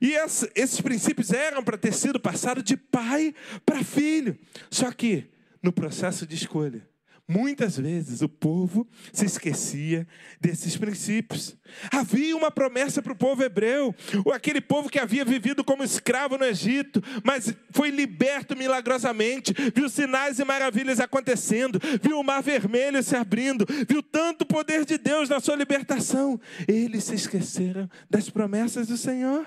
E 0.00 0.12
esses 0.54 0.80
princípios 0.80 1.32
eram 1.32 1.62
para 1.62 1.78
ter 1.78 1.94
sido 1.94 2.20
passados 2.20 2.62
de 2.62 2.76
pai 2.76 3.34
para 3.64 3.82
filho. 3.82 4.38
Só 4.70 4.92
que, 4.92 5.26
no 5.62 5.72
processo 5.72 6.26
de 6.26 6.34
escolha, 6.34 6.86
Muitas 7.26 7.78
vezes 7.78 8.20
o 8.20 8.28
povo 8.28 8.86
se 9.10 9.24
esquecia 9.24 10.06
desses 10.38 10.76
princípios. 10.76 11.56
Havia 11.90 12.36
uma 12.36 12.50
promessa 12.50 13.00
para 13.00 13.14
o 13.14 13.16
povo 13.16 13.42
hebreu, 13.42 13.94
aquele 14.34 14.60
povo 14.60 14.90
que 14.90 14.98
havia 14.98 15.24
vivido 15.24 15.64
como 15.64 15.82
escravo 15.82 16.36
no 16.36 16.44
Egito, 16.44 17.02
mas 17.24 17.54
foi 17.70 17.88
liberto 17.88 18.54
milagrosamente, 18.54 19.54
viu 19.74 19.88
sinais 19.88 20.38
e 20.38 20.44
maravilhas 20.44 21.00
acontecendo, 21.00 21.80
viu 22.02 22.20
o 22.20 22.24
mar 22.24 22.42
vermelho 22.42 23.02
se 23.02 23.16
abrindo, 23.16 23.64
viu 23.88 24.02
tanto 24.02 24.44
poder 24.44 24.84
de 24.84 24.98
Deus 24.98 25.30
na 25.30 25.40
sua 25.40 25.56
libertação. 25.56 26.38
Eles 26.68 27.04
se 27.04 27.14
esqueceram 27.14 27.88
das 28.10 28.28
promessas 28.28 28.88
do 28.88 28.98
Senhor. 28.98 29.46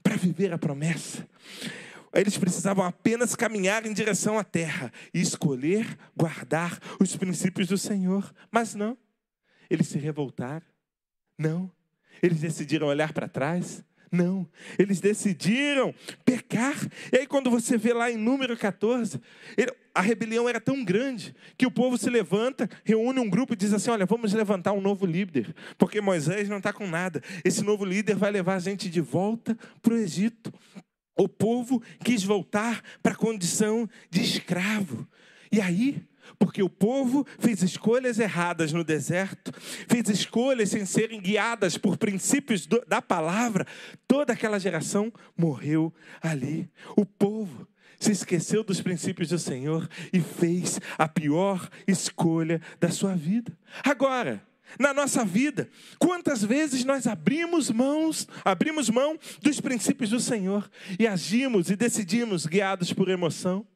Para 0.00 0.16
viver 0.16 0.52
a 0.52 0.58
promessa, 0.58 1.28
eles 2.20 2.36
precisavam 2.36 2.84
apenas 2.84 3.36
caminhar 3.36 3.86
em 3.86 3.92
direção 3.92 4.38
à 4.38 4.44
terra 4.44 4.92
e 5.12 5.20
escolher 5.20 5.98
guardar 6.16 6.78
os 7.00 7.16
princípios 7.16 7.68
do 7.68 7.78
Senhor. 7.78 8.32
Mas 8.50 8.74
não, 8.74 8.96
eles 9.70 9.88
se 9.88 9.98
revoltaram. 9.98 10.66
Não, 11.38 11.70
eles 12.22 12.40
decidiram 12.40 12.88
olhar 12.88 13.12
para 13.12 13.28
trás. 13.28 13.84
Não, 14.10 14.48
eles 14.78 15.00
decidiram 15.00 15.94
pecar. 16.24 16.76
E 17.12 17.18
aí, 17.18 17.26
quando 17.26 17.50
você 17.50 17.76
vê 17.76 17.92
lá 17.92 18.10
em 18.10 18.16
número 18.16 18.56
14, 18.56 19.20
ele, 19.56 19.70
a 19.94 20.00
rebelião 20.00 20.48
era 20.48 20.60
tão 20.60 20.82
grande 20.82 21.34
que 21.58 21.66
o 21.66 21.70
povo 21.70 21.98
se 21.98 22.08
levanta, 22.08 22.68
reúne 22.84 23.20
um 23.20 23.28
grupo 23.28 23.52
e 23.52 23.56
diz 23.56 23.72
assim: 23.72 23.90
Olha, 23.90 24.06
vamos 24.06 24.32
levantar 24.32 24.72
um 24.72 24.80
novo 24.80 25.04
líder, 25.04 25.54
porque 25.76 26.00
Moisés 26.00 26.48
não 26.48 26.56
está 26.56 26.72
com 26.72 26.86
nada. 26.86 27.22
Esse 27.44 27.62
novo 27.62 27.84
líder 27.84 28.16
vai 28.16 28.30
levar 28.30 28.54
a 28.54 28.60
gente 28.60 28.88
de 28.88 29.00
volta 29.00 29.56
para 29.82 29.92
o 29.92 29.98
Egito. 29.98 30.52
O 31.18 31.28
povo 31.28 31.82
quis 32.04 32.22
voltar 32.22 32.82
para 33.02 33.12
a 33.12 33.16
condição 33.16 33.88
de 34.08 34.22
escravo. 34.22 35.06
E 35.50 35.60
aí, 35.60 36.06
porque 36.38 36.62
o 36.62 36.68
povo 36.68 37.26
fez 37.38 37.62
escolhas 37.62 38.18
erradas 38.18 38.72
no 38.72 38.84
deserto, 38.84 39.52
fez 39.88 40.08
escolhas 40.08 40.70
sem 40.70 40.86
serem 40.86 41.20
guiadas 41.20 41.76
por 41.76 41.96
princípios 41.96 42.66
do, 42.66 42.84
da 42.86 43.02
palavra, 43.02 43.66
toda 44.06 44.32
aquela 44.32 44.60
geração 44.60 45.12
morreu 45.36 45.92
ali. 46.22 46.70
O 46.96 47.04
povo 47.04 47.66
se 47.98 48.12
esqueceu 48.12 48.62
dos 48.62 48.80
princípios 48.80 49.30
do 49.30 49.38
Senhor 49.38 49.88
e 50.12 50.20
fez 50.20 50.80
a 50.96 51.08
pior 51.08 51.68
escolha 51.86 52.60
da 52.78 52.90
sua 52.90 53.14
vida. 53.16 53.56
Agora, 53.82 54.42
na 54.78 54.92
nossa 54.92 55.24
vida. 55.24 55.68
Quantas 55.98 56.42
vezes 56.42 56.84
nós 56.84 57.06
abrimos 57.06 57.70
mãos, 57.70 58.26
abrimos 58.44 58.90
mão 58.90 59.18
dos 59.40 59.60
princípios 59.60 60.10
do 60.10 60.20
Senhor 60.20 60.68
e 60.98 61.06
agimos 61.06 61.70
e 61.70 61.76
decidimos 61.76 62.46
guiados 62.46 62.92
por 62.92 63.08
emoção, 63.08 63.66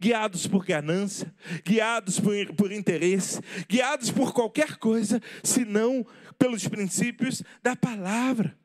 guiados 0.00 0.46
por 0.46 0.64
ganância, 0.64 1.32
guiados 1.64 2.20
por, 2.20 2.34
por 2.54 2.72
interesse, 2.72 3.40
guiados 3.68 4.10
por 4.10 4.32
qualquer 4.32 4.76
coisa, 4.76 5.20
senão 5.42 6.06
pelos 6.38 6.66
princípios 6.66 7.42
da 7.62 7.74
palavra. 7.74 8.56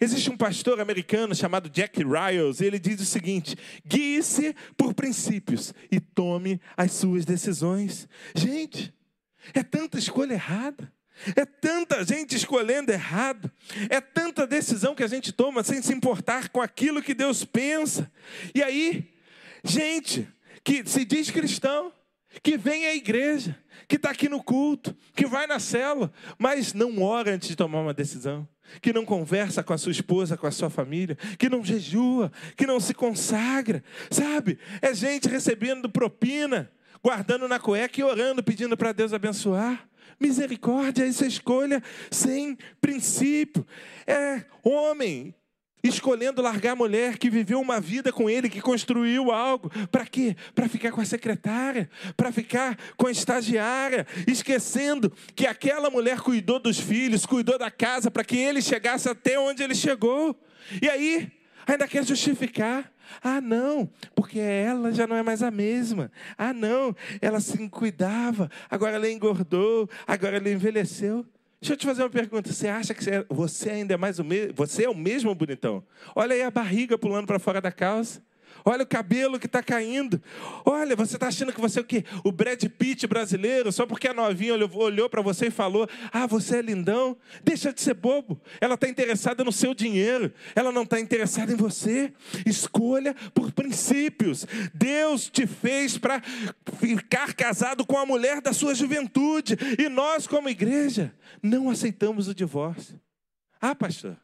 Existe 0.00 0.28
um 0.30 0.36
pastor 0.36 0.80
americano 0.80 1.34
chamado 1.34 1.70
Jack 1.70 2.02
Riles, 2.02 2.60
e 2.60 2.66
ele 2.66 2.78
diz 2.78 3.00
o 3.00 3.04
seguinte: 3.04 3.56
guie-se 3.86 4.54
por 4.76 4.92
princípios 4.92 5.72
e 5.90 6.00
tome 6.00 6.60
as 6.76 6.92
suas 6.92 7.24
decisões. 7.24 8.08
Gente, 8.34 8.92
é 9.52 9.62
tanta 9.62 9.98
escolha 9.98 10.34
errada. 10.34 10.92
É 11.36 11.44
tanta 11.44 12.04
gente 12.04 12.34
escolhendo 12.34 12.90
errado, 12.90 13.50
é 13.88 14.00
tanta 14.00 14.46
decisão 14.46 14.94
que 14.94 15.02
a 15.02 15.08
gente 15.08 15.32
toma 15.32 15.62
sem 15.62 15.80
se 15.80 15.92
importar 15.92 16.48
com 16.48 16.60
aquilo 16.60 17.02
que 17.02 17.14
Deus 17.14 17.44
pensa. 17.44 18.10
E 18.54 18.62
aí, 18.62 19.12
gente 19.62 20.28
que 20.64 20.84
se 20.86 21.04
diz 21.04 21.30
cristão, 21.30 21.92
que 22.42 22.56
vem 22.56 22.86
à 22.86 22.94
igreja, 22.94 23.56
que 23.86 23.96
está 23.96 24.10
aqui 24.10 24.28
no 24.28 24.42
culto, 24.42 24.96
que 25.14 25.26
vai 25.26 25.46
na 25.46 25.58
célula, 25.58 26.12
mas 26.38 26.72
não 26.72 27.02
ora 27.02 27.34
antes 27.34 27.48
de 27.48 27.56
tomar 27.56 27.80
uma 27.80 27.94
decisão, 27.94 28.48
que 28.80 28.92
não 28.92 29.04
conversa 29.04 29.62
com 29.62 29.72
a 29.72 29.78
sua 29.78 29.92
esposa, 29.92 30.36
com 30.36 30.46
a 30.46 30.50
sua 30.50 30.70
família, 30.70 31.16
que 31.38 31.48
não 31.48 31.64
jejua, 31.64 32.32
que 32.56 32.66
não 32.66 32.80
se 32.80 32.94
consagra, 32.94 33.84
sabe? 34.10 34.58
É 34.80 34.94
gente 34.94 35.28
recebendo 35.28 35.88
propina, 35.88 36.70
guardando 37.02 37.46
na 37.46 37.60
cueca 37.60 38.00
e 38.00 38.04
orando, 38.04 38.42
pedindo 38.42 38.76
para 38.76 38.92
Deus 38.92 39.12
abençoar. 39.12 39.86
Misericórdia, 40.18 41.06
essa 41.06 41.26
escolha 41.26 41.82
sem 42.10 42.56
princípio. 42.80 43.66
É 44.06 44.44
homem 44.62 45.34
escolhendo 45.84 46.40
largar 46.40 46.72
a 46.72 46.76
mulher 46.76 47.18
que 47.18 47.28
viveu 47.28 47.60
uma 47.60 47.78
vida 47.78 48.10
com 48.10 48.28
ele, 48.30 48.48
que 48.48 48.60
construiu 48.60 49.30
algo. 49.30 49.70
Para 49.88 50.06
quê? 50.06 50.34
Para 50.54 50.66
ficar 50.66 50.90
com 50.90 51.00
a 51.02 51.04
secretária, 51.04 51.90
para 52.16 52.32
ficar 52.32 52.78
com 52.96 53.06
a 53.06 53.10
estagiária, 53.10 54.06
esquecendo 54.26 55.12
que 55.36 55.46
aquela 55.46 55.90
mulher 55.90 56.20
cuidou 56.20 56.58
dos 56.58 56.80
filhos, 56.80 57.26
cuidou 57.26 57.58
da 57.58 57.70
casa, 57.70 58.10
para 58.10 58.24
que 58.24 58.36
ele 58.36 58.62
chegasse 58.62 59.08
até 59.08 59.38
onde 59.38 59.62
ele 59.62 59.74
chegou. 59.74 60.34
E 60.80 60.88
aí, 60.88 61.30
ainda 61.66 61.86
quer 61.86 62.04
justificar. 62.04 62.90
Ah, 63.22 63.40
não, 63.40 63.88
porque 64.14 64.38
ela 64.38 64.92
já 64.92 65.06
não 65.06 65.16
é 65.16 65.22
mais 65.22 65.42
a 65.42 65.50
mesma. 65.50 66.10
Ah, 66.36 66.52
não, 66.52 66.94
ela 67.20 67.40
se 67.40 67.68
cuidava, 67.68 68.50
agora 68.70 68.96
ela 68.96 69.10
engordou, 69.10 69.88
agora 70.06 70.36
ela 70.36 70.50
envelheceu. 70.50 71.24
Deixa 71.60 71.72
eu 71.72 71.76
te 71.78 71.86
fazer 71.86 72.02
uma 72.02 72.10
pergunta. 72.10 72.52
Você 72.52 72.68
acha 72.68 72.92
que 72.92 73.02
você 73.30 73.70
ainda 73.70 73.94
é 73.94 73.96
mais 73.96 74.18
o 74.18 74.24
mesmo? 74.24 74.52
Você 74.54 74.84
é 74.84 74.90
o 74.90 74.94
mesmo 74.94 75.34
bonitão? 75.34 75.82
Olha 76.14 76.34
aí 76.34 76.42
a 76.42 76.50
barriga 76.50 76.98
pulando 76.98 77.26
para 77.26 77.38
fora 77.38 77.58
da 77.58 77.72
calça. 77.72 78.22
Olha 78.66 78.82
o 78.82 78.86
cabelo 78.86 79.38
que 79.38 79.44
está 79.44 79.62
caindo. 79.62 80.22
Olha, 80.64 80.96
você 80.96 81.16
está 81.16 81.28
achando 81.28 81.52
que 81.52 81.60
você 81.60 81.80
é 81.80 81.82
o 81.82 81.84
quê? 81.84 82.02
O 82.24 82.32
Brad 82.32 82.64
Pitt 82.64 83.06
brasileiro, 83.06 83.70
só 83.70 83.84
porque 83.84 84.08
a 84.08 84.14
novinha 84.14 84.54
olhou, 84.54 84.74
olhou 84.76 85.10
para 85.10 85.20
você 85.20 85.48
e 85.48 85.50
falou: 85.50 85.86
Ah, 86.10 86.26
você 86.26 86.58
é 86.58 86.62
lindão. 86.62 87.14
Deixa 87.42 87.74
de 87.74 87.82
ser 87.82 87.92
bobo. 87.92 88.40
Ela 88.62 88.74
está 88.74 88.88
interessada 88.88 89.44
no 89.44 89.52
seu 89.52 89.74
dinheiro. 89.74 90.32
Ela 90.54 90.72
não 90.72 90.82
está 90.82 90.98
interessada 90.98 91.52
em 91.52 91.56
você. 91.56 92.10
Escolha 92.46 93.14
por 93.34 93.52
princípios. 93.52 94.46
Deus 94.72 95.28
te 95.28 95.46
fez 95.46 95.98
para 95.98 96.22
ficar 96.80 97.34
casado 97.34 97.84
com 97.84 97.98
a 97.98 98.06
mulher 98.06 98.40
da 98.40 98.54
sua 98.54 98.74
juventude. 98.74 99.58
E 99.78 99.90
nós, 99.90 100.26
como 100.26 100.48
igreja, 100.48 101.14
não 101.42 101.68
aceitamos 101.68 102.28
o 102.28 102.34
divórcio. 102.34 102.98
Ah, 103.60 103.74
pastor, 103.74 104.16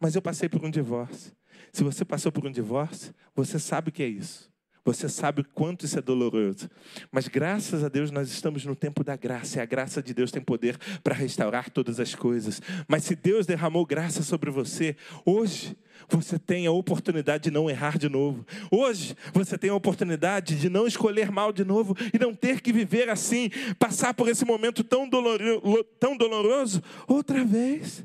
mas 0.00 0.14
eu 0.14 0.22
passei 0.22 0.48
por 0.48 0.64
um 0.64 0.70
divórcio. 0.70 1.32
Se 1.76 1.84
você 1.84 2.06
passou 2.06 2.32
por 2.32 2.46
um 2.46 2.50
divórcio, 2.50 3.14
você 3.34 3.58
sabe 3.58 3.90
o 3.90 3.92
que 3.92 4.02
é 4.02 4.08
isso. 4.08 4.50
Você 4.82 5.10
sabe 5.10 5.42
o 5.42 5.44
quanto 5.44 5.84
isso 5.84 5.98
é 5.98 6.00
doloroso. 6.00 6.70
Mas 7.12 7.28
graças 7.28 7.84
a 7.84 7.88
Deus 7.90 8.10
nós 8.10 8.30
estamos 8.30 8.64
no 8.64 8.74
tempo 8.74 9.04
da 9.04 9.14
graça. 9.14 9.58
E 9.58 9.60
a 9.60 9.66
graça 9.66 10.02
de 10.02 10.14
Deus 10.14 10.32
tem 10.32 10.40
poder 10.40 10.78
para 11.04 11.14
restaurar 11.14 11.68
todas 11.68 12.00
as 12.00 12.14
coisas. 12.14 12.62
Mas 12.88 13.04
se 13.04 13.14
Deus 13.14 13.44
derramou 13.44 13.84
graça 13.84 14.22
sobre 14.22 14.50
você, 14.50 14.96
hoje 15.22 15.76
você 16.08 16.38
tem 16.38 16.66
a 16.66 16.70
oportunidade 16.70 17.44
de 17.44 17.50
não 17.50 17.68
errar 17.68 17.98
de 17.98 18.08
novo. 18.08 18.46
Hoje 18.70 19.14
você 19.34 19.58
tem 19.58 19.68
a 19.68 19.74
oportunidade 19.74 20.58
de 20.58 20.70
não 20.70 20.86
escolher 20.86 21.30
mal 21.30 21.52
de 21.52 21.62
novo 21.62 21.94
e 22.10 22.18
não 22.18 22.32
ter 22.34 22.62
que 22.62 22.72
viver 22.72 23.10
assim, 23.10 23.50
passar 23.78 24.14
por 24.14 24.30
esse 24.30 24.46
momento 24.46 24.82
tão 24.82 25.06
doloroso, 25.06 25.84
tão 26.00 26.16
doloroso 26.16 26.82
outra 27.06 27.44
vez. 27.44 28.02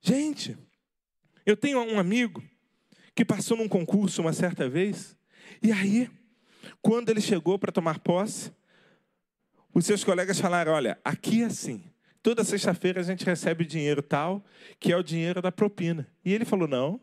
Gente, 0.00 0.56
eu 1.44 1.54
tenho 1.54 1.80
um 1.82 1.98
amigo 1.98 2.42
que 3.18 3.24
passou 3.24 3.56
num 3.56 3.66
concurso 3.66 4.22
uma 4.22 4.32
certa 4.32 4.68
vez, 4.68 5.16
e 5.60 5.72
aí, 5.72 6.08
quando 6.80 7.08
ele 7.08 7.20
chegou 7.20 7.58
para 7.58 7.72
tomar 7.72 7.98
posse, 7.98 8.52
os 9.74 9.84
seus 9.84 10.04
colegas 10.04 10.38
falaram: 10.38 10.70
Olha, 10.70 10.96
aqui 11.04 11.42
é 11.42 11.46
assim, 11.46 11.82
toda 12.22 12.44
sexta-feira 12.44 13.00
a 13.00 13.02
gente 13.02 13.24
recebe 13.24 13.64
dinheiro 13.64 14.02
tal, 14.02 14.44
que 14.78 14.92
é 14.92 14.96
o 14.96 15.02
dinheiro 15.02 15.42
da 15.42 15.50
propina. 15.50 16.08
E 16.24 16.32
ele 16.32 16.44
falou: 16.44 16.68
Não, 16.68 17.00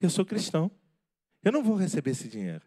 eu 0.00 0.08
sou 0.08 0.24
cristão, 0.24 0.70
eu 1.44 1.52
não 1.52 1.62
vou 1.62 1.76
receber 1.76 2.12
esse 2.12 2.28
dinheiro. 2.28 2.64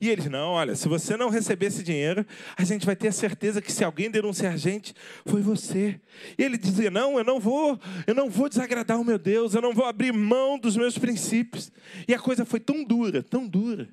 E 0.00 0.08
eles, 0.08 0.26
não, 0.26 0.50
olha, 0.50 0.74
se 0.74 0.88
você 0.88 1.16
não 1.16 1.30
receber 1.30 1.66
esse 1.66 1.82
dinheiro, 1.82 2.26
a 2.56 2.64
gente 2.64 2.84
vai 2.84 2.96
ter 2.96 3.08
a 3.08 3.12
certeza 3.12 3.62
que 3.62 3.72
se 3.72 3.84
alguém 3.84 4.10
denunciar 4.10 4.52
a 4.52 4.56
gente, 4.56 4.94
foi 5.24 5.40
você. 5.40 6.00
E 6.36 6.42
ele 6.42 6.58
dizia, 6.58 6.90
não, 6.90 7.18
eu 7.18 7.24
não 7.24 7.38
vou, 7.38 7.78
eu 8.06 8.14
não 8.14 8.28
vou 8.28 8.48
desagradar 8.48 9.00
o 9.00 9.04
meu 9.04 9.18
Deus, 9.18 9.54
eu 9.54 9.62
não 9.62 9.72
vou 9.72 9.84
abrir 9.84 10.12
mão 10.12 10.58
dos 10.58 10.76
meus 10.76 10.98
princípios. 10.98 11.70
E 12.06 12.14
a 12.14 12.18
coisa 12.18 12.44
foi 12.44 12.60
tão 12.60 12.84
dura, 12.84 13.22
tão 13.22 13.46
dura, 13.46 13.88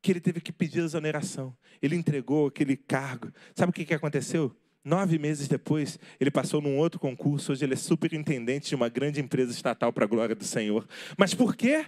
que 0.00 0.10
ele 0.10 0.20
teve 0.20 0.40
que 0.40 0.52
pedir 0.52 0.80
exoneração. 0.80 1.54
Ele 1.82 1.96
entregou 1.96 2.46
aquele 2.46 2.76
cargo. 2.76 3.32
Sabe 3.54 3.70
o 3.70 3.72
que, 3.72 3.84
que 3.84 3.94
aconteceu? 3.94 4.54
Nove 4.82 5.18
meses 5.18 5.46
depois, 5.46 5.98
ele 6.18 6.30
passou 6.30 6.62
num 6.62 6.78
outro 6.78 6.98
concurso. 6.98 7.52
Hoje 7.52 7.64
ele 7.64 7.74
é 7.74 7.76
superintendente 7.76 8.70
de 8.70 8.74
uma 8.74 8.88
grande 8.88 9.20
empresa 9.20 9.52
estatal 9.52 9.92
para 9.92 10.04
a 10.04 10.08
glória 10.08 10.34
do 10.34 10.44
Senhor. 10.44 10.88
Mas 11.18 11.34
por 11.34 11.54
quê? 11.54 11.84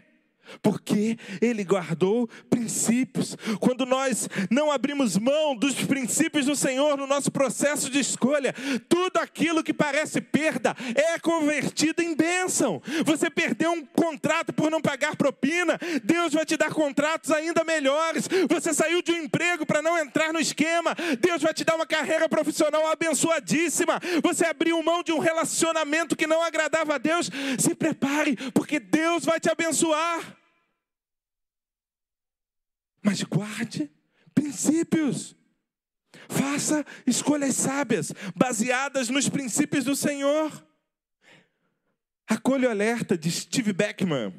Porque 0.62 1.18
ele 1.40 1.64
guardou 1.64 2.28
princípios. 2.50 3.36
Quando 3.60 3.86
nós 3.86 4.28
não 4.50 4.70
abrimos 4.70 5.16
mão 5.16 5.56
dos 5.56 5.74
princípios 5.74 6.46
do 6.46 6.56
Senhor 6.56 6.96
no 6.96 7.06
nosso 7.06 7.30
processo 7.30 7.90
de 7.90 7.98
escolha, 7.98 8.54
tudo 8.88 9.18
aquilo 9.18 9.62
que 9.62 9.72
parece 9.72 10.20
perda 10.20 10.76
é 10.94 11.18
convertido 11.18 12.02
em 12.02 12.14
bênção. 12.14 12.82
Você 13.04 13.30
perdeu 13.30 13.72
um 13.72 13.84
contrato 13.84 14.52
por 14.52 14.70
não 14.70 14.80
pagar 14.80 15.16
propina, 15.16 15.78
Deus 16.02 16.32
vai 16.32 16.44
te 16.44 16.56
dar 16.56 16.70
contratos 16.70 17.30
ainda 17.30 17.64
melhores. 17.64 18.28
Você 18.48 18.72
saiu 18.72 19.02
de 19.02 19.12
um 19.12 19.22
emprego 19.22 19.64
para 19.66 19.82
não 19.82 19.98
entrar 19.98 20.32
no 20.32 20.40
esquema, 20.40 20.94
Deus 21.20 21.42
vai 21.42 21.54
te 21.54 21.64
dar 21.64 21.76
uma 21.76 21.86
carreira 21.86 22.28
profissional 22.28 22.86
abençoadíssima. 22.86 24.00
Você 24.22 24.44
abriu 24.44 24.82
mão 24.82 25.02
de 25.02 25.12
um 25.12 25.18
relacionamento 25.18 26.16
que 26.16 26.26
não 26.26 26.42
agradava 26.42 26.94
a 26.94 26.98
Deus, 26.98 27.30
se 27.58 27.74
prepare, 27.74 28.36
porque 28.52 28.78
Deus 28.78 29.24
vai 29.24 29.38
te 29.40 29.50
abençoar. 29.50 30.31
Mas 33.02 33.22
guarde 33.22 33.90
princípios. 34.34 35.36
Faça 36.28 36.84
escolhas 37.06 37.56
sábias, 37.56 38.12
baseadas 38.34 39.08
nos 39.08 39.28
princípios 39.28 39.84
do 39.84 39.96
Senhor. 39.96 40.66
Acolha 42.26 42.68
o 42.68 42.70
alerta 42.70 43.16
de 43.16 43.30
Steve 43.30 43.72
Beckman. 43.72 44.32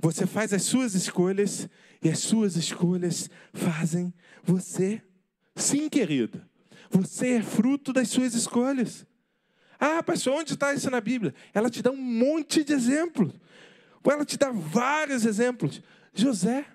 Você 0.00 0.26
faz 0.26 0.52
as 0.52 0.62
suas 0.64 0.94
escolhas 0.94 1.68
e 2.02 2.10
as 2.10 2.18
suas 2.18 2.56
escolhas 2.56 3.30
fazem 3.52 4.12
você. 4.42 5.00
Sim, 5.56 5.88
querido. 5.88 6.44
Você 6.90 7.36
é 7.36 7.42
fruto 7.42 7.92
das 7.92 8.08
suas 8.08 8.34
escolhas. 8.34 9.06
Ah, 9.80 10.02
pastor, 10.02 10.34
onde 10.34 10.52
está 10.52 10.74
isso 10.74 10.90
na 10.90 11.00
Bíblia? 11.00 11.34
Ela 11.52 11.70
te 11.70 11.82
dá 11.82 11.90
um 11.90 11.96
monte 11.96 12.62
de 12.62 12.72
exemplos. 12.72 13.32
Ela 14.04 14.24
te 14.24 14.36
dá 14.36 14.50
vários 14.50 15.24
exemplos. 15.24 15.82
José, 16.12 16.66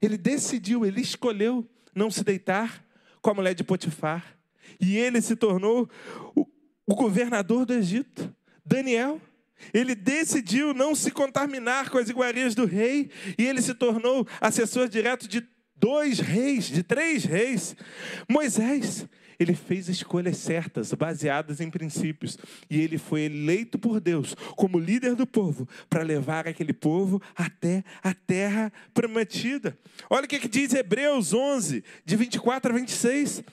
ele 0.00 0.16
decidiu, 0.16 0.84
ele 0.84 1.00
escolheu 1.00 1.68
não 1.94 2.10
se 2.10 2.22
deitar 2.22 2.84
com 3.20 3.30
a 3.30 3.34
mulher 3.34 3.54
de 3.54 3.64
Potifar. 3.64 4.38
E 4.80 4.96
ele 4.96 5.20
se 5.20 5.34
tornou 5.34 5.88
o, 6.34 6.46
o 6.86 6.94
governador 6.94 7.64
do 7.66 7.74
Egito. 7.74 8.34
Daniel, 8.64 9.20
ele 9.72 9.94
decidiu 9.94 10.72
não 10.72 10.94
se 10.94 11.10
contaminar 11.10 11.90
com 11.90 11.98
as 11.98 12.08
iguarias 12.08 12.54
do 12.54 12.64
rei. 12.64 13.10
E 13.36 13.44
ele 13.44 13.60
se 13.60 13.74
tornou 13.74 14.26
assessor 14.40 14.88
direto 14.88 15.26
de 15.26 15.46
dois 15.74 16.18
reis, 16.20 16.66
de 16.66 16.82
três 16.82 17.24
reis. 17.24 17.74
Moisés, 18.28 19.06
ele 19.38 19.54
fez 19.54 19.88
escolhas 19.88 20.36
certas, 20.36 20.92
baseadas 20.92 21.60
em 21.60 21.70
princípios, 21.70 22.36
e 22.68 22.80
ele 22.80 22.98
foi 22.98 23.22
eleito 23.22 23.78
por 23.78 24.00
Deus 24.00 24.34
como 24.56 24.78
líder 24.78 25.14
do 25.14 25.26
povo 25.26 25.68
para 25.88 26.02
levar 26.02 26.48
aquele 26.48 26.72
povo 26.72 27.22
até 27.36 27.84
a 28.02 28.12
terra 28.12 28.72
prometida. 28.92 29.78
Olha 30.10 30.24
o 30.24 30.28
que, 30.28 30.40
que 30.40 30.48
diz 30.48 30.74
Hebreus 30.74 31.32
11, 31.32 31.84
de 32.04 32.16
24 32.16 32.72
a 32.72 32.76
26. 32.76 33.44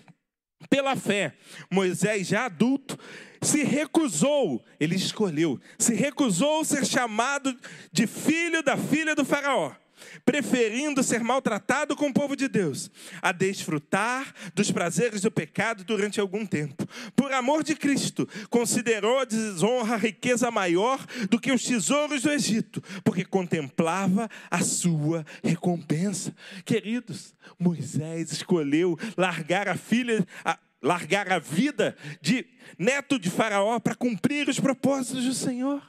Pela 0.70 0.96
fé, 0.96 1.34
Moisés, 1.70 2.28
já 2.28 2.46
adulto, 2.46 2.98
se 3.40 3.64
recusou, 3.64 4.64
ele 4.80 4.96
escolheu, 4.96 5.60
se 5.78 5.94
recusou 5.94 6.66
ser 6.66 6.84
chamado 6.86 7.56
de 7.92 8.08
filho 8.08 8.64
da 8.64 8.76
filha 8.76 9.14
do 9.14 9.24
Faraó 9.24 9.76
preferindo 10.24 11.04
ser 11.04 11.24
maltratado 11.24 11.96
com 11.96 12.08
o 12.08 12.14
povo 12.14 12.36
de 12.36 12.48
Deus, 12.48 12.90
a 13.22 13.32
desfrutar 13.32 14.34
dos 14.54 14.72
prazeres 14.72 15.22
do 15.22 15.32
pecado 15.32 15.84
durante 15.84 16.20
algum 16.20 16.46
tempo. 16.46 16.88
Por 17.16 17.32
amor 17.32 17.64
de 17.64 17.76
Cristo, 17.76 18.28
considerou 18.50 19.20
a 19.20 19.26
desonra 19.26 19.96
a 19.96 19.98
riqueza 19.98 20.50
maior 20.52 21.06
do 21.30 21.40
que 21.40 21.52
os 21.52 21.64
tesouros 21.64 22.24
do 22.24 22.32
Egito, 22.32 22.82
porque 23.04 23.26
contemplava 23.26 24.30
a 24.50 24.62
sua 24.62 25.26
recompensa. 25.44 26.36
Queridos, 26.64 27.34
Moisés 27.60 28.32
escolheu 28.32 28.98
largar 29.18 29.68
a 29.68 29.76
filha, 29.76 30.26
a, 30.44 30.58
largar 30.82 31.32
a 31.32 31.40
vida 31.40 31.96
de 32.22 32.46
neto 32.78 33.20
de 33.20 33.30
Faraó 33.30 33.80
para 33.80 33.96
cumprir 33.96 34.48
os 34.50 34.60
propósitos 34.60 35.26
do 35.26 35.34
Senhor. 35.34 35.82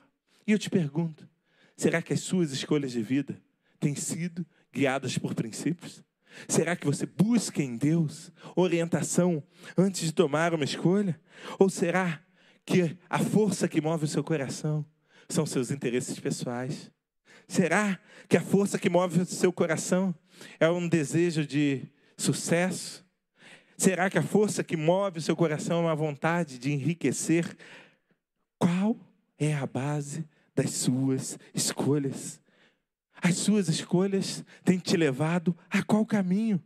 E 0.46 0.52
eu 0.52 0.58
te 0.58 0.70
pergunto, 0.70 1.28
será 1.76 2.00
que 2.00 2.12
as 2.12 2.20
suas 2.20 2.52
escolhas 2.52 2.92
de 2.92 3.02
vida 3.02 3.40
têm 3.76 3.94
sido 3.94 4.46
guiadas 4.72 5.16
por 5.18 5.34
princípios? 5.34 6.04
Será 6.48 6.76
que 6.76 6.86
você 6.86 7.06
busca 7.06 7.62
em 7.62 7.76
Deus 7.76 8.30
orientação 8.54 9.42
antes 9.76 10.02
de 10.02 10.12
tomar 10.12 10.54
uma 10.54 10.64
escolha? 10.64 11.18
Ou 11.58 11.70
será 11.70 12.20
que 12.64 12.96
a 13.08 13.18
força 13.18 13.68
que 13.68 13.80
move 13.80 14.04
o 14.04 14.08
seu 14.08 14.22
coração 14.22 14.84
são 15.28 15.46
seus 15.46 15.70
interesses 15.70 16.18
pessoais? 16.18 16.90
Será 17.48 17.98
que 18.28 18.36
a 18.36 18.40
força 18.40 18.78
que 18.78 18.90
move 18.90 19.20
o 19.20 19.26
seu 19.26 19.52
coração 19.52 20.14
é 20.58 20.68
um 20.68 20.88
desejo 20.88 21.46
de 21.46 21.86
sucesso? 22.16 23.04
Será 23.76 24.10
que 24.10 24.18
a 24.18 24.22
força 24.22 24.64
que 24.64 24.76
move 24.76 25.18
o 25.18 25.22
seu 25.22 25.36
coração 25.36 25.78
é 25.78 25.82
uma 25.82 25.94
vontade 25.94 26.58
de 26.58 26.72
enriquecer? 26.72 27.56
Qual 28.58 28.96
é 29.38 29.54
a 29.54 29.66
base 29.66 30.26
das 30.54 30.70
suas 30.70 31.38
escolhas? 31.54 32.40
As 33.22 33.36
suas 33.36 33.68
escolhas 33.68 34.44
têm 34.64 34.78
te 34.78 34.96
levado 34.96 35.56
a 35.70 35.82
qual 35.82 36.04
caminho? 36.04 36.62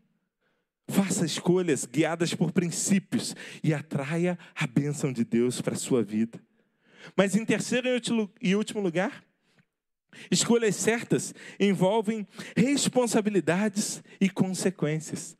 Faça 0.89 1.25
escolhas 1.25 1.87
guiadas 1.87 2.35
por 2.35 2.51
princípios 2.51 3.37
e 3.63 3.73
atraia 3.73 4.39
a 4.55 4.67
bênção 4.67 5.13
de 5.13 5.25
Deus 5.25 5.61
para 5.61 5.75
a 5.75 5.79
sua 5.79 6.03
vida. 6.03 6.41
Mas 7.17 7.37
em 7.37 7.45
terceiro 7.45 7.89
e 8.41 8.57
último 8.57 8.81
lugar, 8.81 9.23
escolhas 10.31 10.75
certas 10.77 11.33
envolvem 11.59 12.27
responsabilidades 12.57 14.03
e 14.21 14.29
consequências. 14.29 15.37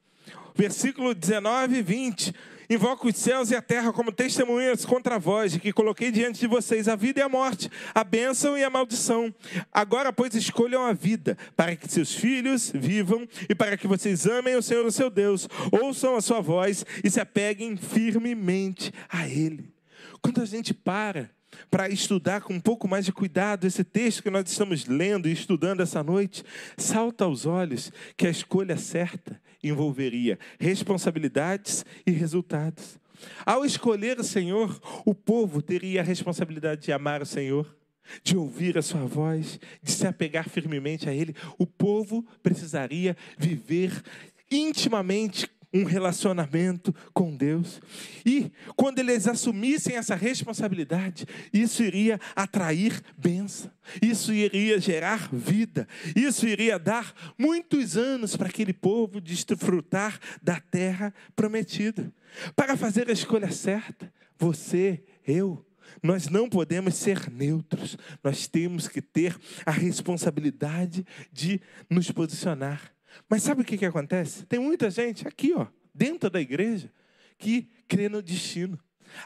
Versículo 0.55 1.15
19 1.15 1.79
e 1.79 1.83
20 1.83 2.35
Invoco 2.71 3.09
os 3.09 3.17
céus 3.17 3.51
e 3.51 3.57
a 3.57 3.61
terra 3.61 3.93
como 3.93 4.13
testemunhas 4.13 4.85
contra 4.85 5.19
vós, 5.19 5.51
de 5.51 5.59
que 5.59 5.73
coloquei 5.73 6.13
diante 6.13 6.39
de 6.39 6.47
vocês 6.47 6.87
a 6.87 6.95
vida 6.95 7.19
e 7.19 7.23
a 7.23 7.29
morte, 7.29 7.69
a 7.93 8.05
bênção 8.05 8.57
e 8.57 8.63
a 8.63 8.71
maldição. 8.71 9.35
Agora, 9.73 10.13
pois, 10.13 10.37
escolham 10.37 10.85
a 10.85 10.93
vida, 10.93 11.37
para 11.57 11.75
que 11.75 11.91
seus 11.91 12.15
filhos 12.15 12.71
vivam 12.73 13.29
e 13.49 13.57
para 13.57 13.77
que 13.77 13.89
vocês 13.89 14.25
amem 14.25 14.55
o 14.55 14.63
Senhor, 14.63 14.87
o 14.87 14.93
seu 14.93 15.11
Deus, 15.11 15.49
ouçam 15.73 16.15
a 16.15 16.21
sua 16.21 16.41
voz 16.41 16.87
e 17.03 17.11
se 17.11 17.19
apeguem 17.19 17.77
firmemente 17.77 18.93
a 19.09 19.29
Ele. 19.29 19.75
Quando 20.23 20.41
a 20.41 20.45
gente 20.45 20.73
para 20.73 21.29
para 21.69 21.89
estudar 21.89 22.43
com 22.43 22.55
um 22.55 22.61
pouco 22.61 22.87
mais 22.87 23.05
de 23.05 23.13
cuidado 23.13 23.67
esse 23.67 23.83
texto 23.83 24.23
que 24.23 24.31
nós 24.31 24.49
estamos 24.49 24.87
lendo 24.87 25.29
e 25.29 25.33
estudando 25.33 25.81
essa 25.81 26.03
noite, 26.03 26.45
salta 26.77 27.25
aos 27.25 27.47
olhos 27.47 27.93
que 28.17 28.29
a 28.29 28.31
escolha 28.31 28.77
certa 28.77 29.41
envolveria 29.63 30.39
responsabilidades 30.59 31.85
e 32.07 32.11
resultados. 32.11 32.99
Ao 33.45 33.65
escolher 33.65 34.19
o 34.19 34.25
Senhor, 34.25 34.81
o 35.05 35.15
povo 35.15 35.61
teria 35.61 36.01
a 36.01 36.05
responsabilidade 36.05 36.83
de 36.83 36.93
amar 36.93 37.23
o 37.23 37.27
Senhor, 37.27 37.77
de 38.23 38.37
ouvir 38.37 38.79
a 38.79 38.83
sua 38.83 39.05
voz, 39.05 39.61
de 39.83 39.93
se 39.93 40.07
apegar 40.07 40.49
firmemente 40.49 41.09
a 41.09 41.15
Ele. 41.15 41.35
O 41.59 41.67
povo 41.67 42.27
precisaria 42.43 43.17
viver 43.39 44.03
intimamente 44.51 45.49
um 45.73 45.85
relacionamento 45.85 46.95
com 47.13 47.37
Deus. 47.37 47.81
E 48.25 48.51
quando 48.77 48.99
eles 48.99 49.27
assumissem 49.27 49.97
essa 49.97 50.15
responsabilidade, 50.15 51.27
isso 51.53 51.83
iria 51.83 52.21
atrair 52.35 53.01
bênção, 53.17 53.71
isso 54.03 54.33
iria 54.33 54.81
gerar 54.81 55.29
vida, 55.33 55.87
isso 56.15 56.47
iria 56.47 56.79
dar 56.79 57.15
muitos 57.39 57.97
anos 57.97 58.37
para 58.37 58.49
aquele 58.49 58.73
povo 58.73 59.21
desfrutar 59.21 60.19
da 60.43 60.61
terra 60.61 61.15
prometida. 61.37 62.13
Para 62.55 62.77
fazer 62.77 63.09
a 63.09 63.13
escolha 63.13 63.51
certa, 63.51 64.13
você, 64.39 65.05
eu, 65.27 65.65
nós 66.03 66.29
não 66.29 66.49
podemos 66.49 66.95
ser 66.95 67.31
neutros, 67.31 67.97
nós 68.23 68.47
temos 68.47 68.89
que 68.89 69.03
ter 69.03 69.37
a 69.67 69.71
responsabilidade 69.71 71.05
de 71.33 71.61
nos 71.89 72.11
posicionar. 72.11 72.93
Mas 73.29 73.43
sabe 73.43 73.63
o 73.63 73.65
que, 73.65 73.79
que 73.79 73.87
acontece? 73.87 74.45
Tem 74.47 74.59
muita 74.59 74.91
gente 74.91 75.27
aqui, 75.27 75.53
ó, 75.55 75.67
dentro 75.95 76.31
da 76.31 76.41
igreja, 76.41 76.91
que 77.39 77.69
crê 77.89 78.09
no 78.09 78.23
destino. 78.23 78.79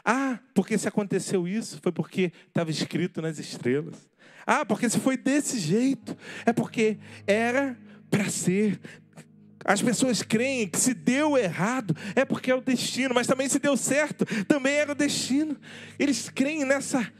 Ah, 0.03 0.39
porque 0.53 0.77
se 0.77 0.87
aconteceu 0.87 1.47
isso, 1.47 1.79
foi 1.81 1.91
porque 1.91 2.31
estava 2.47 2.71
escrito 2.71 3.21
nas 3.21 3.39
estrelas. 3.39 4.09
Ah, 4.45 4.65
porque 4.65 4.89
se 4.89 4.99
foi 4.99 5.17
desse 5.17 5.59
jeito, 5.59 6.15
é 6.45 6.53
porque 6.53 6.97
era 7.25 7.77
para 8.09 8.29
ser. 8.29 8.79
As 9.63 9.81
pessoas 9.81 10.21
creem 10.21 10.67
que 10.67 10.79
se 10.79 10.93
deu 10.93 11.35
errado 11.35 11.95
é 12.15 12.23
porque 12.23 12.51
é 12.51 12.55
o 12.55 12.61
destino, 12.61 13.15
mas 13.15 13.25
também 13.25 13.49
se 13.49 13.57
deu 13.57 13.75
certo, 13.75 14.23
também 14.45 14.73
era 14.73 14.91
o 14.91 14.95
destino. 14.95 15.57
Eles 15.97 16.29
creem 16.29 16.63
nessa 16.63 17.11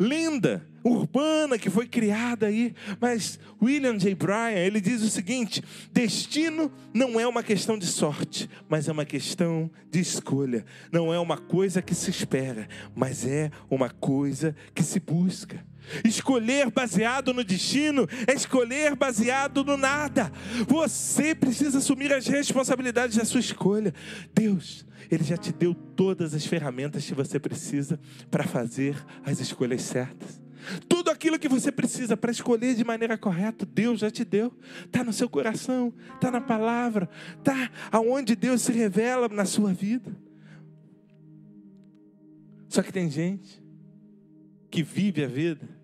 lenda 0.00 0.66
urbana 0.82 1.58
que 1.58 1.68
foi 1.68 1.86
criada 1.86 2.46
aí, 2.46 2.74
mas 2.98 3.38
William 3.62 3.98
J. 3.98 4.14
Bryan, 4.14 4.52
ele 4.52 4.80
diz 4.80 5.02
o 5.02 5.10
seguinte: 5.10 5.62
destino 5.92 6.72
não 6.94 7.20
é 7.20 7.26
uma 7.26 7.42
questão 7.42 7.78
de 7.78 7.86
sorte, 7.86 8.48
mas 8.66 8.88
é 8.88 8.92
uma 8.92 9.04
questão 9.04 9.70
de 9.90 10.00
escolha. 10.00 10.64
Não 10.90 11.12
é 11.12 11.20
uma 11.20 11.36
coisa 11.36 11.82
que 11.82 11.94
se 11.94 12.08
espera, 12.08 12.66
mas 12.94 13.26
é 13.26 13.50
uma 13.68 13.90
coisa 13.90 14.56
que 14.74 14.82
se 14.82 14.98
busca. 14.98 15.62
Escolher 16.04 16.70
baseado 16.70 17.32
no 17.32 17.42
destino 17.42 18.08
é 18.26 18.34
escolher 18.34 18.94
baseado 18.94 19.64
no 19.64 19.76
nada. 19.76 20.32
Você 20.66 21.34
precisa 21.34 21.78
assumir 21.78 22.12
as 22.12 22.26
responsabilidades 22.26 23.16
da 23.16 23.24
sua 23.24 23.40
escolha. 23.40 23.94
Deus, 24.34 24.86
Ele 25.10 25.24
já 25.24 25.36
te 25.36 25.52
deu 25.52 25.74
todas 25.74 26.34
as 26.34 26.46
ferramentas 26.46 27.04
que 27.04 27.14
você 27.14 27.38
precisa 27.38 27.98
para 28.30 28.44
fazer 28.44 28.96
as 29.24 29.40
escolhas 29.40 29.82
certas. 29.82 30.40
Tudo 30.88 31.10
aquilo 31.10 31.38
que 31.38 31.48
você 31.48 31.72
precisa 31.72 32.16
para 32.16 32.30
escolher 32.30 32.74
de 32.74 32.84
maneira 32.84 33.16
correta, 33.16 33.66
Deus 33.66 34.00
já 34.00 34.10
te 34.10 34.24
deu. 34.24 34.52
Está 34.84 35.02
no 35.02 35.12
seu 35.12 35.28
coração, 35.28 35.92
está 36.14 36.30
na 36.30 36.40
palavra, 36.40 37.08
está 37.38 37.70
aonde 37.90 38.36
Deus 38.36 38.62
se 38.62 38.72
revela 38.72 39.28
na 39.28 39.44
sua 39.44 39.72
vida. 39.72 40.14
Só 42.68 42.82
que 42.82 42.92
tem 42.92 43.10
gente 43.10 43.62
que 44.70 44.82
vive 44.82 45.24
a 45.24 45.28
vida 45.28 45.79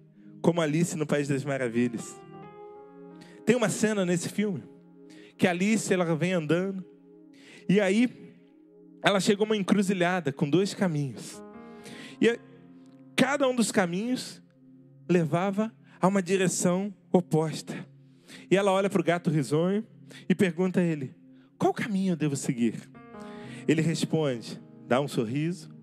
como 0.47 0.61
Alice 0.61 0.97
no 0.97 1.05
País 1.05 1.27
das 1.27 1.45
Maravilhas. 1.45 2.17
Tem 3.45 3.57
uma 3.57 3.69
cena 3.69 4.07
nesse 4.07 4.29
filme 4.29 4.63
que 5.37 5.45
Alice 5.45 5.93
ela 5.93 6.15
vem 6.15 6.35
andando 6.35 6.85
e 7.69 7.81
aí 7.81 8.09
ela 9.03 9.19
chegou 9.19 9.43
a 9.43 9.49
uma 9.49 9.57
encruzilhada 9.57 10.33
com 10.33 10.49
dois 10.49 10.73
caminhos. 10.73 11.43
E 12.21 12.39
cada 13.17 13.49
um 13.49 13.57
dos 13.57 13.73
caminhos 13.73 14.41
levava 15.09 15.75
a 16.01 16.07
uma 16.07 16.23
direção 16.23 16.95
oposta. 17.11 17.85
E 18.49 18.57
ela 18.57 18.71
olha 18.71 18.89
para 18.89 19.01
o 19.01 19.05
gato 19.05 19.31
risonho 19.31 19.85
e 20.29 20.35
pergunta 20.35 20.79
a 20.79 20.85
ele: 20.85 21.13
Qual 21.59 21.75
caminho 21.75 22.13
eu 22.13 22.17
devo 22.17 22.37
seguir? 22.37 22.89
Ele 23.67 23.83
responde, 23.83 24.63
dá 24.87 25.01
um 25.01 25.09
sorriso 25.09 25.75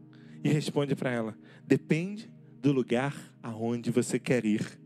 e 0.41 0.47
responde 0.47 0.95
para 0.95 1.11
ela: 1.11 1.37
Depende 1.67 2.32
do 2.63 2.71
lugar 2.71 3.13
aonde 3.43 3.91
você 3.91 4.17
quer 4.17 4.45
ir. 4.45 4.82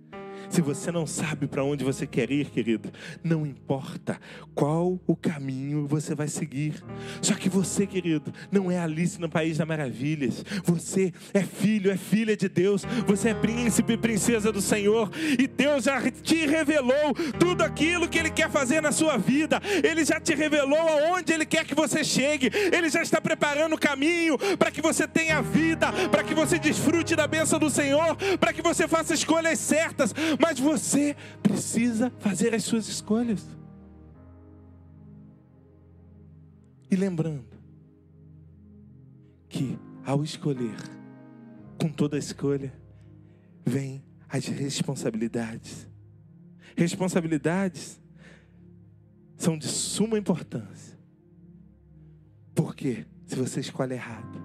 Se 0.49 0.61
você 0.61 0.91
não 0.91 1.05
sabe 1.05 1.47
para 1.47 1.63
onde 1.63 1.83
você 1.83 2.07
quer 2.07 2.31
ir, 2.31 2.49
querido, 2.49 2.91
não 3.23 3.45
importa 3.45 4.19
qual 4.55 4.99
o 5.05 5.15
caminho 5.15 5.85
você 5.85 6.15
vai 6.15 6.27
seguir. 6.27 6.83
Só 7.21 7.33
que 7.33 7.49
você, 7.49 7.85
querido, 7.85 8.33
não 8.51 8.71
é 8.71 8.79
Alice 8.79 9.19
no 9.19 9.29
País 9.29 9.57
das 9.57 9.67
Maravilhas. 9.67 10.43
Você 10.63 11.13
é 11.33 11.41
filho, 11.41 11.91
é 11.91 11.97
filha 11.97 12.35
de 12.35 12.47
Deus. 12.47 12.83
Você 13.05 13.29
é 13.29 13.33
príncipe 13.33 13.93
e 13.93 13.97
princesa 13.97 14.51
do 14.51 14.61
Senhor. 14.61 15.11
E 15.37 15.47
Deus 15.47 15.83
já 15.83 15.99
te 16.11 16.45
revelou 16.45 17.13
tudo 17.39 17.63
aquilo 17.63 18.07
que 18.07 18.17
Ele 18.17 18.29
quer 18.29 18.49
fazer 18.49 18.81
na 18.81 18.91
sua 18.91 19.17
vida. 19.17 19.61
Ele 19.83 20.05
já 20.05 20.19
te 20.19 20.33
revelou 20.33 20.79
aonde 20.79 21.33
Ele 21.33 21.45
quer 21.45 21.65
que 21.65 21.75
você 21.75 22.03
chegue. 22.03 22.49
Ele 22.71 22.89
já 22.89 23.01
está 23.01 23.19
preparando 23.19 23.75
o 23.75 23.79
caminho 23.79 24.37
para 24.57 24.71
que 24.71 24.81
você 24.81 25.07
tenha 25.07 25.41
vida, 25.41 25.91
para 26.09 26.23
que 26.23 26.33
você 26.33 26.57
desfrute 26.57 27.15
da 27.15 27.27
bênção 27.27 27.59
do 27.59 27.69
Senhor, 27.69 28.15
para 28.39 28.53
que 28.53 28.61
você 28.61 28.87
faça 28.87 29.13
escolhas 29.13 29.59
certas 29.59 30.13
mas 30.39 30.59
você 30.59 31.15
precisa 31.41 32.11
fazer 32.19 32.53
as 32.53 32.63
suas 32.63 32.87
escolhas. 32.87 33.45
E 36.89 36.95
lembrando 36.95 37.45
que 39.49 39.77
ao 40.05 40.23
escolher, 40.23 40.77
com 41.77 41.89
toda 41.89 42.17
escolha, 42.17 42.73
vem 43.65 44.03
as 44.29 44.45
responsabilidades. 44.47 45.87
Responsabilidades 46.75 47.99
são 49.35 49.57
de 49.57 49.67
suma 49.67 50.17
importância. 50.17 50.97
Porque 52.55 53.05
se 53.25 53.35
você 53.35 53.59
escolhe 53.59 53.93
errado, 53.93 54.41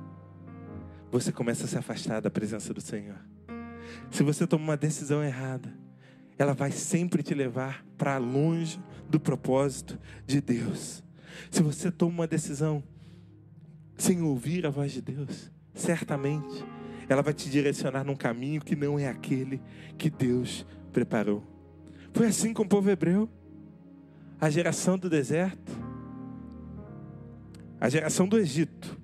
você 1.10 1.30
começa 1.30 1.64
a 1.64 1.68
se 1.68 1.78
afastar 1.78 2.20
da 2.20 2.30
presença 2.30 2.74
do 2.74 2.80
Senhor. 2.80 3.18
Se 4.10 4.22
você 4.22 4.46
toma 4.46 4.64
uma 4.64 4.76
decisão 4.76 5.22
errada, 5.22 5.72
ela 6.42 6.54
vai 6.54 6.72
sempre 6.72 7.22
te 7.22 7.34
levar 7.34 7.86
para 7.96 8.18
longe 8.18 8.82
do 9.08 9.20
propósito 9.20 9.96
de 10.26 10.40
Deus. 10.40 11.04
Se 11.48 11.62
você 11.62 11.88
toma 11.88 12.14
uma 12.14 12.26
decisão 12.26 12.82
sem 13.96 14.22
ouvir 14.22 14.66
a 14.66 14.70
voz 14.70 14.90
de 14.90 15.00
Deus, 15.00 15.52
certamente 15.72 16.64
ela 17.08 17.22
vai 17.22 17.32
te 17.32 17.48
direcionar 17.48 18.02
num 18.02 18.16
caminho 18.16 18.60
que 18.60 18.74
não 18.74 18.98
é 18.98 19.08
aquele 19.08 19.62
que 19.96 20.10
Deus 20.10 20.66
preparou. 20.92 21.44
Foi 22.12 22.26
assim 22.26 22.52
com 22.52 22.64
o 22.64 22.68
povo 22.68 22.90
hebreu, 22.90 23.30
a 24.40 24.50
geração 24.50 24.98
do 24.98 25.08
deserto, 25.08 25.72
a 27.80 27.88
geração 27.88 28.26
do 28.26 28.36
Egito, 28.36 29.00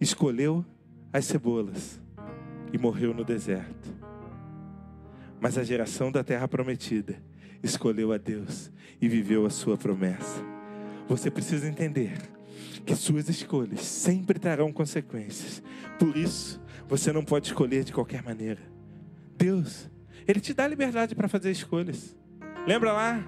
escolheu 0.00 0.64
as 1.12 1.24
cebolas 1.24 2.02
e 2.72 2.78
morreu 2.78 3.14
no 3.14 3.24
deserto. 3.24 3.95
Mas 5.40 5.58
a 5.58 5.64
geração 5.64 6.10
da 6.10 6.24
terra 6.24 6.48
prometida 6.48 7.22
escolheu 7.62 8.12
a 8.12 8.18
Deus 8.18 8.70
e 9.00 9.08
viveu 9.08 9.44
a 9.46 9.50
sua 9.50 9.76
promessa. 9.76 10.42
Você 11.08 11.30
precisa 11.30 11.68
entender 11.68 12.12
que 12.84 12.94
suas 12.94 13.28
escolhas 13.28 13.80
sempre 13.80 14.38
trarão 14.38 14.72
consequências. 14.72 15.62
Por 15.98 16.16
isso, 16.16 16.60
você 16.88 17.12
não 17.12 17.24
pode 17.24 17.48
escolher 17.48 17.84
de 17.84 17.92
qualquer 17.92 18.22
maneira. 18.22 18.60
Deus, 19.36 19.90
Ele 20.26 20.40
te 20.40 20.54
dá 20.54 20.66
liberdade 20.66 21.14
para 21.14 21.28
fazer 21.28 21.50
escolhas. 21.50 22.16
Lembra 22.66 22.92
lá 22.92 23.24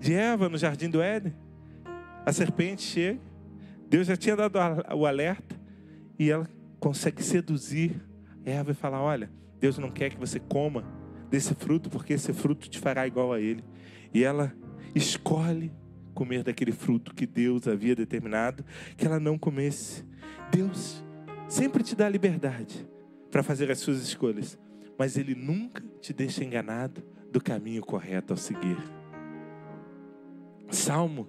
de 0.00 0.14
Eva 0.14 0.48
no 0.48 0.56
jardim 0.56 0.88
do 0.88 1.02
Éden? 1.02 1.34
A 2.24 2.32
serpente 2.32 2.82
chega, 2.82 3.20
Deus 3.88 4.06
já 4.06 4.16
tinha 4.16 4.34
dado 4.34 4.58
o 4.96 5.06
alerta 5.06 5.56
e 6.18 6.30
ela 6.30 6.48
consegue 6.80 7.22
seduzir 7.22 8.00
Eva 8.44 8.70
e 8.70 8.74
falar: 8.74 9.00
Olha, 9.02 9.30
Deus 9.60 9.78
não 9.78 9.90
quer 9.90 10.10
que 10.10 10.18
você 10.18 10.40
coma 10.40 10.84
desse 11.34 11.52
fruto, 11.52 11.90
porque 11.90 12.12
esse 12.12 12.32
fruto 12.32 12.70
te 12.70 12.78
fará 12.78 13.08
igual 13.08 13.32
a 13.32 13.40
ele. 13.40 13.64
E 14.12 14.22
ela 14.22 14.54
escolhe 14.94 15.72
comer 16.14 16.44
daquele 16.44 16.70
fruto 16.70 17.12
que 17.12 17.26
Deus 17.26 17.66
havia 17.66 17.96
determinado 17.96 18.64
que 18.96 19.04
ela 19.04 19.18
não 19.18 19.36
comesse. 19.36 20.04
Deus 20.52 21.04
sempre 21.48 21.82
te 21.82 21.96
dá 21.96 22.08
liberdade 22.08 22.88
para 23.32 23.42
fazer 23.42 23.68
as 23.68 23.80
suas 23.80 24.00
escolhas, 24.00 24.56
mas 24.96 25.16
Ele 25.16 25.34
nunca 25.34 25.82
te 26.00 26.12
deixa 26.12 26.44
enganado 26.44 27.02
do 27.32 27.40
caminho 27.40 27.82
correto 27.82 28.32
ao 28.32 28.36
seguir. 28.36 28.78
Salmo 30.70 31.28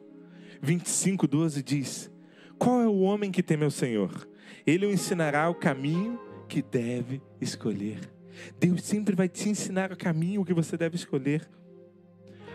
25, 0.62 1.28
12 1.28 1.64
diz: 1.64 2.12
Qual 2.60 2.80
é 2.80 2.88
o 2.88 3.00
homem 3.00 3.32
que 3.32 3.42
teme 3.42 3.64
ao 3.64 3.72
Senhor? 3.72 4.30
Ele 4.68 4.86
o 4.86 4.92
ensinará 4.92 5.50
o 5.50 5.56
caminho 5.56 6.20
que 6.48 6.62
deve 6.62 7.24
escolher. 7.42 8.15
Deus 8.60 8.84
sempre 8.84 9.16
vai 9.16 9.28
te 9.28 9.50
ensinar 9.50 9.92
o 9.92 9.98
caminho 9.98 10.46
que 10.46 10.54
você 10.54 10.78
deve 10.78 10.96
escolher. 10.96 11.48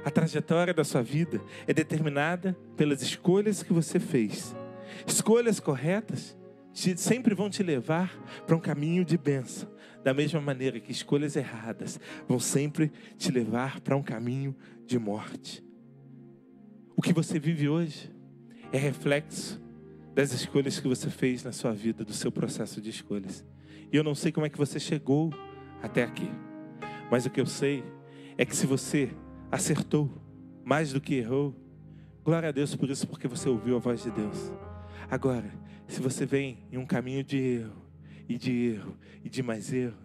A 0.04 0.10
trajetória 0.10 0.72
da 0.72 0.84
sua 0.84 1.02
vida 1.02 1.40
é 1.66 1.74
determinada 1.74 2.56
pelas 2.76 3.02
escolhas 3.02 3.62
que 3.62 3.72
você 3.72 4.00
fez. 4.00 4.54
Escolhas 5.06 5.60
corretas 5.60 6.36
sempre 6.96 7.34
vão 7.34 7.50
te 7.50 7.62
levar 7.62 8.16
para 8.46 8.56
um 8.56 8.60
caminho 8.60 9.04
de 9.04 9.18
bênção, 9.18 9.68
da 10.02 10.14
mesma 10.14 10.40
maneira 10.40 10.80
que 10.80 10.92
escolhas 10.92 11.36
erradas 11.36 12.00
vão 12.26 12.38
sempre 12.38 12.90
te 13.18 13.30
levar 13.30 13.80
para 13.80 13.96
um 13.96 14.02
caminho 14.02 14.56
de 14.86 14.98
morte. 14.98 15.62
O 16.96 17.02
que 17.02 17.12
você 17.12 17.38
vive 17.38 17.68
hoje 17.68 18.10
é 18.72 18.78
reflexo 18.78 19.60
das 20.14 20.32
escolhas 20.32 20.78
que 20.80 20.88
você 20.88 21.10
fez 21.10 21.44
na 21.44 21.52
sua 21.52 21.72
vida, 21.72 22.04
do 22.04 22.12
seu 22.12 22.32
processo 22.32 22.80
de 22.80 22.90
escolhas. 22.90 23.44
E 23.92 23.96
eu 23.96 24.04
não 24.04 24.14
sei 24.14 24.32
como 24.32 24.46
é 24.46 24.48
que 24.48 24.58
você 24.58 24.78
chegou 24.78 25.32
até 25.82 26.02
aqui, 26.02 26.30
mas 27.10 27.26
o 27.26 27.30
que 27.30 27.40
eu 27.40 27.46
sei 27.46 27.84
é 28.36 28.44
que 28.44 28.56
se 28.56 28.66
você 28.66 29.10
acertou 29.50 30.10
mais 30.64 30.92
do 30.92 31.00
que 31.00 31.16
errou. 31.16 31.54
Glória 32.24 32.50
a 32.50 32.52
Deus 32.52 32.76
por 32.76 32.88
isso, 32.88 33.06
porque 33.08 33.26
você 33.26 33.48
ouviu 33.48 33.76
a 33.76 33.80
voz 33.80 34.02
de 34.02 34.10
Deus. 34.10 34.52
Agora, 35.10 35.50
se 35.88 36.00
você 36.00 36.24
vem 36.24 36.58
em 36.70 36.78
um 36.78 36.86
caminho 36.86 37.24
de 37.24 37.36
erro, 37.36 37.82
e 38.28 38.38
de 38.38 38.52
erro, 38.52 38.96
e 39.24 39.28
de 39.28 39.42
mais 39.42 39.72
erro, 39.72 39.96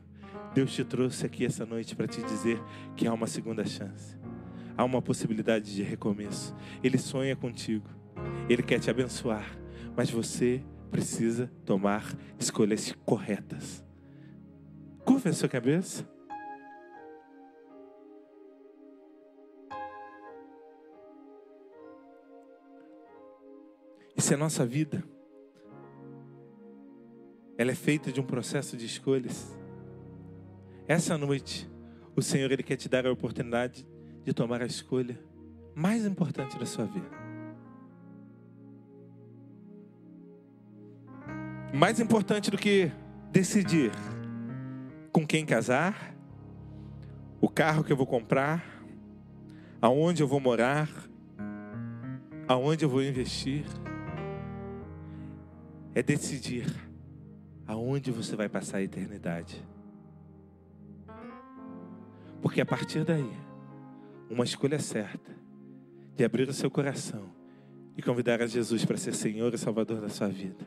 Deus 0.56 0.74
te 0.74 0.84
trouxe 0.84 1.24
aqui 1.24 1.46
essa 1.46 1.66
noite 1.66 1.96
para 1.96 2.08
te 2.08 2.24
dizer 2.24 2.60
que 2.96 3.06
há 3.06 3.14
uma 3.14 3.28
segunda 3.28 3.64
chance, 3.64 4.18
há 4.76 4.84
uma 4.84 5.02
possibilidade 5.02 5.76
de 5.76 5.84
recomeço. 5.84 6.56
Ele 6.84 6.98
sonha 6.98 7.36
contigo, 7.36 7.88
ele 8.50 8.64
quer 8.64 8.80
te 8.80 8.90
abençoar, 8.90 9.56
mas 9.96 10.10
você 10.10 10.64
precisa 10.90 11.52
tomar 11.64 12.18
escolhas 12.40 12.96
corretas. 13.06 13.85
Curva 15.06 15.30
a 15.30 15.34
sua 15.34 15.48
cabeça. 15.48 16.04
E 24.18 24.22
se 24.22 24.34
a 24.34 24.38
nossa 24.38 24.66
vida 24.66 25.04
ela 27.58 27.72
é 27.72 27.76
feita 27.76 28.12
de 28.12 28.20
um 28.20 28.26
processo 28.26 28.76
de 28.76 28.86
escolhas, 28.86 29.56
essa 30.88 31.18
noite 31.18 31.70
o 32.16 32.22
Senhor 32.22 32.52
ele 32.52 32.64
quer 32.64 32.78
te 32.78 32.88
dar 32.88 33.06
a 33.06 33.12
oportunidade 33.12 33.86
de 34.24 34.34
tomar 34.34 34.62
a 34.62 34.66
escolha 34.66 35.20
mais 35.76 36.06
importante 36.06 36.58
da 36.58 36.66
sua 36.66 36.86
vida. 36.86 37.10
Mais 41.74 42.00
importante 42.00 42.50
do 42.50 42.58
que 42.58 42.90
decidir 43.32 43.92
com 45.16 45.26
quem 45.26 45.46
casar, 45.46 46.14
o 47.40 47.48
carro 47.48 47.86
que 47.86 47.94
eu 47.94 47.96
vou 47.96 48.06
comprar, 48.06 48.84
aonde 49.82 50.22
eu 50.22 50.28
vou 50.28 50.42
morar, 50.42 50.90
aonde 52.46 52.84
eu 52.84 52.90
vou 52.90 53.02
investir 53.02 53.64
é 55.94 56.04
decidir 56.04 56.66
aonde 57.66 58.12
você 58.12 58.36
vai 58.36 58.50
passar 58.50 58.80
a 58.80 58.82
eternidade. 58.82 59.66
Porque 62.42 62.60
a 62.60 62.66
partir 62.66 63.06
daí, 63.06 63.32
uma 64.30 64.44
escolha 64.44 64.80
certa 64.80 65.32
de 66.14 66.26
abrir 66.26 66.50
o 66.50 66.54
seu 66.54 66.70
coração 66.70 67.30
e 67.96 68.02
convidar 68.02 68.42
a 68.42 68.48
Jesus 68.48 68.84
para 68.84 68.98
ser 68.98 69.16
Senhor 69.16 69.54
e 69.54 69.58
Salvador 69.58 70.02
da 70.02 70.10
sua 70.10 70.28
vida, 70.28 70.66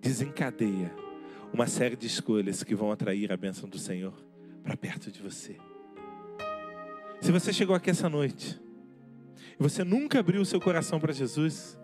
desencadeia 0.00 1.07
uma 1.52 1.66
série 1.66 1.96
de 1.96 2.06
escolhas 2.06 2.62
que 2.62 2.74
vão 2.74 2.92
atrair 2.92 3.32
a 3.32 3.36
bênção 3.36 3.68
do 3.68 3.78
Senhor 3.78 4.14
para 4.62 4.76
perto 4.76 5.10
de 5.10 5.22
você. 5.22 5.56
Se 7.20 7.32
você 7.32 7.52
chegou 7.52 7.74
aqui 7.74 7.90
essa 7.90 8.08
noite 8.08 8.60
e 9.58 9.62
você 9.62 9.82
nunca 9.82 10.20
abriu 10.20 10.40
o 10.40 10.44
seu 10.44 10.60
coração 10.60 11.00
para 11.00 11.12
Jesus, 11.12 11.78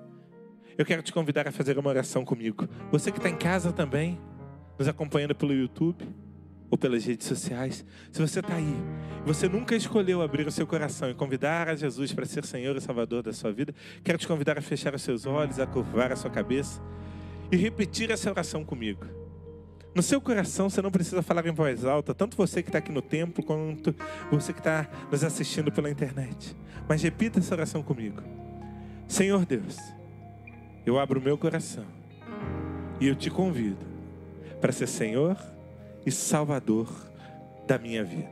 eu 0.76 0.84
quero 0.84 1.02
te 1.02 1.12
convidar 1.12 1.48
a 1.48 1.52
fazer 1.52 1.78
uma 1.78 1.88
oração 1.88 2.24
comigo. 2.24 2.68
Você 2.90 3.10
que 3.10 3.18
está 3.18 3.28
em 3.28 3.36
casa 3.36 3.72
também, 3.72 4.20
nos 4.78 4.86
acompanhando 4.86 5.34
pelo 5.34 5.52
YouTube 5.52 6.06
ou 6.70 6.76
pelas 6.76 7.04
redes 7.04 7.26
sociais, 7.26 7.84
se 8.12 8.20
você 8.20 8.40
está 8.40 8.54
aí, 8.54 8.76
você 9.24 9.48
nunca 9.48 9.74
escolheu 9.74 10.20
abrir 10.22 10.46
o 10.46 10.52
seu 10.52 10.66
coração 10.66 11.10
e 11.10 11.14
convidar 11.14 11.68
a 11.68 11.74
Jesus 11.74 12.12
para 12.12 12.26
ser 12.26 12.44
Senhor 12.44 12.76
e 12.76 12.80
Salvador 12.80 13.22
da 13.22 13.32
sua 13.32 13.52
vida, 13.52 13.74
quero 14.02 14.18
te 14.18 14.26
convidar 14.26 14.58
a 14.58 14.62
fechar 14.62 14.94
os 14.94 15.02
seus 15.02 15.26
olhos, 15.26 15.58
a 15.58 15.66
curvar 15.66 16.12
a 16.12 16.16
sua 16.16 16.30
cabeça 16.30 16.82
e 17.50 17.56
repetir 17.56 18.10
essa 18.10 18.30
oração 18.30 18.64
comigo. 18.64 19.23
No 19.94 20.02
seu 20.02 20.20
coração, 20.20 20.68
você 20.68 20.82
não 20.82 20.90
precisa 20.90 21.22
falar 21.22 21.46
em 21.46 21.52
voz 21.52 21.84
alta, 21.84 22.12
tanto 22.12 22.36
você 22.36 22.62
que 22.62 22.68
está 22.68 22.78
aqui 22.78 22.90
no 22.90 23.00
templo, 23.00 23.44
quanto 23.44 23.94
você 24.30 24.52
que 24.52 24.58
está 24.58 24.88
nos 25.10 25.22
assistindo 25.22 25.70
pela 25.70 25.88
internet. 25.88 26.56
Mas 26.88 27.02
repita 27.02 27.38
essa 27.38 27.54
oração 27.54 27.82
comigo. 27.82 28.20
Senhor 29.06 29.46
Deus, 29.46 29.76
eu 30.84 30.98
abro 30.98 31.20
o 31.20 31.22
meu 31.22 31.38
coração 31.38 31.86
e 33.00 33.06
eu 33.06 33.14
te 33.14 33.30
convido 33.30 33.86
para 34.60 34.72
ser 34.72 34.88
Senhor 34.88 35.36
e 36.04 36.10
Salvador 36.10 36.88
da 37.66 37.78
minha 37.78 38.02
vida. 38.02 38.28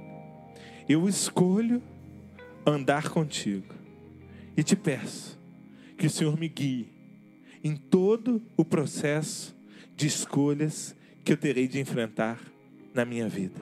Eu 0.89 1.09
escolho 1.09 1.81
andar 2.67 3.09
contigo 3.09 3.73
e 4.57 4.65
te 4.65 4.75
peço 4.75 5.39
que 5.97 6.07
o 6.07 6.11
Senhor 6.11 6.37
me 6.37 6.49
guie 6.49 6.93
em 7.63 7.77
todo 7.77 8.43
o 8.57 8.65
processo 8.65 9.55
de 9.95 10.09
escolhas 10.09 10.97
que 11.25 11.33
eu 11.33 11.37
terei 11.37 11.69
de 11.69 11.81
enfrentar 11.81 12.41
na 12.95 13.05
minha 13.05 13.29
vida. 13.29 13.61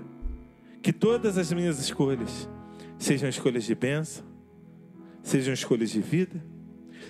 Que 0.82 0.93
todas 0.93 1.37
as 1.37 1.53
minhas 1.53 1.78
escolhas 1.78 2.49
sejam 2.99 3.28
escolhas 3.28 3.65
de 3.65 3.74
bênção, 3.74 4.24
sejam 5.23 5.53
escolhas 5.53 5.91
de 5.91 6.01
vida 6.01 6.43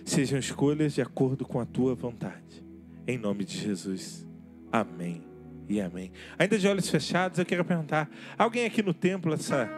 sejam 0.04 0.38
escolhas 0.38 0.94
de 0.94 1.02
acordo 1.02 1.44
com 1.44 1.60
a 1.60 1.66
tua 1.66 1.94
vontade. 1.94 2.64
Em 3.06 3.18
nome 3.18 3.44
de 3.44 3.58
Jesus. 3.58 4.26
Amém 4.70 5.22
e 5.68 5.80
amém. 5.80 6.12
Ainda 6.38 6.58
de 6.58 6.68
olhos 6.68 6.88
fechados, 6.88 7.38
eu 7.38 7.46
quero 7.46 7.64
perguntar: 7.64 8.10
alguém 8.38 8.66
aqui 8.66 8.82
no 8.82 8.94
templo 8.94 9.32
essa 9.34 9.68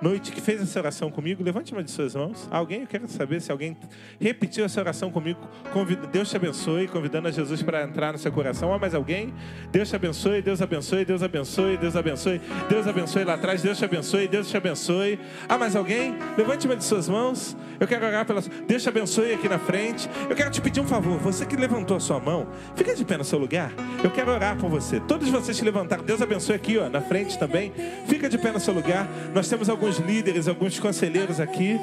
noite 0.00 0.32
que 0.32 0.40
fez 0.40 0.60
essa 0.60 0.78
oração 0.78 1.10
comigo, 1.10 1.42
levante 1.42 1.72
uma 1.72 1.82
de 1.82 1.90
suas 1.90 2.14
mãos. 2.14 2.48
Alguém, 2.50 2.82
eu 2.82 2.86
quero 2.86 3.08
saber 3.08 3.40
se 3.40 3.50
alguém 3.50 3.76
repetiu 4.20 4.64
essa 4.64 4.80
oração 4.80 5.10
comigo. 5.10 5.40
Convida, 5.72 6.06
Deus 6.06 6.28
te 6.28 6.36
abençoe, 6.36 6.88
convidando 6.88 7.28
a 7.28 7.30
Jesus 7.30 7.62
para 7.62 7.82
entrar 7.82 8.12
no 8.12 8.18
seu 8.18 8.30
coração. 8.30 8.72
Há 8.72 8.78
mais 8.78 8.94
alguém? 8.94 9.32
Deus 9.70 9.88
te 9.88 9.96
abençoe, 9.96 10.42
Deus 10.42 10.60
abençoe, 10.60 11.04
Deus 11.04 11.22
abençoe, 11.22 11.76
Deus 11.76 11.96
abençoe, 11.96 12.40
Deus 12.68 12.86
abençoe 12.86 13.24
lá 13.24 13.34
atrás, 13.34 13.62
Deus 13.62 13.78
te 13.78 13.84
abençoe, 13.84 14.28
Deus 14.28 14.48
te 14.48 14.56
abençoe. 14.56 15.18
Há 15.48 15.58
mais 15.58 15.74
alguém? 15.74 16.14
Levante 16.36 16.66
uma 16.66 16.76
de 16.76 16.84
suas 16.84 17.08
mãos. 17.08 17.56
Eu 17.80 17.86
quero 17.86 18.06
orar 18.06 18.24
pela. 18.24 18.40
Deus 18.66 18.82
te 18.82 18.88
abençoe 18.88 19.32
aqui 19.32 19.48
na 19.48 19.58
frente. 19.58 20.08
Eu 20.28 20.36
quero 20.36 20.50
te 20.50 20.60
pedir 20.60 20.80
um 20.80 20.86
favor. 20.86 21.18
Você 21.18 21.44
que 21.46 21.56
levantou 21.56 21.96
a 21.96 22.00
sua 22.00 22.20
mão, 22.20 22.46
fica 22.76 22.94
de 22.94 23.04
pé 23.04 23.16
no 23.16 23.24
seu 23.24 23.38
lugar. 23.38 23.72
Eu 24.02 24.10
quero 24.10 24.30
orar 24.30 24.56
por 24.56 24.68
você. 24.68 25.00
Todos 25.00 25.28
vocês 25.28 25.58
que 25.58 25.64
levantaram, 25.64 26.04
Deus 26.04 26.20
abençoe 26.20 26.54
aqui, 26.54 26.78
ó, 26.78 26.88
na 26.88 27.00
frente 27.00 27.38
também. 27.38 27.72
Fica 28.06 28.28
de 28.28 28.38
pé 28.38 28.52
no 28.52 28.60
seu 28.60 28.74
lugar. 28.74 29.08
Nós 29.34 29.48
temos 29.48 29.68
alguns 29.68 29.93
alguns 29.94 29.98
líderes, 29.98 30.48
alguns 30.48 30.78
conselheiros 30.78 31.40
aqui 31.40 31.78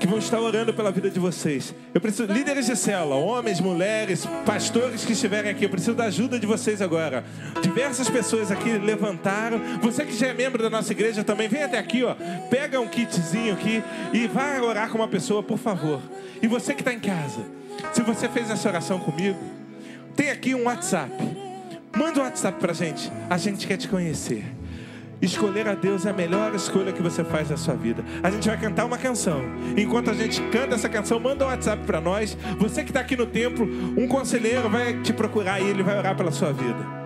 que 0.00 0.06
vão 0.06 0.18
estar 0.18 0.38
orando 0.38 0.74
pela 0.74 0.90
vida 0.90 1.08
de 1.08 1.18
vocês. 1.18 1.74
Eu 1.94 2.00
preciso, 2.00 2.30
líderes 2.30 2.66
de 2.66 2.76
célula, 2.76 3.14
homens, 3.14 3.60
mulheres, 3.60 4.26
pastores 4.44 5.04
que 5.04 5.12
estiverem 5.12 5.50
aqui, 5.50 5.64
eu 5.64 5.70
preciso 5.70 5.94
da 5.94 6.04
ajuda 6.04 6.38
de 6.38 6.46
vocês 6.46 6.82
agora. 6.82 7.24
Diversas 7.62 8.10
pessoas 8.10 8.50
aqui 8.50 8.76
levantaram. 8.76 9.60
Você 9.80 10.04
que 10.04 10.14
já 10.14 10.28
é 10.28 10.34
membro 10.34 10.62
da 10.62 10.68
nossa 10.68 10.92
igreja 10.92 11.24
também, 11.24 11.48
vem 11.48 11.62
até 11.62 11.78
aqui, 11.78 12.02
ó. 12.02 12.14
Pega 12.50 12.80
um 12.80 12.88
kitzinho 12.88 13.54
aqui 13.54 13.82
e 14.12 14.26
vai 14.26 14.60
orar 14.60 14.90
com 14.90 14.98
uma 14.98 15.08
pessoa, 15.08 15.42
por 15.42 15.58
favor. 15.58 16.00
E 16.42 16.46
você 16.46 16.74
que 16.74 16.82
está 16.82 16.92
em 16.92 17.00
casa, 17.00 17.40
se 17.92 18.02
você 18.02 18.28
fez 18.28 18.50
essa 18.50 18.68
oração 18.68 18.98
comigo, 18.98 19.38
tem 20.14 20.30
aqui 20.30 20.54
um 20.54 20.64
WhatsApp. 20.64 21.12
Manda 21.96 22.20
um 22.20 22.24
WhatsApp 22.24 22.58
pra 22.58 22.74
gente. 22.74 23.10
A 23.30 23.38
gente 23.38 23.66
quer 23.66 23.78
te 23.78 23.88
conhecer. 23.88 24.53
Escolher 25.24 25.66
a 25.66 25.74
Deus 25.74 26.04
é 26.04 26.10
a 26.10 26.12
melhor 26.12 26.54
escolha 26.54 26.92
que 26.92 27.00
você 27.00 27.24
faz 27.24 27.48
na 27.48 27.56
sua 27.56 27.74
vida. 27.74 28.04
A 28.22 28.30
gente 28.30 28.46
vai 28.46 28.60
cantar 28.60 28.84
uma 28.84 28.98
canção. 28.98 29.40
Enquanto 29.74 30.10
a 30.10 30.14
gente 30.14 30.38
canta 30.50 30.74
essa 30.74 30.86
canção, 30.86 31.18
manda 31.18 31.46
um 31.46 31.48
WhatsApp 31.48 31.82
para 31.86 31.98
nós. 31.98 32.36
Você 32.58 32.82
que 32.82 32.90
está 32.90 33.00
aqui 33.00 33.16
no 33.16 33.24
templo, 33.24 33.66
um 33.96 34.06
conselheiro 34.06 34.68
vai 34.68 35.00
te 35.00 35.14
procurar 35.14 35.60
e 35.60 35.66
ele 35.66 35.82
vai 35.82 35.96
orar 35.96 36.14
pela 36.14 36.30
sua 36.30 36.52
vida. 36.52 37.03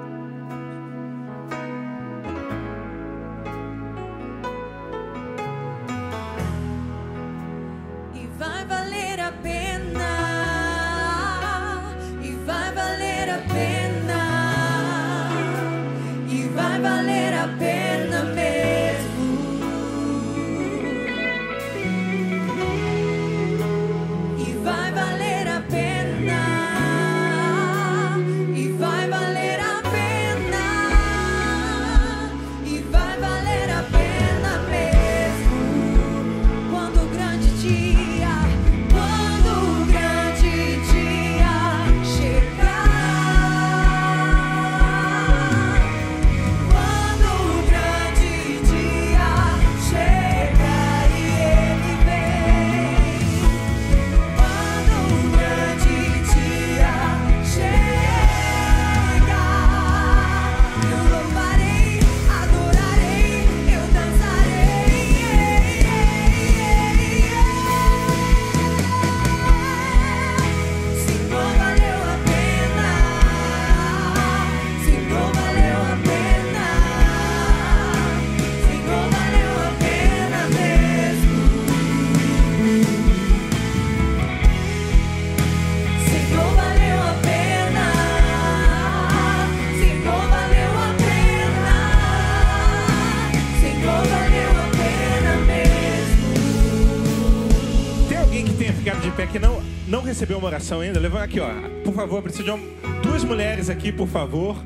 Recebeu 100.28 100.38
uma 100.38 100.48
oração 100.48 100.80
ainda, 100.80 101.00
levanta 101.00 101.24
aqui, 101.24 101.40
ó. 101.40 101.48
Por 101.82 101.94
favor, 101.94 102.22
preciso 102.22 102.44
de 102.44 102.60
duas 103.02 103.24
mulheres 103.24 103.70
aqui, 103.70 103.90
por 103.90 104.06
favor. 104.06 104.62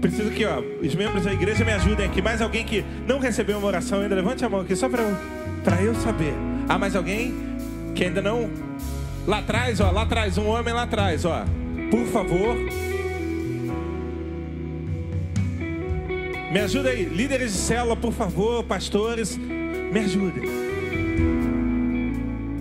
Preciso 0.00 0.30
que, 0.30 0.46
ó, 0.46 0.60
os 0.60 0.94
membros 0.94 1.24
da 1.24 1.32
igreja 1.32 1.64
me 1.64 1.72
ajudem 1.72 2.06
aqui. 2.06 2.22
Mais 2.22 2.40
alguém 2.40 2.64
que 2.64 2.84
não 3.08 3.18
recebeu 3.18 3.58
uma 3.58 3.66
oração 3.66 4.00
ainda, 4.00 4.14
levante 4.14 4.44
a 4.44 4.48
mão 4.48 4.60
aqui, 4.60 4.76
só 4.76 4.88
para 4.88 5.02
para 5.64 5.82
eu 5.82 5.96
saber. 5.96 6.32
Há 6.68 6.78
mais 6.78 6.94
alguém 6.94 7.34
que 7.92 8.04
ainda 8.04 8.22
não? 8.22 8.48
Lá 9.26 9.38
atrás, 9.38 9.80
ó, 9.80 9.90
lá 9.90 10.02
atrás, 10.02 10.38
um 10.38 10.46
homem 10.46 10.72
lá 10.72 10.84
atrás, 10.84 11.24
ó. 11.24 11.44
Por 11.90 12.06
favor. 12.06 12.56
Me 16.52 16.60
ajuda 16.60 16.90
aí, 16.90 17.04
líderes 17.04 17.52
de 17.52 17.58
célula, 17.58 17.96
por 17.96 18.12
favor, 18.12 18.62
pastores, 18.62 19.36
me 19.36 19.98
ajudem. 19.98 20.48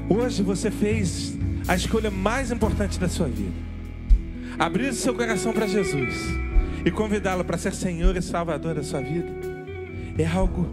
Hoje 0.10 0.42
você 0.42 0.72
fez 0.72 1.39
a 1.70 1.76
escolha 1.76 2.10
mais 2.10 2.50
importante 2.52 3.00
da 3.00 3.08
sua 3.08 3.28
vida. 3.28 3.54
Abrir 4.58 4.90
o 4.90 4.94
seu 4.94 5.14
coração 5.14 5.54
para 5.54 5.68
Jesus 5.68 6.16
e 6.84 6.90
convidá-lo 6.90 7.46
para 7.46 7.60
ser 7.60 7.76
Senhor 7.76 8.18
e 8.18 8.24
Salvador 8.24 8.74
da 8.74 8.82
sua 8.82 9.00
vida 9.02 9.30
é 10.18 10.26
algo 10.26 10.68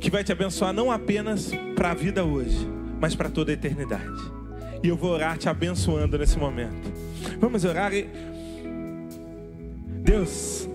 que 0.00 0.10
vai 0.10 0.24
te 0.24 0.32
abençoar 0.32 0.72
não 0.72 0.90
apenas 0.90 1.52
para 1.76 1.92
a 1.92 1.94
vida 1.94 2.24
hoje, 2.24 2.68
mas 3.00 3.14
para 3.14 3.30
toda 3.30 3.52
a 3.52 3.54
eternidade. 3.54 4.20
E 4.82 4.88
eu 4.88 4.96
vou 4.96 5.12
orar 5.12 5.38
te 5.38 5.48
abençoando 5.48 6.18
nesse 6.18 6.40
momento. 6.40 6.92
Vamos 7.38 7.64
orar 7.64 7.94
e 7.94 8.08
Deus, 10.02 10.68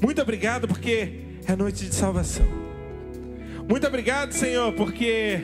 muito 0.00 0.22
obrigado 0.22 0.68
porque 0.68 1.22
é 1.44 1.56
noite 1.56 1.86
de 1.86 1.94
salvação. 1.94 2.46
Muito 3.68 3.84
obrigado, 3.84 4.30
Senhor, 4.30 4.72
porque 4.74 5.40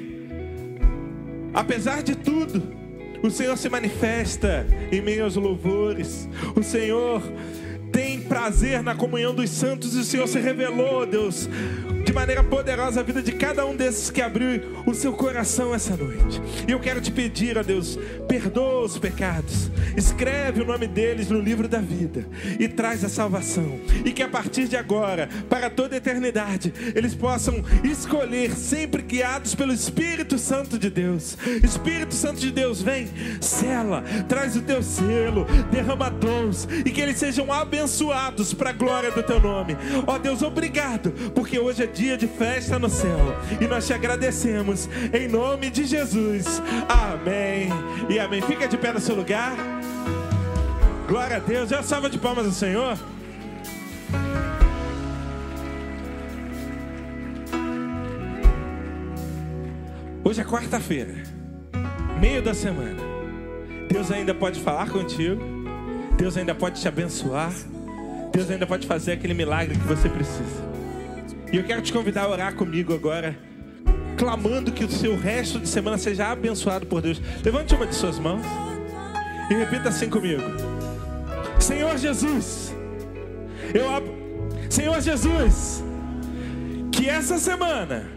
apesar 1.53 2.01
de 2.01 2.15
tudo, 2.15 2.84
o 3.27 3.31
Senhor 3.31 3.57
se 3.57 3.71
manifesta 3.71 4.67
em 4.93 5.01
meio 5.01 5.25
aos 5.25 5.37
louvores. 5.37 6.29
O 6.55 6.63
Senhor 6.63 7.23
tem 7.91 8.21
prazer 8.21 8.83
na 8.83 8.95
comunhão 8.95 9.35
dos 9.35 9.49
santos 9.49 9.95
e 9.97 10.01
o 10.01 10.05
Senhor 10.05 10.29
se 10.29 10.39
revelou, 10.39 11.07
Deus, 11.07 11.49
de 11.89 11.94
maneira 12.15 12.45
poderosa 12.45 13.01
a 13.01 13.03
vida 13.03 13.21
de 13.21 13.33
cada 13.33 13.67
um 13.67 13.75
desses 13.75 14.09
que 14.09 14.23
abriu 14.23 14.85
o 14.87 14.95
seu 14.95 15.13
coração 15.13 15.75
essa 15.75 15.97
noite. 15.97 16.41
E 16.67 16.71
eu 16.71 16.79
quero 16.79 17.01
te 17.01 17.11
pedir, 17.11 17.59
ó 17.59 17.63
Deus, 17.63 17.99
perdoa 18.29 18.85
os 18.85 18.97
pecados, 18.97 19.69
escreve 19.97 20.63
o 20.63 20.65
nome 20.65 20.87
deles 20.87 21.29
no 21.29 21.41
livro 21.41 21.67
da 21.67 21.81
vida 21.81 22.25
e 22.59 22.69
traz 22.69 23.05
a 23.05 23.09
salvação. 23.09 23.81
E 24.05 24.13
que 24.13 24.23
a 24.23 24.29
partir 24.29 24.69
de 24.69 24.77
agora, 24.77 25.29
para 25.51 25.69
toda 25.69 25.97
a 25.97 25.99
eternidade, 25.99 26.73
eles 26.95 27.15
possam 27.15 27.63
escolher, 27.83 28.53
sempre 28.53 29.03
guiados 29.03 29.55
pelo 29.55 29.73
Espírito 29.73 30.39
Santo 30.39 30.79
de 30.79 30.89
Deus. 30.89 31.37
Espírito 31.63 32.15
Santo 32.15 32.39
de 32.39 32.53
Deus, 32.53 32.81
vem, 32.81 33.09
sela, 33.41 34.05
traz 34.29 34.55
o 34.55 34.63
teu 34.63 34.83
selo, 34.83 35.47
derrama 35.73 36.11
dons 36.11 36.69
e 36.85 36.91
que 36.91 37.01
eles 37.01 37.19
sejam 37.19 37.53
abençoados 37.53 38.55
para 38.55 38.71
a 38.71 38.73
glória 38.73 39.11
do 39.11 39.23
teu 39.23 39.41
nome. 39.41 39.77
Ó 40.07 40.17
Deus, 40.17 40.43
obrigado, 40.43 41.11
porque 41.35 41.59
hoje 41.59 41.83
é 41.83 41.87
dia 41.87 42.04
de 42.05 42.27
festa 42.29 42.79
no 42.79 42.89
céu. 42.89 43.19
E 43.61 43.67
nós 43.67 43.87
te 43.87 43.95
agradecemos 43.95 44.89
em 45.13 45.27
nome 45.27 45.71
de 45.71 45.85
Jesus. 45.85 46.63
Amém. 46.89 47.69
E 48.09 48.19
amém. 48.19 48.43
Fica 48.43 48.69
de 48.69 48.77
pé 48.77 48.93
no 48.93 49.01
seu 49.01 49.15
lugar. 49.15 49.57
Glória 51.09 51.37
a 51.37 51.41
Deus. 51.41 51.71
Já 51.71 51.83
salva 51.83 52.11
de 52.11 52.19
palmas 52.19 52.45
ao 52.47 52.53
Senhor. 52.53 52.99
Hoje 60.23 60.41
é 60.41 60.45
quarta-feira, 60.45 61.15
meio 62.19 62.43
da 62.43 62.55
semana. 62.55 63.03
Deus 63.89 64.11
ainda 64.11 64.35
pode 64.35 64.61
falar 64.61 64.91
contigo. 64.91 65.43
Deus 66.17 66.37
ainda 66.37 66.55
pode 66.55 66.81
te 66.81 66.89
abençoar. 66.89 67.53
Deus 68.33 68.51
ainda 68.51 68.67
pode 68.67 68.87
fazer 68.87 69.13
aquele 69.13 69.35
milagre 69.35 69.79
que 69.79 69.87
você 69.87 70.09
precisa. 70.09 70.84
E 71.55 71.57
eu 71.57 71.63
quero 71.63 71.81
te 71.81 71.93
convidar 71.93 72.23
a 72.23 72.29
orar 72.29 72.55
comigo 72.57 72.93
agora, 72.93 73.39
clamando 74.17 74.73
que 74.73 74.85
o 74.85 74.91
seu 74.91 75.17
resto 75.17 75.61
de 75.61 75.69
semana 75.69 75.97
seja 75.97 76.33
abençoado 76.33 76.85
por 76.85 77.01
Deus. 77.01 77.23
Levante 77.45 77.73
uma 77.77 77.87
de 77.87 77.95
suas 77.95 78.19
mãos 78.19 78.45
e 79.49 79.55
repita 79.55 79.89
assim 79.89 80.11
comigo: 80.11 80.43
Senhor 81.61 81.97
Jesus, 81.97 82.75
eu 83.73 83.89
ab... 83.89 84.05
Senhor 84.69 85.01
Jesus, 85.01 85.85
que 86.91 87.09
essa 87.09 87.39
semana 87.39 88.11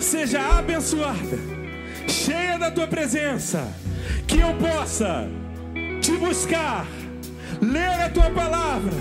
seja 0.00 0.58
abençoada, 0.58 1.38
cheia 2.08 2.58
da 2.58 2.68
tua 2.68 2.88
presença, 2.88 3.72
que 4.26 4.40
eu 4.40 4.52
possa 4.54 5.28
te 6.00 6.16
buscar, 6.16 6.84
ler 7.62 8.06
a 8.06 8.10
tua 8.10 8.28
palavra 8.30 8.94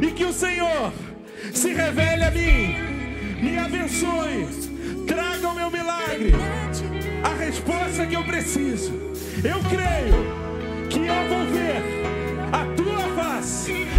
e 0.00 0.12
que 0.12 0.24
o 0.24 0.32
Senhor 0.32 0.92
se 1.52 1.72
revele 1.72 2.22
a 2.22 2.30
mim 2.30 2.89
me 3.42 3.58
abençoe, 3.58 4.46
traga 5.06 5.48
o 5.48 5.54
meu 5.54 5.70
milagre, 5.70 6.32
a 7.24 7.34
resposta 7.34 8.06
que 8.06 8.14
eu 8.14 8.24
preciso. 8.24 8.92
Eu 9.42 9.58
creio 9.70 10.88
que 10.88 11.06
eu 11.06 11.28
vou 11.28 11.46
ver 11.46 11.82
a 12.52 12.64
tua 12.76 13.22
face. 13.22 13.89